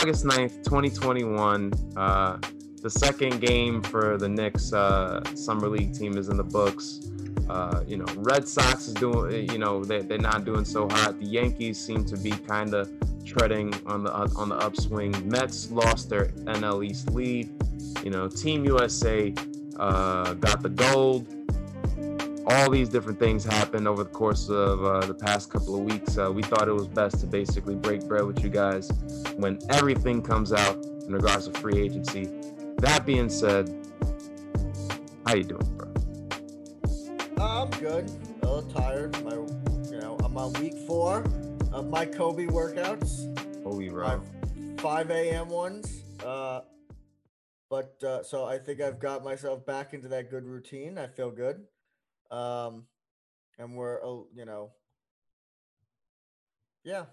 August 0.00 0.24
9th, 0.26 0.62
2021. 0.62 1.72
Uh, 1.96 2.38
the 2.82 2.88
second 2.88 3.40
game 3.40 3.82
for 3.82 4.16
the 4.16 4.28
Knicks 4.28 4.72
uh, 4.72 5.20
summer 5.34 5.68
league 5.68 5.92
team 5.92 6.16
is 6.16 6.28
in 6.28 6.36
the 6.36 6.44
books. 6.44 7.10
Uh, 7.50 7.82
you 7.84 7.96
know, 7.96 8.04
Red 8.14 8.46
Sox 8.46 8.86
is 8.86 8.94
doing. 8.94 9.50
You 9.50 9.58
know, 9.58 9.82
they, 9.82 10.02
they're 10.02 10.16
not 10.16 10.44
doing 10.44 10.64
so 10.64 10.88
hot. 10.88 11.18
The 11.18 11.26
Yankees 11.26 11.84
seem 11.84 12.04
to 12.04 12.16
be 12.16 12.30
kind 12.30 12.74
of 12.74 12.88
treading 13.24 13.74
on 13.86 14.04
the 14.04 14.12
on 14.12 14.50
the 14.50 14.56
upswing. 14.58 15.28
Mets 15.28 15.72
lost 15.72 16.08
their 16.08 16.26
NL 16.44 16.86
East 16.86 17.10
lead. 17.10 17.50
You 18.04 18.10
know, 18.10 18.28
Team 18.28 18.64
USA 18.66 19.34
uh, 19.80 20.34
got 20.34 20.62
the 20.62 20.68
gold. 20.68 21.26
All 22.50 22.70
these 22.70 22.88
different 22.88 23.18
things 23.18 23.44
happened 23.44 23.86
over 23.86 24.04
the 24.04 24.10
course 24.10 24.48
of 24.48 24.82
uh, 24.82 25.00
the 25.00 25.12
past 25.12 25.50
couple 25.50 25.74
of 25.74 25.82
weeks. 25.82 26.16
Uh, 26.16 26.32
we 26.32 26.42
thought 26.42 26.66
it 26.66 26.72
was 26.72 26.88
best 26.88 27.20
to 27.20 27.26
basically 27.26 27.74
break 27.74 28.06
bread 28.08 28.24
with 28.24 28.42
you 28.42 28.48
guys 28.48 28.90
when 29.36 29.58
everything 29.68 30.22
comes 30.22 30.52
out 30.52 30.82
in 31.06 31.12
regards 31.12 31.46
to 31.46 31.58
free 31.60 31.78
agency. 31.78 32.26
That 32.78 33.04
being 33.04 33.28
said, 33.28 33.68
how 35.26 35.34
you 35.34 35.44
doing, 35.44 35.76
bro? 35.76 35.92
I'm 37.44 37.70
good. 37.70 38.10
A 38.42 38.46
little 38.46 38.62
tired. 38.70 39.22
My, 39.24 39.34
you 39.90 40.00
know, 40.00 40.16
I'm 40.24 40.36
on 40.38 40.54
week 40.54 40.74
four 40.86 41.24
of 41.70 41.88
my 41.90 42.06
Kobe 42.06 42.46
workouts. 42.46 43.62
Kobe, 43.62 43.90
bro. 43.90 44.22
5 44.78 45.10
a.m. 45.10 45.48
ones. 45.48 46.02
Uh, 46.24 46.60
but 47.68 48.02
uh, 48.02 48.22
so 48.22 48.44
I 48.44 48.58
think 48.58 48.80
I've 48.80 48.98
got 48.98 49.22
myself 49.22 49.66
back 49.66 49.92
into 49.92 50.08
that 50.08 50.30
good 50.30 50.44
routine. 50.44 50.96
I 50.96 51.08
feel 51.08 51.30
good. 51.30 51.66
Um, 52.30 52.84
and 53.58 53.76
we're, 53.76 54.04
uh, 54.04 54.22
you 54.34 54.44
know, 54.44 54.70
yeah. 56.84 57.04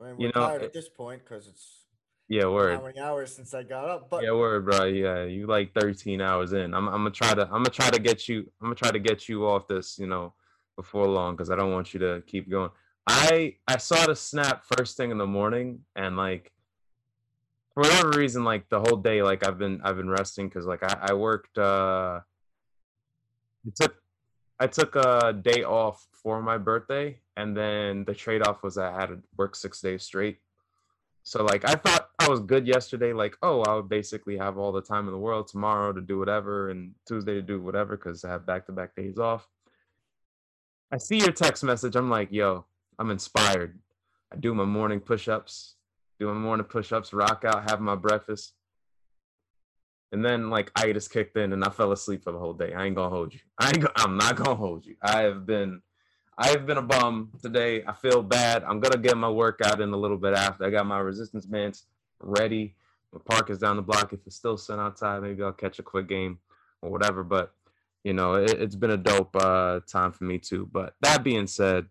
I 0.00 0.04
mean, 0.04 0.16
we're 0.16 0.26
You 0.26 0.32
know, 0.34 0.46
tired 0.46 0.62
at 0.62 0.72
this 0.72 0.88
point 0.88 1.24
because 1.24 1.48
it's 1.48 1.84
Yeah, 2.28 2.46
word. 2.46 2.76
how 2.76 2.84
many 2.84 3.00
hours 3.00 3.34
since 3.34 3.54
I 3.54 3.62
got 3.62 3.88
up. 3.88 4.10
But 4.10 4.22
Yeah, 4.22 4.32
word, 4.32 4.64
bro. 4.66 4.84
Yeah, 4.84 5.24
you 5.24 5.46
like 5.46 5.72
13 5.74 6.20
hours 6.20 6.52
in. 6.52 6.74
I'm, 6.74 6.86
I'm 6.88 7.00
gonna 7.00 7.10
try 7.10 7.34
to, 7.34 7.42
I'm 7.42 7.62
gonna 7.62 7.70
try 7.70 7.90
to 7.90 7.98
get 7.98 8.28
you, 8.28 8.40
I'm 8.60 8.66
gonna 8.66 8.74
try 8.74 8.90
to 8.90 8.98
get 8.98 9.28
you 9.28 9.46
off 9.46 9.66
this, 9.66 9.98
you 9.98 10.06
know, 10.06 10.34
before 10.76 11.06
long, 11.06 11.34
because 11.34 11.50
I 11.50 11.56
don't 11.56 11.72
want 11.72 11.92
you 11.94 12.00
to 12.00 12.22
keep 12.26 12.48
going. 12.48 12.70
I, 13.06 13.56
I 13.66 13.78
saw 13.78 14.06
the 14.06 14.14
snap 14.14 14.64
first 14.76 14.96
thing 14.96 15.10
in 15.10 15.18
the 15.18 15.26
morning, 15.26 15.80
and 15.96 16.16
like, 16.16 16.52
for 17.74 17.82
whatever 17.82 18.10
reason, 18.10 18.44
like 18.44 18.68
the 18.68 18.80
whole 18.80 18.96
day, 18.96 19.22
like 19.22 19.46
I've 19.46 19.58
been, 19.58 19.80
I've 19.82 19.96
been 19.96 20.10
resting, 20.10 20.48
because 20.48 20.66
like 20.66 20.82
I, 20.82 21.08
I 21.10 21.14
worked, 21.14 21.56
uh, 21.58 22.20
I 23.66 23.70
took, 23.74 23.96
I 24.60 24.66
took 24.66 24.96
a 24.96 25.32
day 25.32 25.62
off 25.62 26.06
for 26.12 26.42
my 26.42 26.58
birthday, 26.58 27.18
and 27.36 27.56
then 27.56 28.04
the 28.04 28.14
trade 28.14 28.46
off 28.46 28.62
was 28.62 28.76
I 28.76 28.92
had 28.92 29.06
to 29.06 29.18
work 29.36 29.54
six 29.54 29.80
days 29.80 30.02
straight. 30.02 30.38
So 31.22 31.44
like 31.44 31.68
I 31.68 31.74
thought 31.74 32.08
I 32.18 32.28
was 32.28 32.40
good 32.40 32.66
yesterday. 32.66 33.12
Like 33.12 33.36
oh, 33.42 33.62
I 33.62 33.74
would 33.74 33.88
basically 33.88 34.36
have 34.38 34.58
all 34.58 34.72
the 34.72 34.82
time 34.82 35.06
in 35.06 35.12
the 35.12 35.18
world 35.18 35.46
tomorrow 35.46 35.92
to 35.92 36.00
do 36.00 36.18
whatever, 36.18 36.70
and 36.70 36.94
Tuesday 37.06 37.34
to 37.34 37.42
do 37.42 37.60
whatever 37.60 37.96
because 37.96 38.24
I 38.24 38.30
have 38.30 38.46
back 38.46 38.66
to 38.66 38.72
back 38.72 38.96
days 38.96 39.18
off. 39.18 39.46
I 40.90 40.96
see 40.96 41.18
your 41.18 41.32
text 41.32 41.62
message. 41.62 41.96
I'm 41.96 42.08
like, 42.08 42.32
yo, 42.32 42.64
I'm 42.98 43.10
inspired. 43.10 43.78
I 44.32 44.36
do 44.36 44.54
my 44.54 44.64
morning 44.64 45.00
push 45.00 45.28
ups, 45.28 45.74
do 46.18 46.26
my 46.26 46.34
morning 46.34 46.64
push 46.64 46.92
ups, 46.92 47.12
rock 47.12 47.44
out, 47.44 47.70
have 47.70 47.80
my 47.80 47.94
breakfast. 47.94 48.54
And 50.10 50.24
then 50.24 50.48
like 50.50 50.72
itis 50.74 51.06
kicked 51.06 51.36
in 51.36 51.52
and 51.52 51.62
I 51.64 51.68
fell 51.68 51.92
asleep 51.92 52.24
for 52.24 52.32
the 52.32 52.38
whole 52.38 52.54
day. 52.54 52.72
I 52.72 52.86
ain't 52.86 52.96
gonna 52.96 53.10
hold 53.10 53.34
you. 53.34 53.40
I 53.58 53.68
ain't 53.68 53.80
go- 53.80 53.92
I'm 53.96 54.16
not 54.16 54.36
gonna 54.36 54.54
hold 54.54 54.86
you. 54.86 54.96
I 55.02 55.22
have 55.22 55.44
been 55.44 55.82
I 56.40 56.48
have 56.48 56.66
been 56.66 56.78
a 56.78 56.82
bum 56.82 57.32
today. 57.42 57.82
I 57.84 57.92
feel 57.92 58.22
bad. 58.22 58.62
I'm 58.62 58.80
gonna 58.80 58.96
get 58.96 59.16
my 59.16 59.28
workout 59.28 59.80
in 59.80 59.92
a 59.92 59.96
little 59.96 60.16
bit 60.16 60.34
after. 60.34 60.64
I 60.64 60.70
got 60.70 60.86
my 60.86 60.98
resistance 60.98 61.44
bands 61.44 61.86
ready. 62.20 62.74
My 63.12 63.20
park 63.24 63.50
is 63.50 63.58
down 63.58 63.76
the 63.76 63.82
block. 63.82 64.12
If 64.12 64.20
it's 64.26 64.36
still 64.36 64.56
sun 64.56 64.78
outside, 64.78 65.20
maybe 65.22 65.42
I'll 65.42 65.52
catch 65.52 65.78
a 65.78 65.82
quick 65.82 66.08
game 66.08 66.38
or 66.80 66.90
whatever. 66.90 67.24
But 67.24 67.52
you 68.04 68.12
know, 68.12 68.34
it, 68.34 68.50
it's 68.50 68.76
been 68.76 68.92
a 68.92 68.96
dope 68.96 69.34
uh, 69.36 69.80
time 69.86 70.12
for 70.12 70.24
me 70.24 70.38
too. 70.38 70.68
But 70.72 70.94
that 71.00 71.24
being 71.24 71.46
said, 71.46 71.86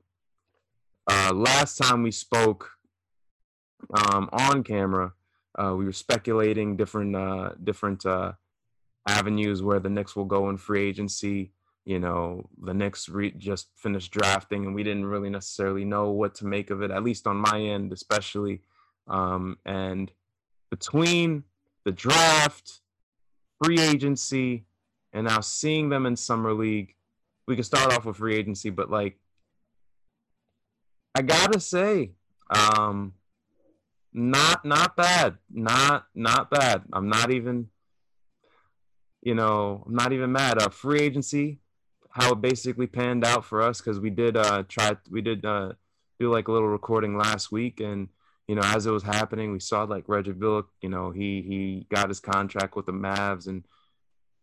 uh, 1.07 1.33
last 1.33 1.77
time 1.77 2.01
we 2.03 2.11
spoke 2.11 2.71
um, 3.93 4.29
on 4.31 4.63
camera, 4.63 5.13
uh, 5.57 5.73
we 5.75 5.85
were 5.85 5.93
speculating 5.93 6.75
different 6.75 7.15
uh, 7.15 7.51
different 7.63 8.05
uh, 8.05 8.33
avenues 9.07 9.63
where 9.63 9.79
the 9.79 9.89
Knicks 9.89 10.15
will 10.15 10.25
go 10.25 10.49
in 10.49 10.57
free 10.57 10.87
agency. 10.87 11.51
You 11.85 11.99
know, 11.99 12.49
the 12.61 12.73
Knicks 12.73 13.07
re- 13.07 13.31
just 13.31 13.69
finished 13.75 14.11
drafting, 14.11 14.65
and 14.65 14.75
we 14.75 14.83
didn't 14.83 15.05
really 15.05 15.29
necessarily 15.29 15.85
know 15.85 16.11
what 16.11 16.35
to 16.35 16.45
make 16.45 16.69
of 16.69 16.81
it, 16.81 16.91
at 16.91 17.03
least 17.03 17.27
on 17.27 17.37
my 17.37 17.61
end, 17.61 17.93
especially. 17.93 18.61
Um, 19.07 19.57
and 19.65 20.11
between 20.69 21.45
the 21.85 21.93
draft, 21.93 22.81
free 23.63 23.79
agency, 23.79 24.65
and 25.13 25.27
now 25.27 25.39
seeing 25.39 25.87
them 25.87 26.05
in 26.05 26.17
summer 26.17 26.53
league, 26.53 26.93
we 27.47 27.55
can 27.55 27.63
start 27.63 27.93
off 27.93 28.03
with 28.05 28.17
free 28.17 28.35
agency, 28.35 28.69
but 28.69 28.91
like, 28.91 29.17
I 31.15 31.21
gotta 31.21 31.61
say, 31.61 32.11
um, 32.49 33.13
not 34.13 34.65
not 34.65 34.95
bad, 34.95 35.37
not 35.51 36.05
not 36.15 36.49
bad. 36.49 36.83
I'm 36.93 37.09
not 37.09 37.31
even, 37.31 37.69
you 39.21 39.35
know, 39.35 39.83
I'm 39.85 39.95
not 39.95 40.13
even 40.13 40.31
mad. 40.31 40.61
Uh, 40.61 40.69
free 40.69 41.01
agency, 41.01 41.59
how 42.17 42.33
it 42.33 42.41
basically 42.41 42.87
panned 42.87 43.23
out 43.23 43.45
for 43.45 43.61
us 43.61 43.79
because 43.79 43.99
we 43.99 44.09
did 44.09 44.35
uh 44.35 44.63
try 44.67 44.97
we 45.09 45.21
did 45.21 45.45
uh 45.45 45.73
do 46.19 46.31
like 46.31 46.47
a 46.47 46.51
little 46.51 46.67
recording 46.67 47.15
last 47.15 47.51
week 47.51 47.79
and 47.79 48.09
you 48.47 48.55
know 48.55 48.61
as 48.63 48.87
it 48.87 48.91
was 48.91 49.03
happening 49.03 49.51
we 49.51 49.59
saw 49.59 49.83
like 49.83 50.05
Reggie 50.07 50.31
Bullock, 50.31 50.67
you 50.81 50.89
know 50.89 51.11
he 51.11 51.43
he 51.47 51.85
got 51.93 52.09
his 52.09 52.19
contract 52.19 52.75
with 52.75 52.87
the 52.87 52.91
Mavs 52.91 53.47
and 53.47 53.63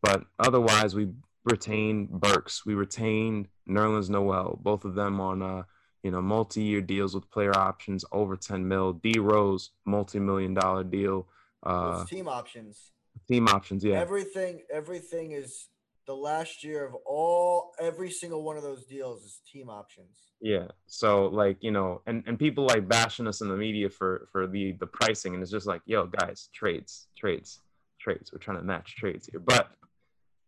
but 0.02 0.24
otherwise 0.38 0.94
we 0.94 1.08
retained 1.44 2.10
Burks, 2.10 2.64
we 2.64 2.74
retained 2.74 3.48
Nerlens 3.68 4.08
Noel, 4.08 4.58
both 4.62 4.84
of 4.84 4.94
them 4.94 5.20
on 5.20 5.42
uh 5.42 5.62
you 6.04 6.10
know 6.10 6.20
multi-year 6.20 6.82
deals 6.82 7.14
with 7.14 7.28
player 7.30 7.56
options 7.56 8.04
over 8.12 8.36
10 8.36 8.68
mil. 8.68 8.92
D 8.92 9.18
Rose 9.18 9.70
multi-million 9.86 10.54
dollar 10.54 10.84
deal. 10.84 11.26
Uh, 11.64 12.00
it's 12.02 12.10
team 12.10 12.28
options. 12.28 12.92
team 13.26 13.48
options, 13.48 13.82
yeah. 13.82 13.98
Everything, 13.98 14.60
everything 14.70 15.32
is 15.32 15.68
the 16.06 16.14
last 16.14 16.62
year 16.62 16.84
of 16.84 16.94
all 17.06 17.72
every 17.80 18.10
single 18.10 18.42
one 18.42 18.58
of 18.58 18.62
those 18.62 18.84
deals 18.84 19.24
is 19.24 19.40
team 19.50 19.70
options. 19.70 20.18
Yeah. 20.42 20.66
So 20.86 21.26
like, 21.28 21.56
you 21.62 21.70
know, 21.70 22.02
and, 22.06 22.22
and 22.26 22.38
people 22.38 22.66
like 22.66 22.86
bashing 22.86 23.26
us 23.26 23.40
in 23.40 23.48
the 23.48 23.56
media 23.56 23.88
for 23.88 24.28
for 24.30 24.46
the 24.46 24.72
the 24.72 24.86
pricing 24.86 25.32
and 25.32 25.42
it's 25.42 25.50
just 25.50 25.66
like, 25.66 25.80
yo, 25.86 26.06
guys, 26.06 26.50
trades, 26.52 27.08
trades, 27.16 27.60
trades. 27.98 28.30
We're 28.30 28.40
trying 28.40 28.58
to 28.58 28.64
match 28.64 28.94
trades 28.96 29.26
here. 29.26 29.40
But 29.40 29.70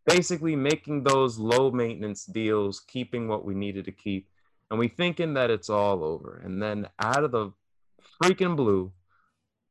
basically 0.04 0.54
making 0.54 1.04
those 1.04 1.38
low 1.38 1.70
maintenance 1.70 2.26
deals, 2.26 2.80
keeping 2.80 3.26
what 3.26 3.46
we 3.46 3.54
needed 3.54 3.86
to 3.86 3.92
keep, 3.92 4.28
and 4.70 4.78
we 4.78 4.88
thinking 4.88 5.34
that 5.34 5.50
it's 5.50 5.70
all 5.70 6.02
over. 6.04 6.40
And 6.44 6.62
then 6.62 6.88
out 6.98 7.24
of 7.24 7.32
the 7.32 7.52
freaking 8.22 8.56
blue, 8.56 8.92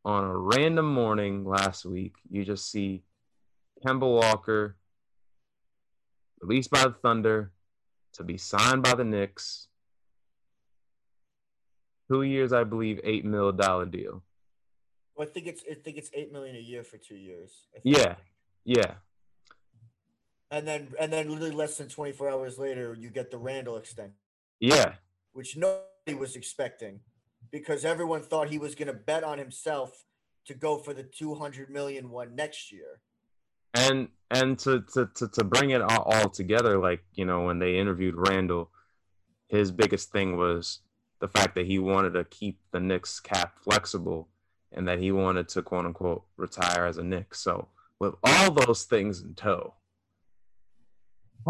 on 0.04 0.24
a 0.24 0.38
random 0.38 0.86
morning 0.86 1.44
last 1.46 1.84
week, 1.84 2.14
you 2.30 2.46
just 2.46 2.70
see 2.70 3.04
Kemba 3.86 4.02
Walker 4.02 4.78
released 6.42 6.70
by 6.70 6.84
the 6.84 6.94
Thunder 6.94 7.52
to 8.14 8.24
be 8.24 8.38
signed 8.38 8.84
by 8.84 8.94
the 8.94 9.04
Knicks 9.04 9.68
two 12.10 12.22
years, 12.22 12.54
I 12.54 12.64
believe, 12.64 13.00
eight 13.04 13.26
mil 13.26 13.52
dollar 13.52 13.86
deal. 13.86 14.24
Well, 15.16 15.28
I 15.28 15.32
think 15.32 15.48
it's 15.48 15.64
I 15.70 15.74
think 15.76 15.98
it's 15.98 16.12
eight 16.14 16.32
million 16.32 16.56
a 16.56 16.60
year 16.60 16.84
for 16.84 16.98
two 16.98 17.16
years. 17.16 17.52
Yeah, 17.84 18.16
yeah, 18.64 18.96
and 20.52 20.68
then 20.68 20.90
and 21.00 21.12
then 21.12 21.30
literally 21.30 21.52
less 21.52 21.78
than 21.78 21.88
twenty 21.88 22.12
four 22.12 22.30
hours 22.30 22.60
later, 22.60 22.96
you 22.98 23.10
get 23.10 23.32
the 23.32 23.38
Randle 23.38 23.78
extension, 23.78 24.14
yeah, 24.60 24.94
which 25.34 25.58
nobody 25.58 26.14
was 26.18 26.36
expecting, 26.36 27.00
because 27.52 27.86
everyone 27.86 28.22
thought 28.22 28.50
he 28.50 28.58
was 28.58 28.76
going 28.76 28.88
to 28.88 28.94
bet 28.94 29.24
on 29.24 29.38
himself 29.38 30.06
to 30.46 30.54
go 30.54 30.78
for 30.78 30.94
the 30.94 31.04
200 31.04 31.70
million 31.70 32.10
one 32.10 32.36
next 32.36 32.72
year. 32.72 33.02
and 33.74 34.10
and 34.32 34.58
to 34.60 34.82
to 34.94 35.08
to, 35.16 35.28
to 35.28 35.44
bring 35.44 35.72
it 35.72 35.82
all, 35.82 36.04
all 36.04 36.30
together, 36.30 36.78
like 36.80 37.04
you 37.14 37.26
know, 37.26 37.44
when 37.44 37.60
they 37.60 37.78
interviewed 37.78 38.16
Randle, 38.16 38.70
his 39.48 39.72
biggest 39.72 40.12
thing 40.12 40.38
was 40.38 40.80
the 41.20 41.28
fact 41.28 41.56
that 41.56 41.66
he 41.66 41.80
wanted 41.80 42.14
to 42.14 42.24
keep 42.26 42.60
the 42.72 42.80
Knicks 42.80 43.20
cap 43.20 43.58
flexible, 43.64 44.30
and 44.72 44.88
that 44.88 45.00
he 45.00 45.12
wanted 45.12 45.48
to 45.50 45.62
quote 45.62 45.86
unquote 45.86 46.24
retire 46.38 46.86
as 46.86 46.98
a 46.98 47.04
Knick. 47.04 47.36
So 47.36 47.68
with 48.00 48.16
all 48.24 48.52
those 48.52 48.84
things 48.84 49.22
in 49.22 49.34
tow, 49.36 49.74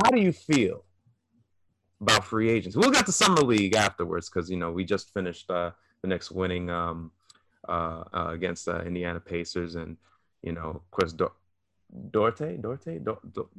how 0.04 0.12
do 0.12 0.22
you 0.22 0.31
feel 0.31 0.84
about 2.06 2.24
free 2.24 2.50
agents? 2.50 2.75
We'll 2.78 2.92
get 2.92 3.06
to 3.07 3.12
summer 3.12 3.42
league 3.42 3.75
afterwards 3.75 4.30
because 4.30 4.50
you 4.50 4.57
know 4.57 4.72
we 4.72 4.84
just 4.86 5.13
finished 5.13 5.50
uh, 5.50 5.72
the 6.02 6.07
Knicks 6.07 6.30
winning 6.31 6.69
um, 6.69 7.12
uh, 7.68 8.04
uh, 8.13 8.28
against 8.38 8.66
the 8.66 8.78
Indiana 8.81 9.19
Pacers, 9.19 9.75
and 9.75 9.98
you 10.44 10.54
know 10.54 10.81
Chris 10.92 11.13
Do- 11.13 11.31
Dorte, 12.12 12.62
Dorte, 12.62 13.04
Du- 13.04 13.25
Du- 13.34 13.50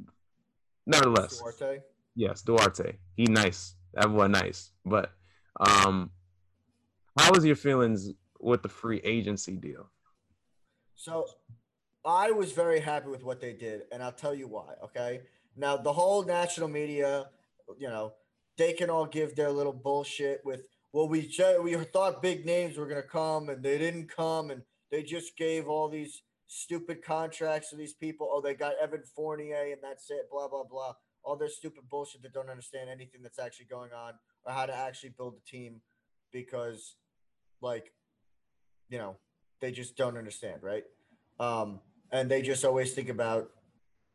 nevertheless, 0.85 1.39
Duarte. 1.39 1.81
yes, 2.15 2.41
Duarte. 2.41 2.97
He 3.15 3.25
nice, 3.25 3.75
everyone 4.01 4.31
nice, 4.31 4.71
but 4.85 5.11
um, 5.59 6.11
how 7.19 7.31
was 7.33 7.43
your 7.45 7.55
feelings 7.57 8.11
with 8.39 8.61
the 8.63 8.69
free 8.69 9.01
agency 9.03 9.55
deal? 9.57 9.89
So 10.95 11.25
I 12.05 12.31
was 12.31 12.51
very 12.53 12.79
happy 12.79 13.09
with 13.09 13.23
what 13.23 13.41
they 13.41 13.53
did, 13.53 13.81
and 13.91 14.01
I'll 14.01 14.11
tell 14.25 14.33
you 14.33 14.47
why. 14.47 14.73
Okay. 14.85 15.21
Now 15.55 15.75
the 15.75 15.91
whole 15.91 16.23
national 16.23 16.67
media, 16.67 17.29
you 17.77 17.89
know, 17.89 18.13
they 18.57 18.73
can 18.73 18.89
all 18.89 19.05
give 19.05 19.35
their 19.35 19.51
little 19.51 19.73
bullshit 19.73 20.41
with, 20.43 20.61
well, 20.93 21.07
we 21.07 21.31
we 21.61 21.75
thought 21.85 22.21
big 22.21 22.45
names 22.45 22.77
were 22.77 22.87
gonna 22.87 23.01
come 23.01 23.49
and 23.49 23.63
they 23.63 23.77
didn't 23.77 24.07
come, 24.07 24.49
and 24.51 24.63
they 24.91 25.03
just 25.03 25.37
gave 25.37 25.67
all 25.67 25.89
these 25.89 26.23
stupid 26.47 27.03
contracts 27.03 27.69
to 27.69 27.75
these 27.75 27.93
people. 27.93 28.29
Oh, 28.31 28.41
they 28.41 28.53
got 28.53 28.75
Evan 28.81 29.03
Fournier 29.15 29.71
and 29.73 29.81
that's 29.83 30.09
it. 30.09 30.29
Blah 30.31 30.47
blah 30.47 30.63
blah. 30.63 30.93
All 31.23 31.35
their 31.35 31.49
stupid 31.49 31.89
bullshit 31.89 32.21
that 32.23 32.33
don't 32.33 32.49
understand 32.49 32.89
anything 32.89 33.21
that's 33.21 33.39
actually 33.39 33.65
going 33.65 33.91
on 33.91 34.13
or 34.45 34.53
how 34.53 34.65
to 34.65 34.73
actually 34.73 35.09
build 35.09 35.35
a 35.35 35.49
team 35.49 35.81
because, 36.31 36.95
like, 37.61 37.91
you 38.89 38.97
know, 38.97 39.17
they 39.59 39.71
just 39.71 39.97
don't 39.97 40.17
understand, 40.17 40.63
right? 40.63 40.83
Um, 41.39 41.81
and 42.11 42.31
they 42.31 42.41
just 42.41 42.63
always 42.63 42.93
think 42.93 43.09
about 43.09 43.49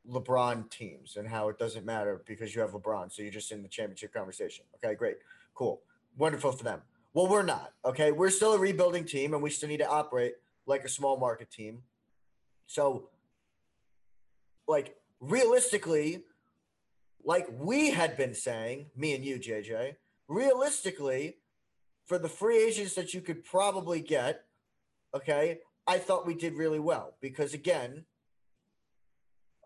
LeBron 0.09 0.69
teams 0.71 1.17
and 1.17 1.29
how 1.29 1.49
it 1.49 1.59
doesn't 1.59 1.87
matter 1.87 2.23
because 2.27 2.55
you 2.55 2.61
have 2.61 2.73
LeBron, 2.73 3.13
so 3.13 3.23
you're 3.23 3.31
just 3.31 3.53
in 3.53 3.63
the 3.63 3.69
championship 3.69 4.13
conversation. 4.13 4.65
Okay, 4.77 4.95
great, 4.95 5.17
cool, 5.55 5.83
wonderful 6.17 6.53
for 6.53 6.65
them. 6.65 6.83
Well, 7.15 7.29
we're 7.29 7.43
not. 7.43 7.73
Okay, 7.85 8.11
we're 8.11 8.31
still 8.31 8.55
a 8.55 8.59
rebuilding 8.59 9.05
team, 9.05 9.35
and 9.35 9.43
we 9.43 9.51
still 9.51 9.69
need 9.69 9.79
to 9.79 9.89
operate 9.89 10.35
like 10.67 10.85
a 10.85 10.89
small 10.89 11.19
market 11.19 11.51
team. 11.51 11.83
So, 12.67 13.11
like 14.67 14.97
realistically, 15.21 16.25
like 17.25 17.47
we 17.57 17.91
had 17.91 18.17
been 18.17 18.35
saying, 18.35 18.87
me 18.97 19.15
and 19.15 19.25
you, 19.25 19.39
JJ, 19.39 19.97
realistically, 20.29 21.37
for 22.07 22.19
the 22.19 22.29
free 22.29 22.65
agents 22.65 22.95
that 22.95 23.15
you 23.15 23.21
could 23.21 23.45
probably 23.45 24.01
get, 24.01 24.45
okay, 25.15 25.61
I 25.87 25.99
thought 25.99 26.27
we 26.27 26.35
did 26.35 26.55
really 26.55 26.79
well 26.79 27.15
because 27.21 27.55
again, 27.55 28.05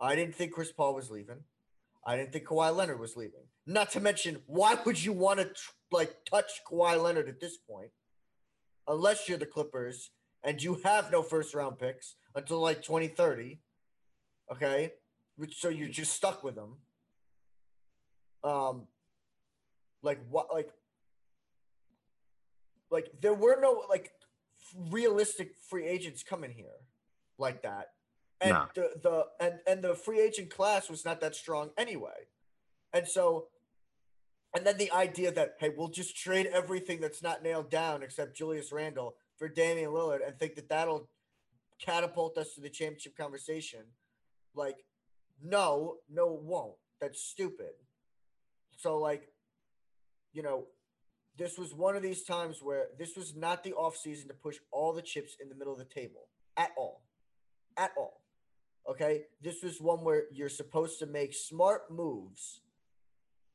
I 0.01 0.15
didn't 0.15 0.35
think 0.35 0.53
Chris 0.53 0.73
Paul 0.73 0.95
was 0.95 1.11
leaving. 1.11 1.41
I 2.07 2.17
didn't 2.17 2.33
think 2.33 2.47
Kawhi 2.47 2.75
Leonard 2.75 3.01
was 3.01 3.17
leaving. 3.17 3.41
Not 3.67 3.91
to 3.93 4.01
mention, 4.01 4.43
why 4.47 4.77
would 4.85 5.03
you 5.03 5.13
want 5.13 5.41
to 5.41 5.49
like 5.91 6.25
touch 6.25 6.51
Kawhi 6.71 7.03
Leonard 7.03 7.29
at 7.29 7.41
this 7.41 7.57
point, 7.57 7.91
unless 8.87 9.29
you're 9.29 9.39
the 9.39 9.47
Clippers 9.47 10.11
and 10.45 10.63
you 10.63 10.81
have 10.85 11.11
no 11.11 11.23
first 11.23 11.55
round 11.55 11.79
picks 11.79 12.15
until 12.35 12.61
like 12.61 12.83
2030? 12.83 13.59
Okay, 14.53 14.93
so 15.53 15.69
you're 15.69 15.89
just 15.89 16.13
stuck 16.13 16.45
with 16.45 16.55
them. 16.55 16.77
Um, 18.45 18.87
like 20.03 20.21
what? 20.31 20.53
Like, 20.53 20.71
like 22.91 23.11
there 23.21 23.35
were 23.35 23.59
no 23.61 23.83
like 23.89 24.13
realistic 24.91 25.55
free 25.69 25.87
agents 25.87 26.23
coming 26.23 26.53
here 26.53 26.67
like 27.39 27.63
that 27.63 27.89
and 28.41 28.51
nah. 28.51 28.67
the, 28.75 28.91
the 29.03 29.25
and 29.41 29.55
and 29.67 29.83
the 29.83 29.95
free 29.95 30.21
agent 30.21 30.51
class 30.51 30.89
was 30.89 31.05
not 31.05 31.21
that 31.21 31.35
strong 31.35 31.71
anyway 31.77 32.27
and 32.93 33.07
so 33.07 33.47
and 34.55 34.67
then 34.67 34.77
the 34.79 34.93
idea 34.93 35.33
that 35.33 35.55
hey 35.59 35.71
we'll 35.77 35.89
just 35.89 36.17
trade 36.17 36.47
everything 36.53 37.01
that's 37.01 37.23
not 37.23 37.43
nailed 37.43 37.71
down 37.71 38.03
except 38.03 38.37
julius 38.37 38.73
randle 38.73 39.15
for 39.39 39.49
damian 39.49 39.91
lillard 39.91 40.27
and 40.27 40.39
think 40.39 40.55
that 40.55 40.69
that'll 40.69 41.09
catapult 41.81 42.37
us 42.39 42.55
to 42.55 42.61
the 42.61 42.71
championship 42.71 43.17
conversation 43.17 43.81
like 44.55 44.77
no 45.43 45.97
no 46.11 46.35
it 46.35 46.43
won't 46.43 46.75
that's 47.01 47.23
stupid 47.23 47.73
so 48.77 48.99
like 48.99 49.29
you 50.33 50.43
know 50.43 50.67
this 51.39 51.59
was 51.59 51.75
one 51.75 51.97
of 51.97 52.03
these 52.03 52.23
times 52.25 52.63
where 52.63 52.87
this 52.99 53.17
was 53.17 53.35
not 53.37 53.63
the 53.63 53.73
offseason 53.73 54.29
to 54.29 54.35
push 54.35 54.57
all 54.71 54.93
the 54.93 55.03
chips 55.03 55.37
in 55.41 55.49
the 55.49 55.55
middle 55.55 55.73
of 55.73 55.79
the 55.79 55.85
table 55.85 56.29
at 56.57 56.71
all. 56.77 57.03
At 57.77 57.91
all. 57.97 58.23
Okay? 58.89 59.23
This 59.43 59.63
was 59.63 59.81
one 59.81 60.05
where 60.05 60.25
you're 60.33 60.49
supposed 60.49 60.99
to 61.01 61.07
make 61.07 61.35
smart 61.35 61.91
moves 61.91 62.61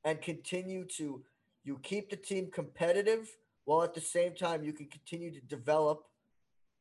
and 0.03 0.21
continue 0.21 0.85
to 0.97 1.23
you 1.63 1.79
keep 1.83 2.09
the 2.09 2.15
team 2.15 2.49
competitive 2.51 3.29
while 3.65 3.83
at 3.83 3.93
the 3.93 4.01
same 4.01 4.33
time 4.33 4.63
you 4.63 4.73
can 4.73 4.87
continue 4.87 5.31
to 5.31 5.41
develop 5.41 6.05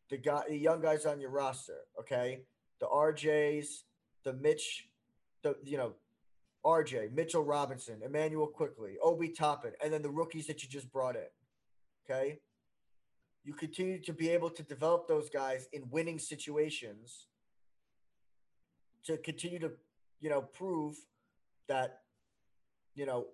the 0.08 0.16
guy 0.16 0.42
the 0.48 0.56
young 0.56 0.80
guys 0.80 1.06
on 1.06 1.20
your 1.20 1.30
roster, 1.30 1.78
okay? 1.98 2.40
The 2.80 2.86
RJs, 2.86 3.66
the 4.24 4.32
Mitch, 4.32 4.88
the 5.42 5.56
you 5.64 5.76
know, 5.76 5.94
RJ, 6.64 7.12
Mitchell 7.12 7.44
Robinson, 7.44 8.00
Immanuel 8.04 8.46
Quickley, 8.46 8.96
Obi 9.02 9.28
Toppin, 9.28 9.72
and 9.82 9.92
then 9.92 10.02
the 10.02 10.10
rookies 10.10 10.46
that 10.46 10.62
you 10.62 10.68
just 10.68 10.90
brought 10.90 11.16
in. 11.16 11.28
Okay. 12.04 12.38
You 13.44 13.54
continue 13.54 14.00
to 14.02 14.12
be 14.12 14.28
able 14.30 14.50
to 14.50 14.62
develop 14.62 15.08
those 15.08 15.30
guys 15.30 15.68
in 15.72 15.88
winning 15.90 16.18
situations 16.18 17.26
to 19.06 19.16
continue 19.16 19.58
to, 19.58 19.72
you 20.20 20.30
know, 20.30 20.42
prove 20.42 20.96
that, 21.68 22.00
you 22.94 23.06
know, 23.06 23.26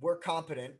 we're 0.00 0.16
competent 0.16 0.74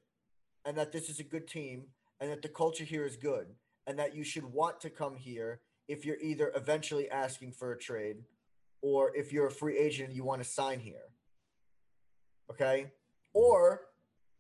and 0.65 0.77
that 0.77 0.93
this 0.93 1.09
is 1.09 1.21
a 1.21 1.25
good 1.25 1.49
team 1.49 1.85
and 2.21 2.31
that 2.31 2.43
the 2.43 2.49
culture 2.49 2.85
here 2.85 3.05
is 3.05 3.17
good 3.17 3.47
and 3.87 3.99
that 3.99 4.15
you 4.15 4.25
should 4.25 4.45
want 4.45 4.81
to 4.81 4.91
come 4.91 5.17
here 5.17 5.61
if 5.89 6.05
you're 6.05 6.21
either 6.21 6.53
eventually 6.55 7.11
asking 7.11 7.53
for 7.53 7.73
a 7.73 7.79
trade 7.79 8.17
or 8.83 9.15
if 9.17 9.33
you're 9.33 9.47
a 9.47 9.51
free 9.51 9.79
agent 9.79 10.09
and 10.09 10.17
you 10.17 10.25
want 10.25 10.43
to 10.43 10.49
sign 10.49 10.81
here 10.81 11.11
okay? 12.51 12.93
Or 13.33 13.83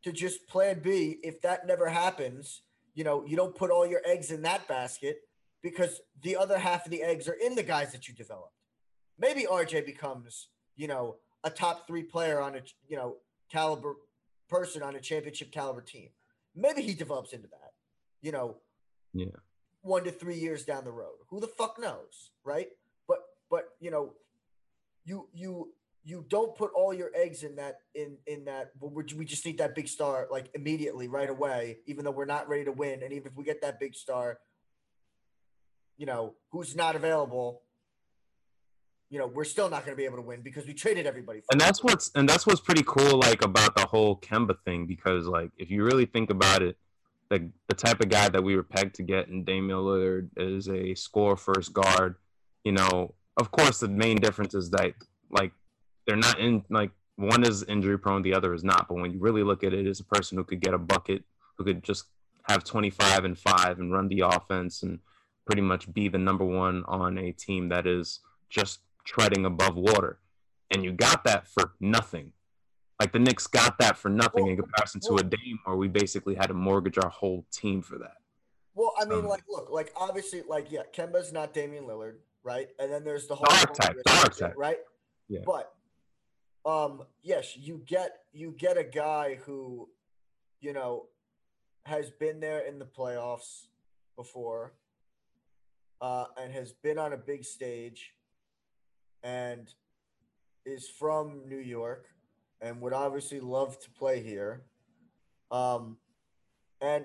to 0.02 0.12
just 0.12 0.46
plan 0.48 0.80
B, 0.82 1.18
if 1.22 1.40
that 1.42 1.66
never 1.66 1.88
happens, 1.88 2.62
you 2.94 3.04
know, 3.04 3.24
you 3.26 3.36
don't 3.36 3.54
put 3.54 3.70
all 3.70 3.86
your 3.86 4.00
eggs 4.06 4.30
in 4.30 4.42
that 4.42 4.68
basket 4.68 5.18
because 5.62 6.00
the 6.22 6.36
other 6.36 6.58
half 6.58 6.84
of 6.84 6.90
the 6.90 7.02
eggs 7.02 7.28
are 7.28 7.36
in 7.42 7.54
the 7.54 7.62
guys 7.62 7.92
that 7.92 8.08
you 8.08 8.14
developed. 8.14 8.52
Maybe 9.18 9.44
RJ 9.44 9.86
becomes, 9.86 10.48
you 10.76 10.88
know, 10.88 11.16
a 11.44 11.50
top 11.50 11.86
three 11.86 12.02
player 12.02 12.40
on 12.40 12.56
a, 12.56 12.60
you 12.88 12.96
know, 12.96 13.16
caliber 13.50 13.94
person 14.48 14.82
on 14.82 14.96
a 14.96 15.00
championship 15.00 15.52
caliber 15.52 15.80
team. 15.80 16.08
Maybe 16.54 16.82
he 16.82 16.94
develops 16.94 17.32
into 17.32 17.48
that, 17.48 17.72
you 18.22 18.32
know, 18.32 18.56
yeah, 19.12 19.26
one 19.82 20.04
to 20.04 20.10
three 20.10 20.36
years 20.38 20.64
down 20.64 20.84
the 20.84 20.92
road. 20.92 21.16
Who 21.28 21.40
the 21.40 21.46
fuck 21.46 21.78
knows, 21.80 22.30
right? 22.44 22.68
But, 23.06 23.18
but, 23.50 23.74
you 23.80 23.90
know, 23.90 24.14
you, 25.04 25.28
you, 25.32 25.72
you 26.06 26.24
don't 26.28 26.54
put 26.54 26.70
all 26.72 26.94
your 26.94 27.10
eggs 27.14 27.42
in 27.42 27.56
that 27.56 27.80
in 27.94 28.16
in 28.26 28.44
that 28.44 28.70
we 28.80 29.24
just 29.24 29.44
need 29.44 29.58
that 29.58 29.74
big 29.74 29.88
star 29.88 30.28
like 30.30 30.48
immediately 30.54 31.08
right 31.08 31.28
away 31.28 31.78
even 31.86 32.04
though 32.04 32.12
we're 32.12 32.24
not 32.24 32.48
ready 32.48 32.64
to 32.64 32.70
win 32.70 33.02
and 33.02 33.12
even 33.12 33.26
if 33.26 33.36
we 33.36 33.42
get 33.44 33.60
that 33.60 33.80
big 33.80 33.94
star 33.94 34.38
you 35.96 36.06
know 36.06 36.34
who's 36.52 36.76
not 36.76 36.94
available 36.94 37.62
you 39.10 39.18
know 39.18 39.26
we're 39.26 39.44
still 39.44 39.68
not 39.68 39.84
going 39.84 39.92
to 39.92 39.96
be 39.96 40.04
able 40.04 40.16
to 40.16 40.22
win 40.22 40.40
because 40.42 40.66
we 40.66 40.74
traded 40.74 41.06
everybody 41.06 41.40
and 41.52 41.60
that's 41.60 41.82
what's 41.82 42.10
and 42.14 42.28
that's 42.28 42.46
what's 42.46 42.60
pretty 42.60 42.82
cool 42.86 43.18
like 43.18 43.42
about 43.42 43.76
the 43.76 43.86
whole 43.86 44.16
kemba 44.16 44.56
thing 44.64 44.86
because 44.86 45.26
like 45.26 45.50
if 45.58 45.70
you 45.70 45.84
really 45.84 46.06
think 46.06 46.30
about 46.30 46.62
it 46.62 46.76
the, 47.28 47.50
the 47.68 47.74
type 47.74 48.00
of 48.00 48.08
guy 48.08 48.28
that 48.28 48.42
we 48.42 48.54
were 48.54 48.62
pegged 48.62 48.94
to 48.94 49.02
get 49.02 49.28
in 49.28 49.42
Damian 49.42 49.78
Lillard 49.78 50.28
is 50.36 50.68
a 50.68 50.94
score 50.94 51.36
first 51.36 51.72
guard 51.72 52.16
you 52.64 52.72
know 52.72 53.14
of 53.36 53.50
course 53.50 53.80
the 53.80 53.88
main 53.88 54.16
difference 54.16 54.54
is 54.54 54.70
that 54.70 54.92
like 55.30 55.52
they're 56.06 56.16
not 56.16 56.38
in 56.38 56.64
like 56.70 56.90
one 57.16 57.44
is 57.44 57.64
injury 57.64 57.98
prone, 57.98 58.22
the 58.22 58.34
other 58.34 58.54
is 58.54 58.62
not. 58.62 58.88
But 58.88 58.96
when 58.96 59.12
you 59.12 59.18
really 59.18 59.42
look 59.42 59.64
at 59.64 59.72
it, 59.72 59.86
it's 59.86 60.00
a 60.00 60.04
person 60.04 60.38
who 60.38 60.44
could 60.44 60.60
get 60.60 60.74
a 60.74 60.78
bucket, 60.78 61.24
who 61.56 61.64
could 61.64 61.82
just 61.82 62.04
have 62.48 62.62
25 62.62 63.24
and 63.24 63.38
five 63.38 63.78
and 63.78 63.92
run 63.92 64.08
the 64.08 64.20
offense 64.20 64.82
and 64.82 65.00
pretty 65.46 65.62
much 65.62 65.92
be 65.92 66.08
the 66.08 66.18
number 66.18 66.44
one 66.44 66.84
on 66.86 67.18
a 67.18 67.32
team 67.32 67.68
that 67.70 67.86
is 67.86 68.20
just 68.48 68.80
treading 69.06 69.44
above 69.44 69.76
water. 69.76 70.18
And 70.70 70.84
you 70.84 70.92
got 70.92 71.24
that 71.24 71.46
for 71.46 71.72
nothing. 71.80 72.32
Like 73.00 73.12
the 73.12 73.18
Knicks 73.18 73.46
got 73.46 73.78
that 73.78 73.96
for 73.96 74.08
nothing 74.08 74.44
well, 74.44 74.50
in 74.52 74.56
comparison 74.56 75.00
well, 75.08 75.18
to 75.18 75.26
a 75.26 75.28
Dame 75.28 75.58
where 75.64 75.76
we 75.76 75.88
basically 75.88 76.34
had 76.34 76.46
to 76.46 76.54
mortgage 76.54 76.98
our 76.98 77.10
whole 77.10 77.46
team 77.52 77.82
for 77.82 77.98
that. 77.98 78.16
Well, 78.74 78.92
I 79.00 79.04
mean, 79.06 79.20
um, 79.20 79.26
like, 79.26 79.44
look, 79.48 79.70
like 79.70 79.92
obviously, 79.96 80.42
like, 80.46 80.70
yeah, 80.70 80.82
Kemba's 80.94 81.32
not 81.32 81.54
Damian 81.54 81.84
Lillard, 81.84 82.16
right? 82.42 82.68
And 82.78 82.92
then 82.92 83.04
there's 83.04 83.26
the 83.26 83.34
whole 83.34 83.46
archetype, 83.50 83.96
the 84.04 84.12
archetype, 84.12 84.54
right? 84.56 84.78
Yeah. 85.28 85.40
But 85.46 85.72
um, 86.66 87.02
yes, 87.22 87.56
you 87.56 87.82
get 87.86 88.18
you 88.32 88.54
get 88.58 88.76
a 88.76 88.84
guy 88.84 89.38
who, 89.46 89.88
you 90.60 90.72
know, 90.72 91.06
has 91.84 92.10
been 92.10 92.40
there 92.40 92.66
in 92.66 92.78
the 92.78 92.84
playoffs 92.84 93.66
before, 94.16 94.74
uh, 96.00 96.26
and 96.40 96.52
has 96.52 96.72
been 96.72 96.98
on 96.98 97.12
a 97.12 97.16
big 97.16 97.44
stage, 97.44 98.12
and 99.26 99.74
is 100.64 100.88
from 100.88 101.42
New 101.48 101.58
York, 101.58 102.06
and 102.60 102.80
would 102.80 102.92
obviously 102.92 103.40
love 103.40 103.78
to 103.80 103.90
play 103.90 104.22
here, 104.22 104.62
um, 105.50 105.96
and 106.80 107.04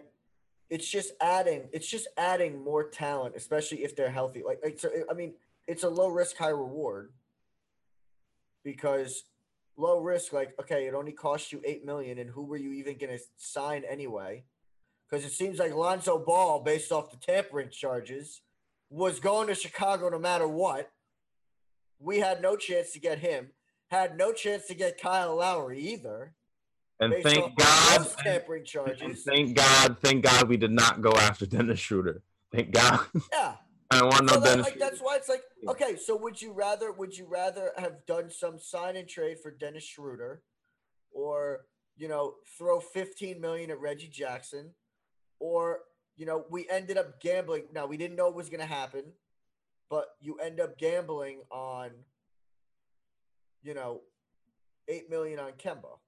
it's 0.70 0.88
just 0.88 1.13
adding 1.20 1.68
it's 1.74 1.88
just 1.88 2.08
adding 2.18 2.63
more 2.63 2.88
talent, 2.88 3.36
especially 3.36 3.84
if 3.84 3.96
they're 3.96 4.12
healthy. 4.12 4.44
Like, 4.46 4.60
like 4.63 4.80
so, 4.80 4.90
I 5.10 5.13
mean, 5.13 5.34
it's 5.68 5.84
a 5.84 5.90
low 5.90 6.10
risk, 6.10 6.38
high 6.38 6.50
reward 6.50 7.12
because 8.63 9.24
low 9.75 10.00
risk, 10.00 10.32
like, 10.32 10.54
okay, 10.60 10.86
it 10.86 10.94
only 10.94 11.12
cost 11.12 11.51
you 11.51 11.60
eight 11.66 11.84
million, 11.84 12.20
and 12.20 12.30
who 12.30 12.44
were 12.44 12.58
you 12.58 12.72
even 12.74 12.98
gonna 12.98 13.20
sign 13.38 13.84
anyway? 13.90 14.44
Because 15.10 15.25
it 15.25 15.32
seems 15.32 15.58
like 15.58 15.74
Lonzo 15.74 16.20
Ball, 16.20 16.62
based 16.62 16.92
off 16.92 17.10
the 17.10 17.18
tampering 17.18 17.70
charges, 17.70 18.42
was 18.92 19.20
going 19.20 19.48
to 19.48 19.56
Chicago 19.56 20.08
no 20.10 20.20
matter 20.20 20.48
what. 20.48 20.92
We 22.01 22.20
had 22.20 22.41
no 22.41 22.55
chance 22.55 22.91
to 22.93 23.00
get 23.00 23.20
him. 23.20 23.51
Had 23.89 24.17
no 24.17 24.31
chance 24.31 24.67
to 24.67 24.74
get 24.74 25.01
Kyle 25.01 25.36
Lowry 25.36 25.79
either. 25.79 26.34
And 27.00 27.15
thank 27.24 27.58
God, 27.58 28.08
tampering 28.20 28.63
charges. 28.63 29.24
thank 29.27 29.55
God, 29.55 29.98
thank 30.01 30.24
God 30.24 30.48
we 30.48 30.55
did 30.55 30.72
not 30.72 31.01
go 31.01 31.12
after 31.12 31.46
Dennis 31.46 31.79
Schroeder. 31.79 32.22
Thank 32.51 32.72
God. 32.72 33.00
Yeah. 33.34 33.55
I 33.91 34.03
want 34.03 34.29
so 34.29 34.39
no 34.39 34.46
Dennis. 34.46 34.65
Like, 34.67 34.79
that's 34.79 35.00
why 35.00 35.17
it's 35.17 35.27
like, 35.27 35.41
okay, 35.67 35.98
so 35.98 36.15
would 36.15 36.41
you 36.41 36.53
rather 36.53 36.93
would 36.93 37.17
you 37.17 37.25
rather 37.25 37.72
have 37.77 38.05
done 38.05 38.29
some 38.29 38.58
sign 38.58 38.96
and 38.96 39.08
trade 39.08 39.39
for 39.39 39.51
Dennis 39.51 39.84
Schroeder, 39.84 40.43
or 41.12 41.65
you 41.98 42.08
know 42.08 42.36
throw 42.58 42.79
15 42.79 43.41
million 43.41 43.70
at 43.70 43.81
Reggie 43.81 44.08
Jackson, 44.08 44.72
or 45.39 45.79
you 46.15 46.25
know 46.25 46.46
we 46.50 46.70
ended 46.70 46.98
up 46.98 47.20
gambling. 47.20 47.63
Now 47.74 47.86
we 47.86 47.98
didn't 47.98 48.15
know 48.15 48.27
it 48.27 48.36
was 48.36 48.48
going 48.48 48.62
to 48.62 48.65
happen, 48.65 49.03
but 49.92 50.16
you 50.22 50.38
end 50.38 50.62
up 50.62 50.78
gambling 50.78 51.42
on, 51.52 51.92
you 53.62 53.74
know, 53.74 54.00
eight 54.88 55.10
million 55.10 55.38
on 55.38 55.52
Kemba. 55.52 56.00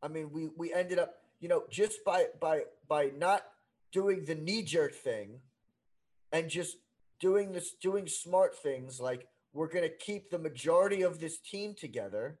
I 0.00 0.06
mean, 0.06 0.30
we 0.32 0.48
we 0.56 0.72
ended 0.72 1.00
up, 1.00 1.16
you 1.40 1.48
know, 1.48 1.64
just 1.68 2.04
by 2.04 2.26
by 2.40 2.62
by 2.88 3.10
not 3.18 3.42
doing 3.90 4.24
the 4.24 4.36
knee 4.36 4.62
jerk 4.62 4.94
thing 4.94 5.40
and 6.32 6.48
just 6.48 6.76
doing 7.18 7.52
this 7.52 7.72
doing 7.72 8.06
smart 8.06 8.56
things 8.56 9.00
like 9.00 9.26
we're 9.52 9.66
going 9.68 9.82
to 9.82 9.96
keep 9.96 10.30
the 10.30 10.38
majority 10.38 11.02
of 11.02 11.18
this 11.18 11.38
team 11.38 11.74
together 11.74 12.38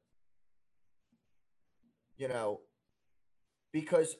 you 2.18 2.28
know 2.28 2.60
because 3.72 4.14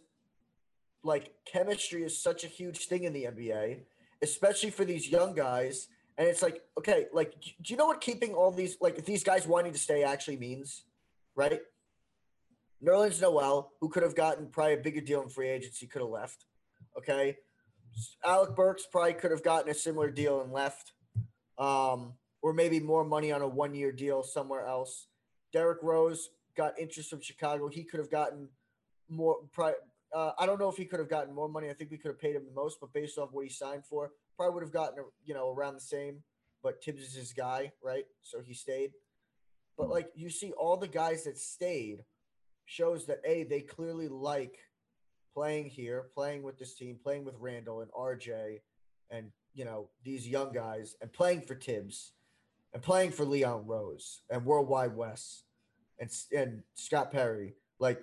like 1.04 1.32
chemistry 1.44 2.02
is 2.02 2.20
such 2.20 2.44
a 2.44 2.48
huge 2.48 2.86
thing 2.86 3.04
in 3.04 3.12
the 3.12 3.24
NBA 3.24 3.80
especially 4.22 4.70
for 4.70 4.84
these 4.84 5.08
young 5.08 5.34
guys 5.34 5.88
and 6.16 6.26
it's 6.28 6.42
like 6.42 6.62
okay 6.76 7.06
like 7.12 7.40
do 7.40 7.72
you 7.72 7.76
know 7.76 7.86
what 7.86 8.00
keeping 8.00 8.34
all 8.34 8.50
these 8.50 8.76
like 8.80 9.04
these 9.04 9.22
guys 9.22 9.46
wanting 9.46 9.72
to 9.72 9.78
stay 9.78 10.02
actually 10.02 10.36
means 10.36 10.84
right 11.34 11.60
Nerlens 12.84 13.20
Noel, 13.20 13.72
who 13.80 13.88
could 13.88 14.02
have 14.02 14.14
gotten 14.14 14.46
probably 14.46 14.74
a 14.74 14.78
bigger 14.78 15.00
deal 15.00 15.22
in 15.22 15.28
free 15.28 15.48
agency, 15.48 15.86
could 15.86 16.02
have 16.02 16.10
left. 16.10 16.44
Okay. 16.96 17.36
Alec 18.24 18.54
Burks 18.54 18.86
probably 18.90 19.14
could 19.14 19.30
have 19.30 19.42
gotten 19.42 19.70
a 19.70 19.74
similar 19.74 20.10
deal 20.10 20.40
and 20.40 20.52
left. 20.52 20.92
Um, 21.58 22.14
or 22.40 22.52
maybe 22.52 22.78
more 22.78 23.04
money 23.04 23.32
on 23.32 23.42
a 23.42 23.48
one 23.48 23.74
year 23.74 23.90
deal 23.90 24.22
somewhere 24.22 24.64
else. 24.64 25.08
Derrick 25.52 25.82
Rose 25.82 26.30
got 26.56 26.78
interest 26.78 27.10
from 27.10 27.20
Chicago. 27.20 27.68
He 27.68 27.82
could 27.82 27.98
have 27.98 28.10
gotten 28.10 28.48
more. 29.08 29.38
Uh, 30.14 30.32
I 30.38 30.46
don't 30.46 30.58
know 30.58 30.70
if 30.70 30.76
he 30.76 30.84
could 30.84 31.00
have 31.00 31.10
gotten 31.10 31.34
more 31.34 31.48
money. 31.48 31.68
I 31.68 31.74
think 31.74 31.90
we 31.90 31.98
could 31.98 32.08
have 32.08 32.20
paid 32.20 32.34
him 32.34 32.44
the 32.46 32.54
most, 32.54 32.78
but 32.80 32.92
based 32.92 33.18
off 33.18 33.30
what 33.32 33.44
he 33.44 33.50
signed 33.50 33.84
for, 33.84 34.12
probably 34.36 34.54
would 34.54 34.62
have 34.62 34.72
gotten 34.72 35.04
you 35.24 35.34
know 35.34 35.52
around 35.52 35.74
the 35.74 35.80
same. 35.80 36.22
But 36.62 36.82
Thibs 36.82 37.02
is 37.02 37.14
his 37.14 37.32
guy, 37.32 37.72
right? 37.82 38.04
So 38.22 38.40
he 38.40 38.54
stayed. 38.54 38.92
But 39.76 39.90
like 39.90 40.08
you 40.14 40.30
see, 40.30 40.52
all 40.52 40.76
the 40.76 40.88
guys 40.88 41.24
that 41.24 41.38
stayed 41.38 42.04
shows 42.64 43.06
that 43.06 43.20
a 43.24 43.44
they 43.44 43.60
clearly 43.60 44.08
like 44.08 44.58
playing 45.34 45.66
here, 45.66 46.06
playing 46.14 46.42
with 46.42 46.58
this 46.58 46.74
team, 46.74 46.98
playing 47.02 47.24
with 47.24 47.34
Randle 47.38 47.80
and 47.80 47.90
RJ, 47.92 48.60
and 49.10 49.30
you 49.54 49.64
know 49.64 49.88
these 50.04 50.26
young 50.26 50.52
guys, 50.52 50.96
and 51.00 51.12
playing 51.12 51.42
for 51.42 51.54
Thibs, 51.54 52.12
and 52.74 52.82
playing 52.82 53.12
for 53.12 53.24
Leon 53.24 53.66
Rose 53.66 54.22
and 54.30 54.44
Worldwide 54.44 54.96
Wes, 54.96 55.44
and 55.98 56.10
and 56.36 56.62
Scott 56.74 57.12
Perry, 57.12 57.54
like, 57.78 58.02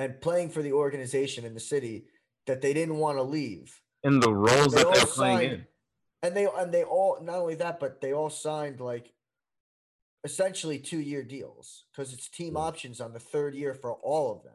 and 0.00 0.18
playing 0.22 0.48
for 0.48 0.62
the 0.62 0.72
organization 0.72 1.44
in 1.44 1.52
the 1.52 1.60
city 1.60 2.06
that 2.46 2.62
they 2.62 2.72
didn't 2.72 2.96
want 2.96 3.18
to 3.18 3.22
leave. 3.22 3.82
In 4.02 4.18
the 4.18 4.32
roles 4.32 4.72
they 4.72 4.82
that 4.82 4.94
they're 4.94 5.04
playing 5.04 5.38
signed, 5.38 5.52
in. 5.52 5.66
And 6.22 6.34
they 6.34 6.48
and 6.56 6.72
they 6.72 6.84
all 6.84 7.18
not 7.22 7.36
only 7.36 7.54
that, 7.56 7.78
but 7.78 8.00
they 8.00 8.14
all 8.14 8.30
signed 8.30 8.80
like 8.80 9.12
essentially 10.24 10.78
two 10.78 11.00
year 11.00 11.22
deals 11.22 11.84
because 11.92 12.14
it's 12.14 12.30
team 12.30 12.56
options 12.56 12.98
on 13.00 13.12
the 13.12 13.20
third 13.20 13.54
year 13.54 13.74
for 13.74 13.92
all 13.92 14.32
of 14.32 14.42
them. 14.42 14.54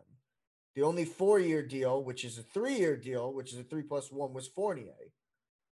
The 0.75 0.81
only 0.81 1.05
four 1.05 1.39
year 1.39 1.61
deal, 1.61 2.03
which 2.03 2.25
is 2.25 2.39
a 2.39 2.43
three 2.43 2.77
year 2.77 2.97
deal, 2.97 3.31
which 3.31 3.53
is 3.53 3.59
a 3.59 3.63
three 3.63 3.83
plus 3.83 4.11
one, 4.11 4.33
was 4.33 4.47
Fournier, 4.47 5.11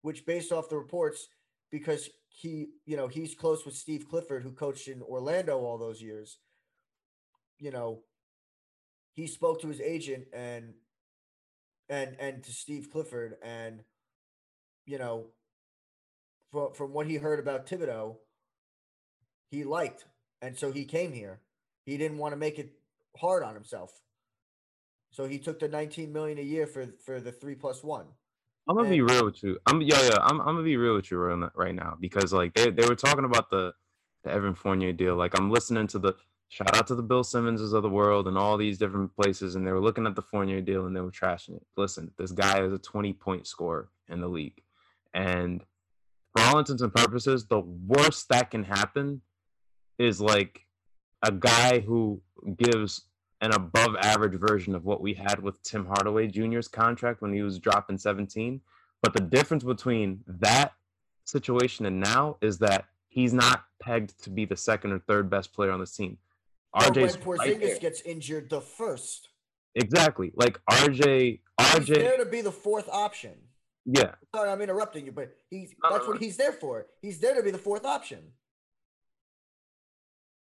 which 0.01 0.25
based 0.25 0.51
off 0.51 0.67
the 0.67 0.77
reports, 0.77 1.29
because 1.71 2.09
he, 2.27 2.67
you 2.85 2.97
know, 2.97 3.07
he's 3.07 3.35
close 3.35 3.65
with 3.65 3.75
Steve 3.75 4.09
Clifford, 4.09 4.43
who 4.43 4.51
coached 4.51 4.89
in 4.89 5.01
Orlando 5.01 5.59
all 5.59 5.77
those 5.77 6.01
years. 6.01 6.39
You 7.57 7.71
know, 7.71 8.03
he 9.13 9.27
spoke 9.27 9.61
to 9.61 9.67
his 9.67 9.81
agent 9.81 10.25
and 10.33 10.73
and 11.89 12.15
and 12.19 12.43
to 12.43 12.51
Steve 12.51 12.89
Clifford, 12.91 13.35
and 13.43 13.83
you 14.85 14.97
know, 14.97 15.27
from 16.51 16.73
from 16.73 16.93
what 16.93 17.07
he 17.07 17.15
heard 17.15 17.39
about 17.39 17.67
Thibodeau, 17.67 18.15
he 19.49 19.63
liked, 19.63 20.05
and 20.41 20.57
so 20.57 20.71
he 20.71 20.85
came 20.85 21.11
here. 21.11 21.41
He 21.85 21.97
didn't 21.97 22.17
want 22.17 22.33
to 22.33 22.37
make 22.37 22.59
it 22.59 22.71
hard 23.17 23.43
on 23.43 23.53
himself, 23.53 24.01
so 25.11 25.25
he 25.27 25.37
took 25.37 25.59
the 25.59 25.67
19 25.67 26.13
million 26.13 26.37
a 26.37 26.43
year 26.43 26.65
for 26.65 26.87
for 27.05 27.19
the 27.19 27.31
three 27.31 27.55
plus 27.55 27.83
one. 27.83 28.05
I'm 28.69 28.75
gonna 28.75 28.87
and, 28.87 28.95
be 28.95 29.01
real 29.01 29.25
with 29.25 29.43
you. 29.43 29.57
I'm 29.65 29.81
yeah 29.81 30.01
yeah. 30.03 30.17
I'm, 30.21 30.39
I'm 30.39 30.55
gonna 30.55 30.63
be 30.63 30.77
real 30.77 30.95
with 30.95 31.11
you 31.11 31.17
right 31.17 31.75
now 31.75 31.97
because 31.99 32.31
like 32.31 32.53
they 32.53 32.69
they 32.69 32.87
were 32.87 32.95
talking 32.95 33.25
about 33.25 33.49
the 33.49 33.73
the 34.23 34.31
Evan 34.31 34.55
Fournier 34.55 34.93
deal. 34.93 35.15
Like 35.15 35.37
I'm 35.37 35.51
listening 35.51 35.87
to 35.87 35.99
the 35.99 36.13
shout 36.51 36.75
out 36.75 36.85
to 36.87 36.95
the 36.95 37.01
Bill 37.01 37.23
Simmonses 37.23 37.71
of 37.71 37.81
the 37.81 37.89
world 37.89 38.27
and 38.27 38.37
all 38.37 38.57
these 38.57 38.77
different 38.77 39.15
places, 39.15 39.55
and 39.55 39.65
they 39.65 39.71
were 39.71 39.79
looking 39.79 40.05
at 40.05 40.15
the 40.15 40.21
Fournier 40.21 40.59
deal 40.59 40.85
and 40.85 40.93
they 40.93 40.99
were 40.99 41.09
trashing 41.09 41.55
it. 41.55 41.65
Listen, 41.77 42.11
this 42.17 42.33
guy 42.33 42.61
is 42.61 42.73
a 42.73 42.77
20 42.77 43.13
point 43.13 43.47
scorer 43.47 43.89
in 44.09 44.19
the 44.19 44.27
league, 44.27 44.61
and 45.13 45.63
for 46.35 46.43
all 46.43 46.59
intents 46.59 46.81
and 46.81 46.93
purposes, 46.93 47.45
the 47.45 47.61
worst 47.61 48.27
that 48.29 48.51
can 48.51 48.63
happen 48.63 49.21
is 49.97 50.19
like 50.19 50.65
a 51.23 51.31
guy 51.31 51.79
who 51.79 52.21
gives 52.57 53.05
an 53.39 53.53
above 53.53 53.95
average 54.01 54.35
version 54.39 54.75
of 54.75 54.85
what 54.85 55.01
we 55.01 55.13
had 55.13 55.41
with 55.41 55.61
Tim 55.63 55.85
Hardaway 55.85 56.27
Jr.'s 56.27 56.67
contract 56.67 57.21
when 57.21 57.33
he 57.33 57.41
was 57.41 57.59
dropping 57.59 57.97
17. 57.97 58.61
But 59.01 59.13
the 59.13 59.21
difference 59.21 59.63
between 59.63 60.23
that 60.27 60.73
situation 61.23 61.85
and 61.85 61.99
now 61.99 62.37
is 62.41 62.59
that 62.59 62.85
he's 63.07 63.33
not 63.33 63.65
pegged 63.79 64.21
to 64.23 64.29
be 64.29 64.45
the 64.45 64.55
second 64.55 64.91
or 64.91 64.99
third 64.99 65.29
best 65.29 65.53
player 65.53 65.71
on 65.71 65.79
the 65.79 65.85
team. 65.85 66.17
When 66.73 66.93
Porzingis 66.93 67.61
right 67.61 67.81
gets 67.81 68.01
injured, 68.01 68.49
the 68.49 68.61
first. 68.61 69.29
Exactly. 69.75 70.31
Like 70.35 70.59
RJ, 70.69 71.39
RJ 71.59 71.77
he's 71.77 71.87
there 71.87 72.17
to 72.17 72.25
be 72.25 72.41
the 72.41 72.51
fourth 72.51 72.89
option. 72.89 73.33
Yeah. 73.85 74.11
Sorry, 74.35 74.49
I'm 74.49 74.61
interrupting 74.61 75.05
you, 75.05 75.11
but 75.11 75.35
he's 75.49 75.73
that's 75.81 76.07
what 76.07 76.21
he's 76.21 76.37
there 76.37 76.51
for. 76.51 76.87
He's 77.01 77.19
there 77.19 77.35
to 77.35 77.43
be 77.43 77.51
the 77.51 77.57
fourth 77.57 77.85
option 77.85 78.19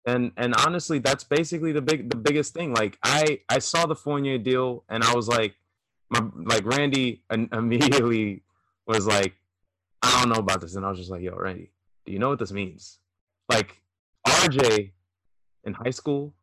and 0.07 0.31
and 0.37 0.55
honestly 0.65 0.99
that's 0.99 1.25
basically 1.25 1.73
the 1.73 1.83
big 1.83 2.09
the 2.09 2.17
biggest 2.17 2.55
thing 2.55 2.73
like 2.73 2.97
i 3.03 3.41
i 3.49 3.59
saw 3.59 3.85
the 3.87 3.95
fournier 3.95 4.39
deal 4.39 4.85
and 4.89 5.03
i 5.03 5.13
was 5.13 5.29
like 5.29 5.55
my 6.09 6.21
like 6.45 6.65
randy 6.65 7.23
immediately 7.53 8.43
was 8.87 9.07
like 9.07 9.35
i 10.03 10.21
don't 10.21 10.33
know 10.33 10.41
about 10.41 10.61
this 10.61 10.77
and 10.77 10.87
i 10.87 10.89
was 10.89 10.99
just 10.99 11.11
like 11.11 11.23
yo 11.23 11.35
randy 11.35 11.71
do 12.07 12.13
you 12.13 12.19
know 12.19 12.29
what 12.29 12.39
this 12.39 12.53
means 12.53 12.99
like 13.51 13.83
rj 14.27 14.93
in 15.67 15.75
high 15.75 15.91
school 15.91 16.35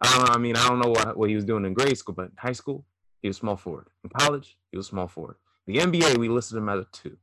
i 0.00 0.18
don't 0.18 0.30
i 0.30 0.38
mean 0.38 0.56
i 0.56 0.68
don't 0.68 0.80
know 0.80 0.90
what, 0.90 1.16
what 1.16 1.28
he 1.30 1.36
was 1.36 1.44
doing 1.44 1.64
in 1.64 1.72
grade 1.72 1.96
school 1.96 2.14
but 2.14 2.26
in 2.26 2.32
high 2.36 2.52
school 2.52 2.84
he 3.22 3.28
was 3.28 3.36
small 3.36 3.56
forward 3.56 3.86
in 4.02 4.10
college 4.10 4.58
he 4.70 4.76
was 4.76 4.86
small 4.86 5.08
forward 5.08 5.36
the 5.66 5.76
nba 5.76 6.18
we 6.18 6.28
listed 6.28 6.58
him 6.58 6.68
as 6.68 6.80
a 6.80 6.86
two 6.92 7.16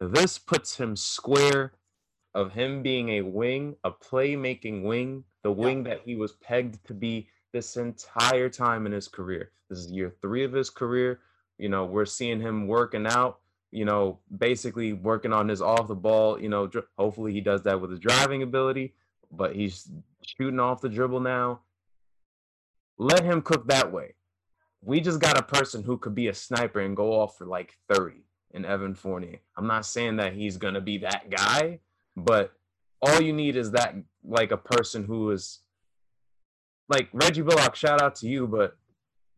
this 0.00 0.38
puts 0.38 0.76
him 0.76 0.96
square 0.96 1.74
of 2.34 2.52
him 2.52 2.82
being 2.82 3.10
a 3.10 3.22
wing, 3.22 3.76
a 3.84 3.90
playmaking 3.90 4.82
wing, 4.82 5.24
the 5.42 5.52
wing 5.52 5.84
that 5.84 6.00
he 6.04 6.16
was 6.16 6.32
pegged 6.32 6.84
to 6.86 6.94
be 6.94 7.28
this 7.52 7.76
entire 7.76 8.48
time 8.48 8.86
in 8.86 8.92
his 8.92 9.08
career. 9.08 9.52
This 9.68 9.80
is 9.80 9.92
year 9.92 10.14
three 10.20 10.44
of 10.44 10.52
his 10.52 10.70
career. 10.70 11.20
You 11.58 11.68
know, 11.68 11.84
we're 11.84 12.06
seeing 12.06 12.40
him 12.40 12.66
working 12.66 13.06
out, 13.06 13.40
you 13.70 13.84
know, 13.84 14.18
basically 14.36 14.92
working 14.92 15.32
on 15.32 15.48
his 15.48 15.60
off 15.60 15.88
the 15.88 15.94
ball. 15.94 16.40
You 16.40 16.48
know, 16.48 16.66
dr- 16.66 16.86
hopefully 16.98 17.32
he 17.32 17.40
does 17.40 17.62
that 17.62 17.80
with 17.80 17.90
his 17.90 18.00
driving 18.00 18.42
ability, 18.42 18.94
but 19.32 19.56
he's 19.56 19.90
shooting 20.22 20.60
off 20.60 20.80
the 20.80 20.88
dribble 20.88 21.20
now. 21.20 21.60
Let 22.98 23.24
him 23.24 23.42
cook 23.42 23.66
that 23.68 23.90
way. 23.90 24.14
We 24.82 25.00
just 25.00 25.20
got 25.20 25.38
a 25.38 25.42
person 25.42 25.82
who 25.82 25.96
could 25.96 26.14
be 26.14 26.28
a 26.28 26.34
sniper 26.34 26.80
and 26.80 26.96
go 26.96 27.20
off 27.20 27.38
for 27.38 27.46
like 27.46 27.78
30 27.88 28.24
in 28.52 28.64
Evan 28.64 28.94
Fournier. 28.94 29.38
I'm 29.56 29.66
not 29.66 29.86
saying 29.86 30.16
that 30.16 30.34
he's 30.34 30.56
going 30.56 30.74
to 30.74 30.80
be 30.80 30.98
that 30.98 31.30
guy, 31.30 31.80
but 32.16 32.52
all 33.00 33.20
you 33.20 33.32
need 33.32 33.56
is 33.56 33.70
that 33.72 33.94
like 34.24 34.52
a 34.52 34.56
person 34.56 35.04
who 35.04 35.30
is 35.30 35.60
like 36.88 37.08
Reggie 37.12 37.42
Bullock, 37.42 37.74
shout 37.74 38.02
out 38.02 38.16
to 38.16 38.28
you, 38.28 38.46
but 38.46 38.76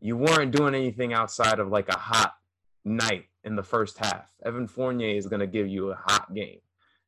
you 0.01 0.17
weren't 0.17 0.51
doing 0.51 0.75
anything 0.75 1.13
outside 1.13 1.59
of 1.59 1.69
like 1.69 1.89
a 1.89 1.97
hot 1.97 2.35
night 2.83 3.25
in 3.43 3.55
the 3.55 3.63
first 3.63 3.97
half. 3.97 4.29
Evan 4.45 4.67
Fournier 4.67 5.15
is 5.15 5.27
going 5.27 5.39
to 5.39 5.47
give 5.47 5.67
you 5.67 5.91
a 5.91 5.95
hot 5.95 6.33
game. 6.33 6.59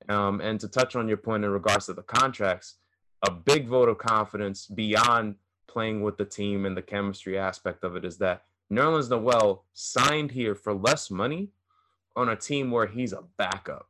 Um, 0.10 0.40
and 0.42 0.60
to 0.60 0.68
touch 0.68 0.96
on 0.96 1.08
your 1.08 1.18
point 1.18 1.44
in 1.44 1.50
regards 1.50 1.88
to 1.88 1.94
the 1.94 2.02
contracts, 2.02 2.76
a 3.24 3.32
big 3.32 3.68
vote 3.68 3.90
of 3.90 3.98
confidence 3.98 4.66
beyond 4.68 5.36
playing 5.68 6.02
with 6.02 6.18
the 6.18 6.26
team 6.26 6.66
and 6.66 6.78
the 6.78 6.82
chemistry 6.82 7.38
aspect 7.38 7.84
of 7.84 7.96
it 7.96 8.06
is 8.06 8.18
that 8.18 8.44
Nerlens 8.72 9.10
Noel 9.10 9.66
signed 9.74 10.32
here 10.32 10.56
for 10.56 10.74
less 10.74 11.12
money 11.12 11.50
on 12.16 12.30
a 12.30 12.36
team 12.36 12.72
where 12.72 12.88
he's 12.88 13.14
a 13.14 13.24
backup. 13.38 13.88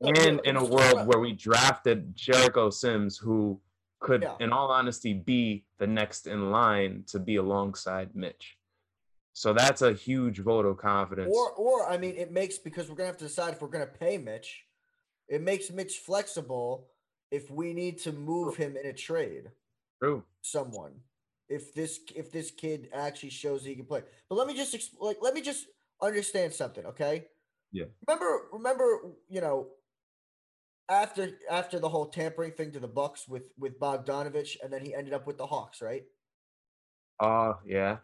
And 0.00 0.40
in 0.44 0.56
a 0.56 0.64
world 0.64 1.06
where 1.06 1.18
we 1.18 1.32
drafted 1.32 2.14
Jericho 2.14 2.70
Sims, 2.70 3.16
who 3.16 3.60
could, 3.98 4.22
yeah. 4.22 4.34
in 4.38 4.52
all 4.52 4.70
honesty, 4.70 5.12
be 5.12 5.64
the 5.78 5.86
next 5.86 6.26
in 6.26 6.50
line 6.50 7.04
to 7.08 7.18
be 7.18 7.36
alongside 7.36 8.14
Mitch. 8.14 8.57
So 9.38 9.52
that's 9.52 9.82
a 9.82 9.92
huge 9.92 10.40
vote 10.40 10.66
of 10.66 10.78
confidence. 10.78 11.32
Or, 11.32 11.52
or 11.52 11.88
I 11.88 11.96
mean, 11.96 12.16
it 12.16 12.32
makes 12.32 12.58
because 12.58 12.88
we're 12.88 12.96
gonna 12.96 13.06
have 13.06 13.18
to 13.18 13.26
decide 13.26 13.52
if 13.54 13.62
we're 13.62 13.68
gonna 13.68 13.86
pay 13.86 14.18
Mitch. 14.18 14.64
It 15.28 15.42
makes 15.42 15.70
Mitch 15.70 15.98
flexible 15.98 16.88
if 17.30 17.48
we 17.48 17.72
need 17.72 17.98
to 17.98 18.10
move 18.10 18.56
him 18.56 18.76
in 18.76 18.84
a 18.84 18.92
trade. 18.92 19.52
True. 20.02 20.24
Someone, 20.42 20.94
if 21.48 21.72
this 21.72 22.00
if 22.16 22.32
this 22.32 22.50
kid 22.50 22.88
actually 22.92 23.30
shows 23.30 23.64
he 23.64 23.76
can 23.76 23.84
play. 23.84 24.02
But 24.28 24.34
let 24.34 24.48
me 24.48 24.54
just 24.54 24.76
like 25.00 25.18
let 25.20 25.34
me 25.34 25.40
just 25.40 25.66
understand 26.02 26.52
something, 26.52 26.84
okay? 26.86 27.26
Yeah. 27.70 27.84
Remember, 28.08 28.40
remember, 28.52 28.84
you 29.28 29.40
know, 29.40 29.68
after 30.88 31.30
after 31.48 31.78
the 31.78 31.88
whole 31.88 32.06
tampering 32.06 32.54
thing 32.54 32.72
to 32.72 32.80
the 32.80 32.88
Bucks 32.88 33.28
with 33.28 33.52
with 33.56 33.78
Bogdanovich, 33.78 34.56
and 34.64 34.72
then 34.72 34.84
he 34.84 34.96
ended 34.96 35.14
up 35.14 35.28
with 35.28 35.38
the 35.38 35.46
Hawks, 35.46 35.80
right? 35.80 36.02
Uh 37.20 37.52
yeah. 37.64 37.98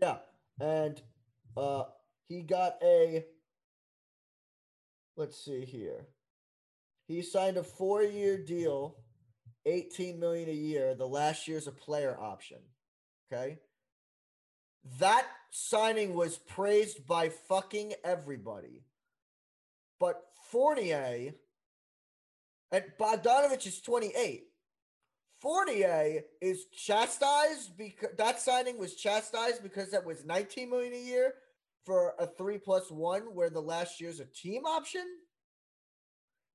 Yeah. 0.00 0.16
And 0.60 1.00
uh 1.56 1.84
he 2.28 2.42
got 2.42 2.76
a 2.82 3.24
let's 5.16 5.44
see 5.44 5.64
here. 5.64 6.06
He 7.06 7.22
signed 7.22 7.58
a 7.58 7.62
four-year 7.62 8.38
deal, 8.38 8.96
18 9.66 10.18
million 10.18 10.48
a 10.48 10.52
year. 10.52 10.94
The 10.94 11.06
last 11.06 11.46
year's 11.46 11.66
a 11.66 11.72
player 11.72 12.18
option. 12.18 12.58
Okay. 13.32 13.58
That 14.98 15.26
signing 15.50 16.14
was 16.14 16.36
praised 16.36 17.06
by 17.06 17.28
fucking 17.28 17.94
everybody. 18.04 18.84
But 19.98 20.22
Fournier 20.50 21.34
and 22.70 22.84
Bogdanovich 22.98 23.66
is 23.66 23.80
28. 23.80 24.44
Fournier 25.44 26.22
is 26.40 26.64
chastised 26.74 27.76
because 27.76 28.16
that 28.16 28.40
signing 28.40 28.78
was 28.78 28.94
chastised 28.94 29.62
because 29.62 29.90
that 29.90 30.06
was 30.06 30.24
19 30.24 30.70
million 30.70 30.94
a 30.94 31.04
year 31.04 31.34
for 31.84 32.14
a 32.18 32.26
three 32.26 32.56
plus 32.56 32.90
one, 32.90 33.34
where 33.34 33.50
the 33.50 33.60
last 33.60 34.00
year's 34.00 34.20
a 34.20 34.24
team 34.24 34.64
option. 34.64 35.04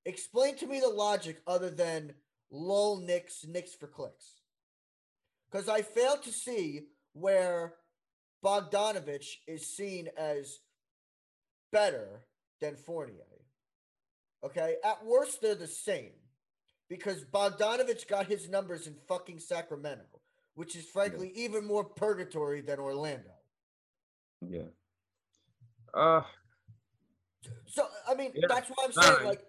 Explain 0.07 0.55
to 0.55 0.65
me 0.65 0.79
the 0.79 0.89
logic 0.89 1.39
other 1.45 1.69
than 1.69 2.15
lol 2.49 2.97
Knicks, 2.99 3.45
Knicks 3.47 3.75
for 3.75 3.85
clicks. 3.85 4.41
Because 5.51 5.69
I 5.69 5.83
fail 5.83 6.17
to 6.23 6.31
see 6.31 6.87
where 7.13 7.75
Bogdanovich 8.43 9.35
is 9.47 9.67
seen 9.67 10.09
as 10.17 10.61
better 11.71 12.21
than 12.59 12.75
Fournier. 12.75 13.21
Okay, 14.43 14.77
at 14.83 15.05
worst 15.05 15.43
they're 15.43 15.53
the 15.53 15.67
same 15.67 16.13
because 16.89 17.23
Bogdanovich 17.23 18.07
got 18.07 18.25
his 18.25 18.49
numbers 18.49 18.87
in 18.87 18.95
fucking 19.07 19.39
Sacramento, 19.39 20.03
which 20.55 20.75
is 20.75 20.85
frankly 20.85 21.31
yeah. 21.33 21.45
even 21.45 21.65
more 21.65 21.83
purgatory 21.83 22.61
than 22.61 22.79
Orlando. 22.79 23.29
Yeah. 24.47 24.63
Uh. 25.93 26.21
So 27.67 27.87
I 28.09 28.15
mean, 28.15 28.31
yeah, 28.35 28.47
that's 28.49 28.69
what 28.69 28.79
I'm 28.85 28.91
saying. 28.91 29.27
Like, 29.27 29.43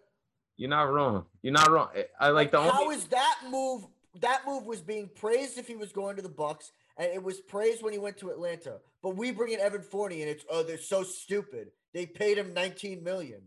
you're 0.56 0.70
not 0.70 0.92
wrong. 0.92 1.24
You're 1.42 1.54
not 1.54 1.70
wrong. 1.70 1.88
I 2.20 2.28
like, 2.28 2.34
like 2.34 2.50
the 2.52 2.70
how 2.70 2.82
only. 2.82 2.96
is 2.96 3.04
that 3.06 3.40
move? 3.50 3.86
That 4.20 4.42
move 4.46 4.66
was 4.66 4.80
being 4.80 5.08
praised 5.14 5.56
if 5.56 5.66
he 5.66 5.76
was 5.76 5.92
going 5.92 6.16
to 6.16 6.22
the 6.22 6.28
Bucks, 6.28 6.72
and 6.98 7.10
it 7.12 7.22
was 7.22 7.40
praised 7.40 7.82
when 7.82 7.92
he 7.92 7.98
went 7.98 8.18
to 8.18 8.30
Atlanta. 8.30 8.78
But 9.02 9.16
we 9.16 9.30
bring 9.30 9.52
in 9.52 9.60
Evan 9.60 9.82
Fournier, 9.82 10.22
and 10.22 10.30
it's 10.30 10.44
oh, 10.50 10.62
they're 10.62 10.78
so 10.78 11.02
stupid. 11.02 11.70
They 11.94 12.06
paid 12.06 12.38
him 12.38 12.54
19 12.54 13.02
million. 13.02 13.40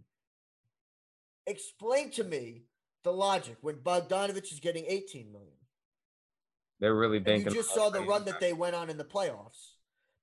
Explain 1.45 2.09
to 2.11 2.23
me 2.23 2.63
the 3.03 3.11
logic 3.11 3.57
when 3.61 3.75
Bogdanovich 3.75 4.51
is 4.51 4.59
getting 4.59 4.85
18 4.87 5.31
million. 5.31 5.51
They're 6.79 6.95
really 6.95 7.19
banking. 7.19 7.47
And 7.47 7.55
you 7.55 7.61
just 7.61 7.73
saw 7.73 7.89
the 7.89 8.01
run 8.01 8.25
that 8.25 8.39
they 8.39 8.53
went 8.53 8.75
on 8.75 8.89
in 8.89 8.97
the 8.97 9.03
playoffs 9.03 9.73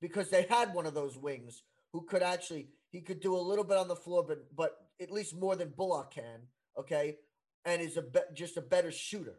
because 0.00 0.30
they 0.30 0.42
had 0.42 0.74
one 0.74 0.86
of 0.86 0.94
those 0.94 1.16
wings 1.16 1.62
who 1.92 2.02
could 2.02 2.22
actually 2.22 2.68
he 2.90 3.00
could 3.00 3.20
do 3.20 3.36
a 3.36 3.38
little 3.38 3.64
bit 3.64 3.76
on 3.76 3.88
the 3.88 3.96
floor, 3.96 4.24
but 4.26 4.54
but 4.54 4.76
at 5.00 5.10
least 5.10 5.36
more 5.36 5.56
than 5.56 5.72
Bullock 5.76 6.12
can. 6.12 6.40
Okay, 6.78 7.16
and 7.64 7.80
is 7.80 7.96
a 7.96 8.02
be- 8.02 8.20
just 8.34 8.56
a 8.56 8.62
better 8.62 8.90
shooter 8.90 9.38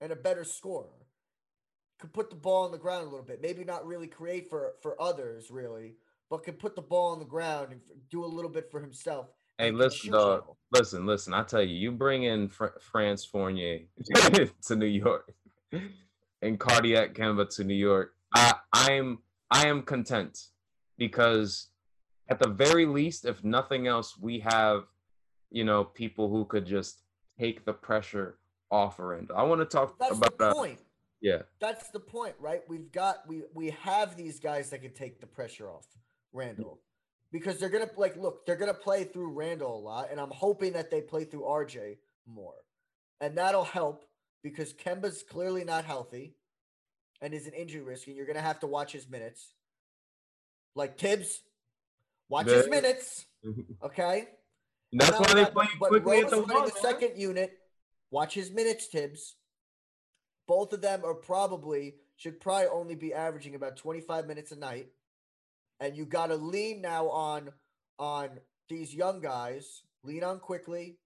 and 0.00 0.12
a 0.12 0.16
better 0.16 0.44
scorer. 0.44 1.06
Could 1.98 2.12
put 2.12 2.30
the 2.30 2.36
ball 2.36 2.64
on 2.64 2.72
the 2.72 2.78
ground 2.78 3.06
a 3.06 3.10
little 3.10 3.24
bit. 3.24 3.40
Maybe 3.40 3.64
not 3.64 3.86
really 3.86 4.06
create 4.06 4.50
for 4.50 4.74
for 4.82 5.00
others 5.00 5.50
really, 5.50 5.94
but 6.30 6.44
can 6.44 6.54
put 6.54 6.76
the 6.76 6.82
ball 6.82 7.12
on 7.12 7.18
the 7.18 7.24
ground 7.24 7.72
and 7.72 7.80
do 8.10 8.24
a 8.24 8.26
little 8.26 8.50
bit 8.50 8.70
for 8.70 8.80
himself. 8.80 9.28
Hey, 9.58 9.70
listen, 9.70 10.12
dog. 10.12 10.44
Listen, 10.72 11.06
listen. 11.06 11.32
I 11.32 11.42
tell 11.42 11.62
you, 11.62 11.74
you 11.74 11.92
bring 11.92 12.24
in 12.24 12.48
Fr- 12.48 12.78
Franz 12.80 13.24
Fournier 13.24 13.80
to 14.66 14.76
New 14.76 14.86
York 14.86 15.32
and 16.42 16.58
Cardiac 16.58 17.14
Kemba 17.14 17.48
to 17.56 17.64
New 17.64 17.74
York. 17.74 18.12
I, 18.34 18.54
I'm 18.72 19.18
I 19.50 19.68
am 19.68 19.82
content 19.82 20.38
because 20.98 21.68
at 22.28 22.38
the 22.38 22.48
very 22.48 22.84
least, 22.84 23.24
if 23.24 23.44
nothing 23.44 23.86
else, 23.86 24.18
we 24.18 24.40
have 24.40 24.84
you 25.50 25.64
know 25.64 25.84
people 25.84 26.28
who 26.28 26.44
could 26.44 26.66
just 26.66 27.02
take 27.38 27.64
the 27.64 27.72
pressure 27.72 28.38
off 28.70 28.98
end. 29.00 29.30
I 29.34 29.42
want 29.44 29.60
to 29.60 29.64
talk 29.64 29.98
That's 29.98 30.16
about 30.16 30.36
the 30.38 30.52
point. 30.52 30.78
Yeah. 31.20 31.42
That's 31.60 31.88
the 31.90 32.00
point, 32.00 32.34
right? 32.38 32.62
We've 32.68 32.90
got 32.92 33.26
we 33.26 33.42
we 33.54 33.70
have 33.70 34.16
these 34.16 34.38
guys 34.38 34.70
that 34.70 34.82
can 34.82 34.92
take 34.92 35.20
the 35.20 35.26
pressure 35.26 35.70
off. 35.70 35.86
Randle 36.32 36.80
because 37.32 37.58
they're 37.58 37.68
gonna 37.68 37.90
like 37.96 38.16
look, 38.16 38.46
they're 38.46 38.56
gonna 38.56 38.74
play 38.74 39.04
through 39.04 39.32
Randle 39.32 39.76
a 39.76 39.80
lot, 39.80 40.08
and 40.10 40.20
I'm 40.20 40.30
hoping 40.30 40.72
that 40.74 40.90
they 40.90 41.00
play 41.00 41.24
through 41.24 41.42
RJ 41.42 41.96
more, 42.26 42.54
and 43.20 43.36
that'll 43.36 43.64
help 43.64 44.04
because 44.42 44.72
Kemba's 44.72 45.22
clearly 45.22 45.64
not 45.64 45.84
healthy, 45.84 46.34
and 47.20 47.34
is 47.34 47.46
an 47.46 47.52
injury 47.52 47.82
risk, 47.82 48.06
and 48.06 48.16
you're 48.16 48.26
gonna 48.26 48.40
have 48.40 48.60
to 48.60 48.66
watch 48.66 48.92
his 48.92 49.08
minutes. 49.08 49.54
Like 50.74 50.98
Thibs, 50.98 51.42
watch 52.28 52.46
his 52.46 52.68
minutes, 52.68 53.26
okay? 53.82 54.28
And 54.92 55.00
that's 55.00 55.18
why 55.18 55.34
they 55.34 55.44
play 55.46 55.66
but 55.80 55.88
Quickley 55.88 56.22
Rose 56.22 56.32
at 56.32 56.46
the, 56.46 56.70
the 56.74 56.80
second 56.80 57.12
unit. 57.16 57.58
Watch 58.10 58.34
his 58.34 58.50
minutes, 58.52 58.86
Thibs. 58.86 59.34
Both 60.46 60.72
of 60.72 60.80
them 60.80 61.02
are 61.04 61.14
probably 61.14 61.96
should 62.16 62.40
probably 62.40 62.68
only 62.68 62.94
be 62.94 63.12
averaging 63.12 63.54
about 63.54 63.76
25 63.76 64.26
minutes 64.26 64.52
a 64.52 64.56
night 64.56 64.88
and 65.80 65.96
you 65.96 66.06
got 66.06 66.26
to 66.28 66.36
lean 66.36 66.80
now 66.80 67.08
on 67.08 67.50
on 67.98 68.30
these 68.68 68.94
young 68.94 69.20
guys. 69.20 69.82
Lean 70.02 70.24
on 70.24 70.38
Quickley. 70.38 70.98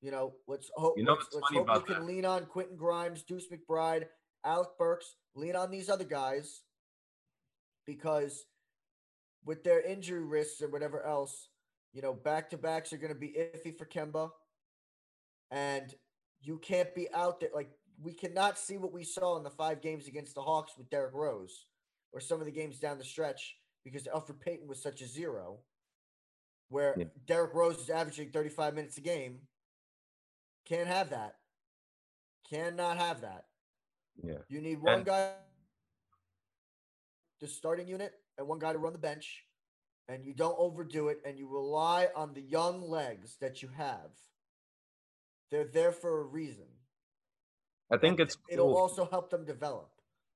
You 0.00 0.10
know, 0.10 0.34
let's 0.48 0.70
hope. 0.74 0.94
You 0.96 1.04
know 1.04 1.12
let's, 1.12 1.28
let's 1.32 1.52
hope 1.52 1.88
we 1.88 1.94
can 1.94 2.06
lean 2.06 2.24
on 2.24 2.46
Quentin 2.46 2.76
Grimes, 2.76 3.22
Deuce 3.22 3.46
McBride, 3.48 4.06
Alec 4.44 4.70
Burks. 4.78 5.16
Lean 5.34 5.56
on 5.56 5.70
these 5.70 5.88
other 5.88 6.04
guys 6.04 6.62
because 7.86 8.44
with 9.44 9.64
their 9.64 9.80
injury 9.80 10.24
risks 10.24 10.60
and 10.60 10.72
whatever 10.72 11.04
else, 11.04 11.48
you 11.92 12.02
know, 12.02 12.12
back 12.12 12.50
to 12.50 12.58
backs 12.58 12.92
are 12.92 12.98
going 12.98 13.12
to 13.12 13.18
be 13.18 13.34
iffy 13.38 13.76
for 13.76 13.86
Kemba, 13.86 14.30
and 15.50 15.94
you 16.40 16.58
can't 16.58 16.94
be 16.94 17.08
out 17.14 17.40
there 17.40 17.50
like 17.54 17.70
we 18.02 18.12
cannot 18.12 18.58
see 18.58 18.78
what 18.78 18.92
we 18.92 19.04
saw 19.04 19.36
in 19.36 19.44
the 19.44 19.50
five 19.50 19.80
games 19.80 20.08
against 20.08 20.34
the 20.34 20.42
Hawks 20.42 20.72
with 20.76 20.90
Derrick 20.90 21.14
Rose, 21.14 21.66
or 22.12 22.20
some 22.20 22.40
of 22.40 22.46
the 22.46 22.52
games 22.52 22.78
down 22.78 22.98
the 22.98 23.04
stretch 23.04 23.56
because 23.84 24.04
Elfrid 24.04 24.40
Payton 24.40 24.68
was 24.68 24.82
such 24.82 25.00
a 25.00 25.06
zero, 25.06 25.58
where 26.68 26.94
yeah. 26.96 27.04
Derrick 27.26 27.54
Rose 27.54 27.78
is 27.78 27.90
averaging 27.90 28.30
35 28.30 28.74
minutes 28.74 28.98
a 28.98 29.00
game. 29.00 29.40
Can't 30.66 30.88
have 30.88 31.10
that. 31.10 31.36
Cannot 32.48 32.98
have 32.98 33.22
that. 33.22 33.46
Yeah. 34.22 34.38
You 34.48 34.60
need 34.60 34.80
one 34.82 34.98
and- 34.98 35.06
guy, 35.06 35.32
the 37.40 37.48
starting 37.48 37.88
unit, 37.88 38.12
and 38.38 38.46
one 38.46 38.58
guy 38.58 38.72
to 38.72 38.78
run 38.78 38.92
the 38.92 38.98
bench, 38.98 39.44
and 40.08 40.24
you 40.24 40.34
don't 40.34 40.56
overdo 40.58 41.08
it, 41.08 41.20
and 41.24 41.38
you 41.38 41.48
rely 41.48 42.08
on 42.14 42.34
the 42.34 42.42
young 42.42 42.82
legs 42.82 43.36
that 43.40 43.62
you 43.62 43.68
have. 43.76 44.10
They're 45.50 45.66
there 45.66 45.92
for 45.92 46.20
a 46.20 46.24
reason. 46.24 46.66
I 47.92 47.98
think 47.98 48.20
it's 48.20 48.38
it'll 48.48 48.68
cool. 48.72 48.76
also 48.78 49.04
help 49.10 49.28
them 49.30 49.44
develop. 49.44 49.90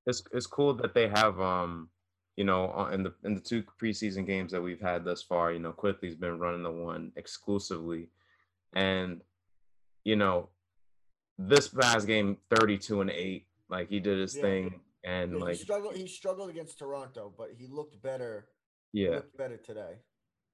It's 0.05 0.23
it's 0.33 0.47
cool 0.47 0.75
that 0.75 0.93
they 0.93 1.09
have 1.09 1.41
um 1.41 1.89
you 2.37 2.45
know, 2.45 2.73
uh, 2.77 2.91
in 2.93 3.03
the 3.03 3.15
in 3.25 3.35
the 3.35 3.41
two 3.41 3.65
preseason 3.81 4.27
games 4.27 4.53
that 4.53 4.61
we've 4.63 4.81
had 4.81 5.05
thus 5.05 5.23
far, 5.23 5.53
you 5.53 5.59
know, 5.59 5.73
Quickley's 5.73 6.15
been 6.15 6.39
running 6.39 6.63
the 6.63 6.71
one 6.71 7.13
exclusively, 7.17 8.11
and 8.75 9.23
you 10.05 10.17
know, 10.17 10.51
this 11.39 11.69
past 11.69 12.07
game, 12.07 12.37
thirty-two 12.55 13.01
and 13.01 13.11
eight, 13.11 13.47
like 13.71 13.89
he 13.89 14.01
did 14.01 14.19
his 14.19 14.37
yeah. 14.37 14.43
thing, 14.43 14.81
and 15.03 15.33
yeah, 15.33 15.39
like 15.39 15.57
he 15.57 15.63
struggled. 15.63 15.97
He 15.97 16.07
struggled 16.07 16.51
against 16.51 16.79
Toronto, 16.79 17.33
but 17.37 17.49
he 17.57 17.67
looked 17.69 18.01
better. 18.03 18.49
Yeah, 18.93 19.17
looked 19.17 19.39
better 19.39 19.57
today. 19.57 19.95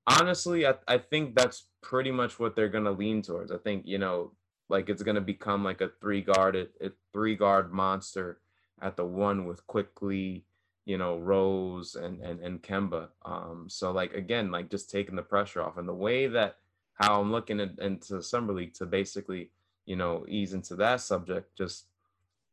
Honestly, 0.07 0.64
I 0.64 0.75
I 0.87 0.99
think 0.99 1.35
that's 1.35 1.66
pretty 1.83 2.12
much 2.12 2.38
what 2.38 2.55
they're 2.55 2.68
gonna 2.68 2.92
lean 2.92 3.23
towards. 3.23 3.51
I 3.51 3.59
think 3.59 3.87
you 3.87 3.99
know, 3.99 4.33
like 4.68 4.88
it's 4.88 5.03
gonna 5.03 5.21
become 5.21 5.64
like 5.64 5.81
a 5.81 5.90
three 6.01 6.23
guarded, 6.23 6.68
a 6.81 6.90
three 7.12 7.35
guard 7.35 7.73
monster 7.73 8.38
at 8.81 8.97
the 8.97 9.05
one 9.05 9.47
with 9.47 9.66
Quickley 9.66 10.45
you 10.85 10.99
know, 10.99 11.18
Rose 11.18 11.95
and 11.95 12.21
and 12.21 12.40
and 12.40 12.62
Kemba. 12.62 13.09
Um, 13.25 13.66
so 13.68 13.92
like 13.92 14.14
again, 14.14 14.51
like 14.51 14.71
just 14.71 14.90
taking 14.90 15.16
the 15.16 15.23
pressure 15.23 15.62
off, 15.62 15.79
and 15.79 15.88
the 15.88 15.95
way 15.95 16.27
that 16.27 16.57
how 16.95 17.21
I'm 17.21 17.33
looking 17.33 17.61
at, 17.61 17.79
into 17.79 18.23
summer 18.23 18.53
league 18.53 18.75
to 18.75 18.87
basically, 18.87 19.51
you 19.87 19.97
know, 19.97 20.25
ease 20.29 20.53
into 20.53 20.77
that 20.77 21.01
subject, 21.01 21.57
just 21.57 21.87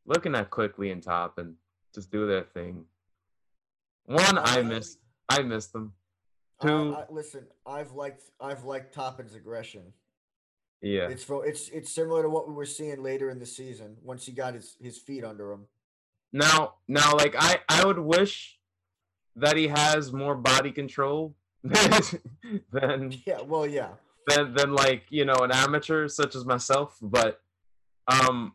looking 0.06 0.34
at 0.34 0.50
Quickley 0.50 0.90
and 0.90 1.02
Top 1.02 1.38
and 1.38 1.54
just 1.94 2.10
do 2.10 2.26
their 2.26 2.42
thing. 2.42 2.84
One, 4.06 4.38
I 4.38 4.62
miss 4.62 4.98
I 5.28 5.42
miss 5.42 5.66
them. 5.66 5.92
Two, 6.62 6.94
I, 6.94 7.00
I, 7.00 7.04
listen, 7.10 7.46
I've 7.66 7.92
liked 7.92 8.22
I've 8.40 8.64
liked 8.64 8.94
Toppin's 8.94 9.34
aggression. 9.34 9.92
Yeah, 10.82 11.08
it's 11.08 11.24
for 11.24 11.46
it's 11.46 11.68
it's 11.68 11.92
similar 11.92 12.22
to 12.22 12.30
what 12.30 12.48
we 12.48 12.54
were 12.54 12.66
seeing 12.66 13.02
later 13.02 13.30
in 13.30 13.38
the 13.38 13.46
season 13.46 13.96
once 14.02 14.26
he 14.26 14.32
got 14.32 14.54
his 14.54 14.76
his 14.80 14.98
feet 14.98 15.24
under 15.24 15.52
him. 15.52 15.66
Now, 16.32 16.74
now, 16.86 17.14
like 17.14 17.34
I 17.38 17.60
I 17.68 17.84
would 17.84 17.98
wish 17.98 18.58
that 19.36 19.56
he 19.56 19.68
has 19.68 20.12
more 20.12 20.34
body 20.34 20.70
control 20.70 21.34
than 21.64 23.14
yeah, 23.26 23.40
well, 23.42 23.66
yeah, 23.66 23.90
than 24.28 24.54
than 24.54 24.72
like 24.72 25.04
you 25.10 25.24
know 25.24 25.36
an 25.40 25.50
amateur 25.50 26.08
such 26.08 26.34
as 26.34 26.44
myself, 26.44 26.96
but 27.02 27.40
um, 28.06 28.52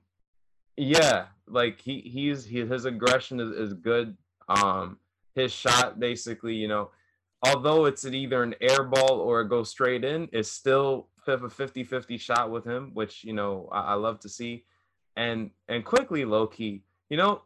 yeah, 0.77 1.25
like 1.47 1.79
he 1.79 1.99
he's 2.01 2.45
he, 2.45 2.65
his 2.65 2.85
aggression 2.85 3.39
is, 3.39 3.49
is 3.51 3.73
good. 3.73 4.15
Um, 4.47 4.97
his 5.33 5.51
shot 5.51 5.99
basically, 5.99 6.55
you 6.55 6.67
know, 6.67 6.91
although 7.43 7.85
it's 7.85 8.05
an 8.05 8.13
either 8.13 8.43
an 8.43 8.55
air 8.61 8.83
ball 8.83 9.19
or 9.19 9.41
it 9.41 9.49
goes 9.49 9.69
straight 9.69 10.03
in, 10.03 10.29
it's 10.31 10.49
still 10.49 11.07
a 11.27 11.37
50-50 11.37 12.19
shot 12.19 12.51
with 12.51 12.65
him, 12.65 12.91
which 12.93 13.23
you 13.23 13.33
know 13.33 13.67
I, 13.71 13.81
I 13.81 13.93
love 13.95 14.19
to 14.21 14.29
see. 14.29 14.65
And 15.17 15.51
and 15.67 15.85
Quickley, 15.85 16.25
low 16.25 16.47
key, 16.47 16.83
you 17.09 17.17
know, 17.17 17.41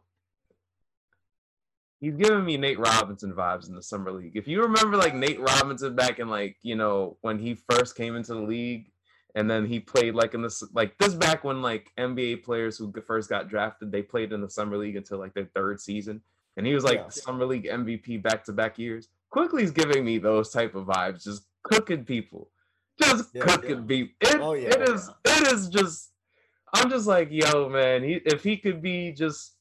he's 2.00 2.16
giving 2.16 2.44
me 2.44 2.56
Nate 2.56 2.78
Robinson 2.78 3.32
vibes 3.32 3.68
in 3.68 3.74
the 3.74 3.82
summer 3.82 4.10
league. 4.10 4.36
If 4.36 4.48
you 4.48 4.62
remember 4.62 4.96
like 4.96 5.14
Nate 5.14 5.40
Robinson 5.40 5.94
back 5.94 6.18
in 6.18 6.28
like, 6.28 6.56
you 6.62 6.74
know, 6.74 7.18
when 7.20 7.38
he 7.38 7.54
first 7.70 7.96
came 7.96 8.16
into 8.16 8.34
the 8.34 8.40
league 8.40 8.90
and 9.34 9.48
then 9.48 9.66
he 9.66 9.78
played 9.78 10.14
like 10.14 10.34
in 10.34 10.42
this 10.42 10.64
like 10.72 10.96
this 10.98 11.14
back 11.14 11.44
when 11.44 11.62
like 11.62 11.92
NBA 11.98 12.42
players 12.42 12.78
who 12.78 12.92
first 13.06 13.28
got 13.28 13.48
drafted, 13.48 13.92
they 13.92 14.02
played 14.02 14.32
in 14.32 14.40
the 14.40 14.50
summer 14.50 14.76
league 14.76 14.96
until 14.96 15.18
like 15.18 15.34
their 15.34 15.50
third 15.54 15.80
season. 15.80 16.22
And 16.56 16.66
he 16.66 16.74
was 16.74 16.84
like 16.84 16.98
yeah. 16.98 17.08
summer 17.08 17.44
league 17.44 17.66
MVP 17.66 18.22
back 18.22 18.44
to 18.44 18.52
back 18.52 18.78
years. 18.78 19.08
Quickley's 19.30 19.70
giving 19.70 20.04
me 20.04 20.18
those 20.18 20.50
type 20.50 20.74
of 20.74 20.86
vibes, 20.86 21.22
just 21.22 21.44
cooking 21.62 22.04
people, 22.04 22.50
just 23.00 23.30
yeah, 23.32 23.44
cooking 23.44 23.78
yeah. 23.78 23.86
people. 23.86 24.14
It, 24.20 24.40
oh, 24.40 24.54
yeah, 24.54 24.70
it 24.70 24.88
is 24.88 25.10
it 25.24 25.52
is 25.52 25.68
just. 25.68 26.08
I'm 26.72 26.88
just 26.88 27.08
like, 27.08 27.28
yo, 27.32 27.68
man. 27.68 28.02
He 28.04 28.14
if 28.24 28.44
he 28.44 28.56
could 28.56 28.80
be 28.80 29.10
just, 29.12 29.56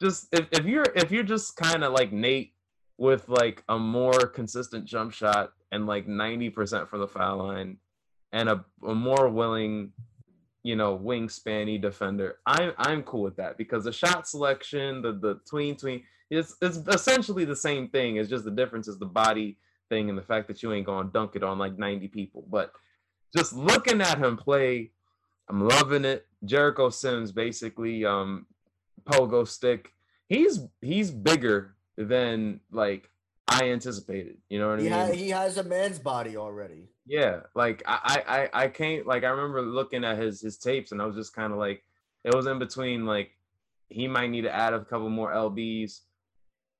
just 0.00 0.28
if, 0.32 0.46
if 0.52 0.64
you're 0.64 0.86
if 0.94 1.10
you're 1.10 1.22
just 1.22 1.56
kind 1.56 1.84
of 1.84 1.92
like 1.92 2.12
Nate 2.12 2.52
with 2.98 3.28
like 3.28 3.64
a 3.68 3.78
more 3.78 4.26
consistent 4.26 4.84
jump 4.84 5.12
shot 5.12 5.52
and 5.72 5.86
like 5.86 6.06
90% 6.06 6.88
from 6.88 7.00
the 7.00 7.06
foul 7.06 7.38
line 7.38 7.78
and 8.32 8.48
a, 8.48 8.64
a 8.86 8.94
more 8.94 9.28
willing 9.28 9.92
you 10.62 10.76
know 10.76 10.98
wingspanny 10.98 11.80
defender 11.80 12.36
i'm 12.44 12.72
i'm 12.76 13.02
cool 13.04 13.22
with 13.22 13.36
that 13.36 13.56
because 13.56 13.84
the 13.84 13.92
shot 13.92 14.28
selection 14.28 15.00
the 15.00 15.12
the 15.12 15.40
tween 15.48 15.74
tween 15.74 16.02
it's 16.30 16.54
it's 16.62 16.78
essentially 16.88 17.44
the 17.44 17.56
same 17.56 17.88
thing. 17.88 18.16
It's 18.16 18.30
just 18.30 18.44
the 18.44 18.50
difference 18.50 18.88
is 18.88 18.98
the 18.98 19.06
body 19.06 19.58
thing 19.88 20.08
and 20.08 20.16
the 20.16 20.22
fact 20.22 20.46
that 20.48 20.62
you 20.62 20.72
ain't 20.72 20.86
gonna 20.86 21.10
dunk 21.12 21.34
it 21.34 21.42
on 21.42 21.58
like 21.58 21.76
90 21.76 22.08
people. 22.08 22.44
But 22.48 22.72
just 23.36 23.52
looking 23.52 24.00
at 24.00 24.18
him 24.18 24.36
play, 24.36 24.92
I'm 25.48 25.66
loving 25.66 26.04
it. 26.04 26.26
Jericho 26.44 26.88
Sims 26.88 27.32
basically 27.32 28.04
um 28.04 28.46
pogo 29.04 29.46
stick. 29.46 29.92
He's 30.28 30.60
he's 30.80 31.10
bigger 31.10 31.74
than 31.96 32.60
like 32.70 33.10
I 33.48 33.70
anticipated. 33.70 34.38
You 34.48 34.60
know 34.60 34.68
what 34.68 34.78
I 34.78 34.82
he 34.82 34.88
mean? 34.88 34.98
Ha- 34.98 35.12
he 35.12 35.30
has 35.30 35.56
a 35.56 35.64
man's 35.64 35.98
body 35.98 36.36
already. 36.36 36.88
Yeah, 37.06 37.40
like 37.54 37.82
I 37.86 38.48
I 38.54 38.64
I 38.64 38.68
can't 38.68 39.06
like 39.06 39.24
I 39.24 39.28
remember 39.28 39.62
looking 39.62 40.04
at 40.04 40.18
his 40.18 40.40
his 40.40 40.58
tapes 40.58 40.92
and 40.92 41.02
I 41.02 41.06
was 41.06 41.16
just 41.16 41.34
kind 41.34 41.52
of 41.52 41.58
like 41.58 41.82
it 42.24 42.34
was 42.34 42.46
in 42.46 42.58
between 42.58 43.06
like 43.06 43.32
he 43.88 44.06
might 44.06 44.30
need 44.30 44.42
to 44.42 44.54
add 44.54 44.72
a 44.72 44.84
couple 44.84 45.10
more 45.10 45.32
lbs 45.32 46.02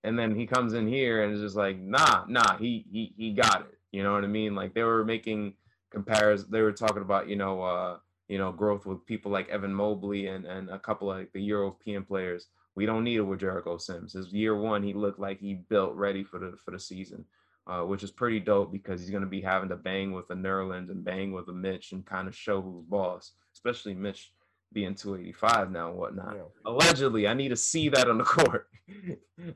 and 0.04 0.18
then 0.18 0.34
he 0.34 0.46
comes 0.46 0.72
in 0.72 0.86
here 0.86 1.22
and 1.22 1.34
is 1.34 1.40
just 1.40 1.56
like, 1.56 1.78
nah, 1.78 2.24
nah, 2.28 2.56
he 2.56 2.86
he 2.90 3.12
he 3.16 3.32
got 3.32 3.62
it. 3.62 3.78
You 3.92 4.02
know 4.02 4.12
what 4.12 4.24
I 4.24 4.28
mean? 4.28 4.54
Like 4.54 4.74
they 4.74 4.82
were 4.82 5.04
making 5.04 5.54
comparisons. 5.90 6.50
They 6.50 6.62
were 6.62 6.72
talking 6.72 7.02
about 7.02 7.28
you 7.28 7.36
know 7.36 7.62
uh 7.62 7.96
you 8.30 8.38
know 8.38 8.52
growth 8.52 8.86
with 8.86 9.04
people 9.06 9.32
like 9.32 9.48
Evan 9.48 9.74
Mobley 9.74 10.28
and 10.28 10.46
and 10.46 10.70
a 10.70 10.78
couple 10.78 11.10
of 11.10 11.18
like 11.18 11.32
the 11.32 11.42
European 11.42 12.04
players. 12.04 12.46
We 12.76 12.86
don't 12.86 13.02
need 13.02 13.16
it 13.16 13.22
with 13.22 13.40
Jericho 13.40 13.76
Sims. 13.76 14.12
His 14.12 14.32
year 14.32 14.56
one, 14.56 14.84
he 14.84 14.94
looked 14.94 15.18
like 15.18 15.40
he 15.40 15.54
built 15.54 15.94
ready 15.96 16.22
for 16.22 16.38
the 16.38 16.56
for 16.64 16.70
the 16.70 16.78
season, 16.78 17.24
uh, 17.66 17.80
which 17.80 18.04
is 18.04 18.12
pretty 18.12 18.38
dope 18.38 18.70
because 18.70 19.00
he's 19.00 19.10
gonna 19.10 19.26
be 19.26 19.40
having 19.40 19.68
to 19.70 19.76
bang 19.76 20.12
with 20.12 20.28
the 20.28 20.34
Nerlens 20.34 20.90
and 20.90 21.04
bang 21.04 21.32
with 21.32 21.48
a 21.48 21.52
Mitch 21.52 21.90
and 21.90 22.06
kind 22.06 22.28
of 22.28 22.36
show 22.36 22.62
who's 22.62 22.84
boss, 22.84 23.32
especially 23.52 23.94
Mitch 23.94 24.32
being 24.72 24.94
285 24.94 25.72
now 25.72 25.88
and 25.88 25.98
whatnot. 25.98 26.36
Yeah. 26.36 26.42
Allegedly, 26.64 27.26
I 27.26 27.34
need 27.34 27.48
to 27.48 27.56
see 27.56 27.88
that 27.88 28.08
on 28.08 28.18
the 28.18 28.24
court. 28.38 28.68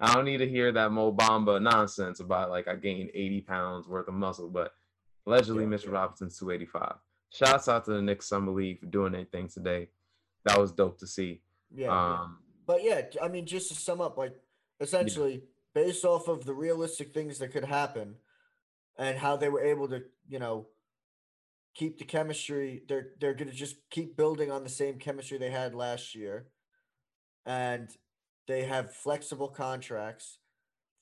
I 0.00 0.14
don't 0.14 0.24
need 0.24 0.38
to 0.38 0.48
hear 0.48 0.72
that 0.72 0.90
Mo 0.90 1.12
Bamba 1.12 1.62
nonsense 1.62 2.18
about 2.18 2.50
like 2.50 2.66
I 2.66 2.74
gained 2.74 3.10
80 3.14 3.40
pounds 3.42 3.86
worth 3.86 4.08
of 4.08 4.14
muscle, 4.14 4.50
but 4.50 4.72
allegedly, 5.28 5.62
yeah, 5.62 5.70
Mr. 5.70 5.84
Yeah. 5.86 5.92
Robinson's 5.92 6.36
285. 6.40 6.96
Shouts 7.34 7.68
out 7.68 7.84
to 7.86 7.92
the 7.92 8.02
Knicks 8.02 8.28
Summer 8.28 8.52
League 8.52 8.78
for 8.78 8.86
doing 8.86 9.12
their 9.12 9.24
thing 9.24 9.48
today. 9.48 9.88
That 10.44 10.60
was 10.60 10.70
dope 10.70 10.98
to 11.00 11.06
see. 11.06 11.40
Yeah. 11.74 11.88
Um, 11.88 12.38
but 12.64 12.84
yeah, 12.84 13.02
I 13.20 13.26
mean, 13.26 13.44
just 13.44 13.68
to 13.68 13.74
sum 13.74 14.00
up, 14.00 14.16
like 14.16 14.36
essentially, 14.78 15.42
based 15.74 16.04
off 16.04 16.28
of 16.28 16.44
the 16.44 16.54
realistic 16.54 17.12
things 17.12 17.38
that 17.38 17.48
could 17.48 17.64
happen 17.64 18.14
and 18.96 19.18
how 19.18 19.36
they 19.36 19.48
were 19.48 19.64
able 19.64 19.88
to, 19.88 20.02
you 20.28 20.38
know, 20.38 20.68
keep 21.74 21.98
the 21.98 22.04
chemistry. 22.04 22.84
They're 22.88 23.08
they're 23.18 23.34
going 23.34 23.50
to 23.50 23.56
just 23.56 23.76
keep 23.90 24.16
building 24.16 24.52
on 24.52 24.62
the 24.62 24.70
same 24.70 25.00
chemistry 25.00 25.36
they 25.36 25.50
had 25.50 25.74
last 25.74 26.14
year, 26.14 26.46
and 27.44 27.88
they 28.46 28.64
have 28.64 28.94
flexible 28.94 29.48
contracts 29.48 30.38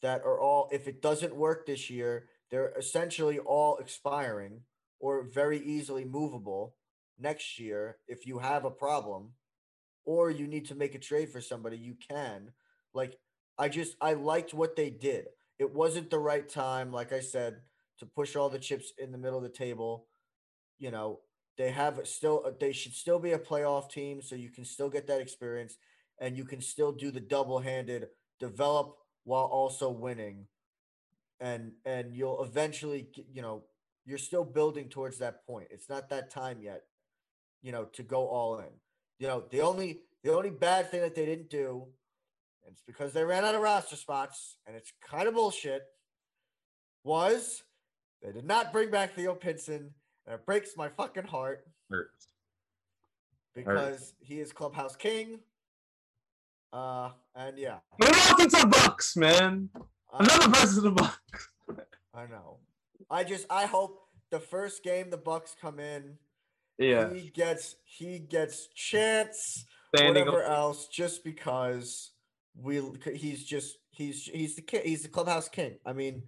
that 0.00 0.22
are 0.22 0.40
all. 0.40 0.70
If 0.72 0.88
it 0.88 1.02
doesn't 1.02 1.36
work 1.36 1.66
this 1.66 1.90
year, 1.90 2.30
they're 2.50 2.72
essentially 2.78 3.38
all 3.38 3.76
expiring 3.76 4.62
or 5.02 5.24
very 5.24 5.60
easily 5.60 6.06
movable 6.06 6.76
next 7.20 7.60
year. 7.60 7.98
If 8.08 8.26
you 8.26 8.40
have 8.40 8.64
a 8.64 8.72
problem, 8.72 9.32
or 10.06 10.30
you 10.30 10.46
need 10.46 10.66
to 10.66 10.76
make 10.76 10.94
a 10.94 11.00
trade 11.00 11.30
for 11.30 11.42
somebody, 11.42 11.78
you 11.78 11.96
can. 12.10 12.52
Like 12.94 13.18
I 13.58 13.68
just 13.68 13.96
I 14.00 14.14
liked 14.14 14.54
what 14.54 14.76
they 14.76 14.90
did. 14.90 15.26
It 15.58 15.74
wasn't 15.74 16.10
the 16.10 16.20
right 16.20 16.48
time, 16.48 16.92
like 16.92 17.12
I 17.12 17.20
said, 17.20 17.62
to 18.00 18.06
push 18.06 18.36
all 18.36 18.50
the 18.50 18.60
chips 18.60 18.92
in 18.98 19.12
the 19.12 19.18
middle 19.18 19.38
of 19.38 19.44
the 19.44 19.50
table 19.50 20.06
you 20.78 20.90
know, 20.90 21.20
they 21.58 21.70
have 21.70 22.00
still 22.04 22.42
uh, 22.46 22.52
they 22.58 22.72
should 22.72 22.94
still 22.94 23.18
be 23.18 23.32
a 23.32 23.38
playoff 23.38 23.90
team 23.90 24.22
so 24.22 24.34
you 24.34 24.50
can 24.50 24.64
still 24.64 24.90
get 24.90 25.06
that 25.08 25.20
experience 25.20 25.76
and 26.20 26.36
you 26.36 26.44
can 26.44 26.60
still 26.60 26.92
do 26.92 27.10
the 27.10 27.20
double-handed 27.20 28.08
develop 28.40 28.96
while 29.24 29.44
also 29.44 29.90
winning 29.90 30.46
and 31.40 31.72
and 31.84 32.14
you'll 32.14 32.42
eventually 32.42 33.08
you 33.32 33.42
know 33.42 33.62
you're 34.04 34.18
still 34.18 34.44
building 34.44 34.88
towards 34.88 35.18
that 35.18 35.46
point 35.46 35.66
it's 35.70 35.88
not 35.88 36.08
that 36.08 36.30
time 36.30 36.60
yet 36.60 36.82
you 37.62 37.72
know 37.72 37.84
to 37.84 38.02
go 38.02 38.26
all 38.26 38.58
in 38.58 38.70
you 39.18 39.26
know 39.26 39.44
the 39.50 39.60
only 39.60 40.00
the 40.22 40.32
only 40.32 40.50
bad 40.50 40.90
thing 40.90 41.00
that 41.00 41.14
they 41.14 41.26
didn't 41.26 41.50
do 41.50 41.86
and 42.64 42.72
it's 42.72 42.82
because 42.86 43.12
they 43.12 43.24
ran 43.24 43.44
out 43.44 43.54
of 43.54 43.60
roster 43.60 43.96
spots 43.96 44.56
and 44.66 44.76
it's 44.76 44.92
kind 45.08 45.28
of 45.28 45.34
bullshit 45.34 45.82
was 47.04 47.62
they 48.22 48.32
did 48.32 48.46
not 48.46 48.72
bring 48.72 48.90
back 48.90 49.14
Theo 49.14 49.34
Pinson 49.34 49.90
and 50.26 50.34
it 50.34 50.46
breaks 50.46 50.76
my 50.76 50.88
fucking 50.88 51.24
heart. 51.24 51.66
Hurts. 51.90 52.28
Because 53.54 53.76
Hurts. 53.98 54.14
he 54.20 54.40
is 54.40 54.52
clubhouse 54.52 54.94
king. 54.96 55.40
Uh, 56.72 57.10
and 57.34 57.58
yeah. 57.58 57.78
Welcome 57.98 58.48
to 58.48 58.56
the 58.60 58.66
Bucks, 58.66 59.16
man. 59.16 59.68
Uh, 59.76 59.80
Another 60.20 60.48
person 60.50 60.76
to 60.76 60.80
the 60.82 60.90
Bucks. 60.92 61.48
I 62.14 62.26
know. 62.26 62.58
I 63.10 63.24
just 63.24 63.46
I 63.50 63.66
hope 63.66 64.00
the 64.30 64.40
first 64.40 64.82
game 64.82 65.10
the 65.10 65.16
Bucks 65.16 65.54
come 65.60 65.78
in. 65.78 66.18
Yeah. 66.78 67.12
He 67.12 67.30
gets 67.30 67.76
he 67.84 68.18
gets 68.18 68.68
chance 68.74 69.64
Standing 69.94 70.24
whatever 70.24 70.44
up. 70.44 70.50
else 70.50 70.88
just 70.88 71.22
because 71.22 72.12
we 72.56 72.80
he's 73.14 73.44
just 73.44 73.76
he's 73.90 74.24
he's 74.24 74.56
the 74.56 74.62
kid 74.62 74.84
he's 74.84 75.02
the 75.02 75.08
clubhouse 75.08 75.48
king. 75.48 75.76
I 75.84 75.92
mean 75.92 76.22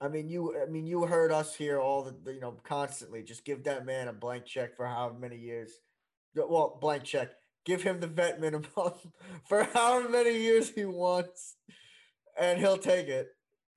I 0.00 0.08
mean, 0.08 0.28
you. 0.28 0.56
I 0.60 0.66
mean, 0.70 0.86
you 0.86 1.04
heard 1.04 1.30
us 1.30 1.54
here 1.54 1.78
all 1.78 2.02
the, 2.02 2.32
you 2.32 2.40
know, 2.40 2.56
constantly. 2.64 3.22
Just 3.22 3.44
give 3.44 3.64
that 3.64 3.84
man 3.84 4.08
a 4.08 4.12
blank 4.12 4.46
check 4.46 4.74
for 4.74 4.86
however 4.86 5.18
many 5.18 5.36
years. 5.36 5.72
Well, 6.34 6.78
blank 6.80 7.04
check. 7.04 7.30
Give 7.66 7.82
him 7.82 8.00
the 8.00 8.06
vet 8.06 8.40
minimum 8.40 8.64
for 9.48 9.64
however 9.64 10.08
many 10.08 10.38
years 10.38 10.70
he 10.70 10.86
wants, 10.86 11.56
and 12.38 12.58
he'll 12.58 12.78
take 12.78 13.08
it. 13.08 13.28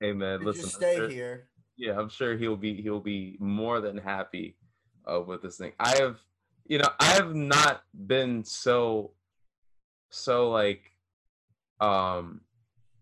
Hey 0.04 0.12
man, 0.12 0.44
listen. 0.44 0.68
Stay 0.68 0.96
sure, 0.96 1.08
here. 1.08 1.48
Yeah, 1.78 1.98
I'm 1.98 2.10
sure 2.10 2.36
he'll 2.36 2.58
be 2.58 2.82
he'll 2.82 3.00
be 3.00 3.38
more 3.40 3.80
than 3.80 3.96
happy 3.96 4.54
uh, 5.10 5.22
with 5.22 5.40
this 5.40 5.56
thing. 5.56 5.72
I 5.80 5.96
have, 5.96 6.18
you 6.66 6.76
know, 6.76 6.90
I 7.00 7.06
have 7.06 7.34
not 7.34 7.84
been 8.06 8.44
so, 8.44 9.12
so 10.10 10.50
like 10.50 10.92
um 11.80 12.42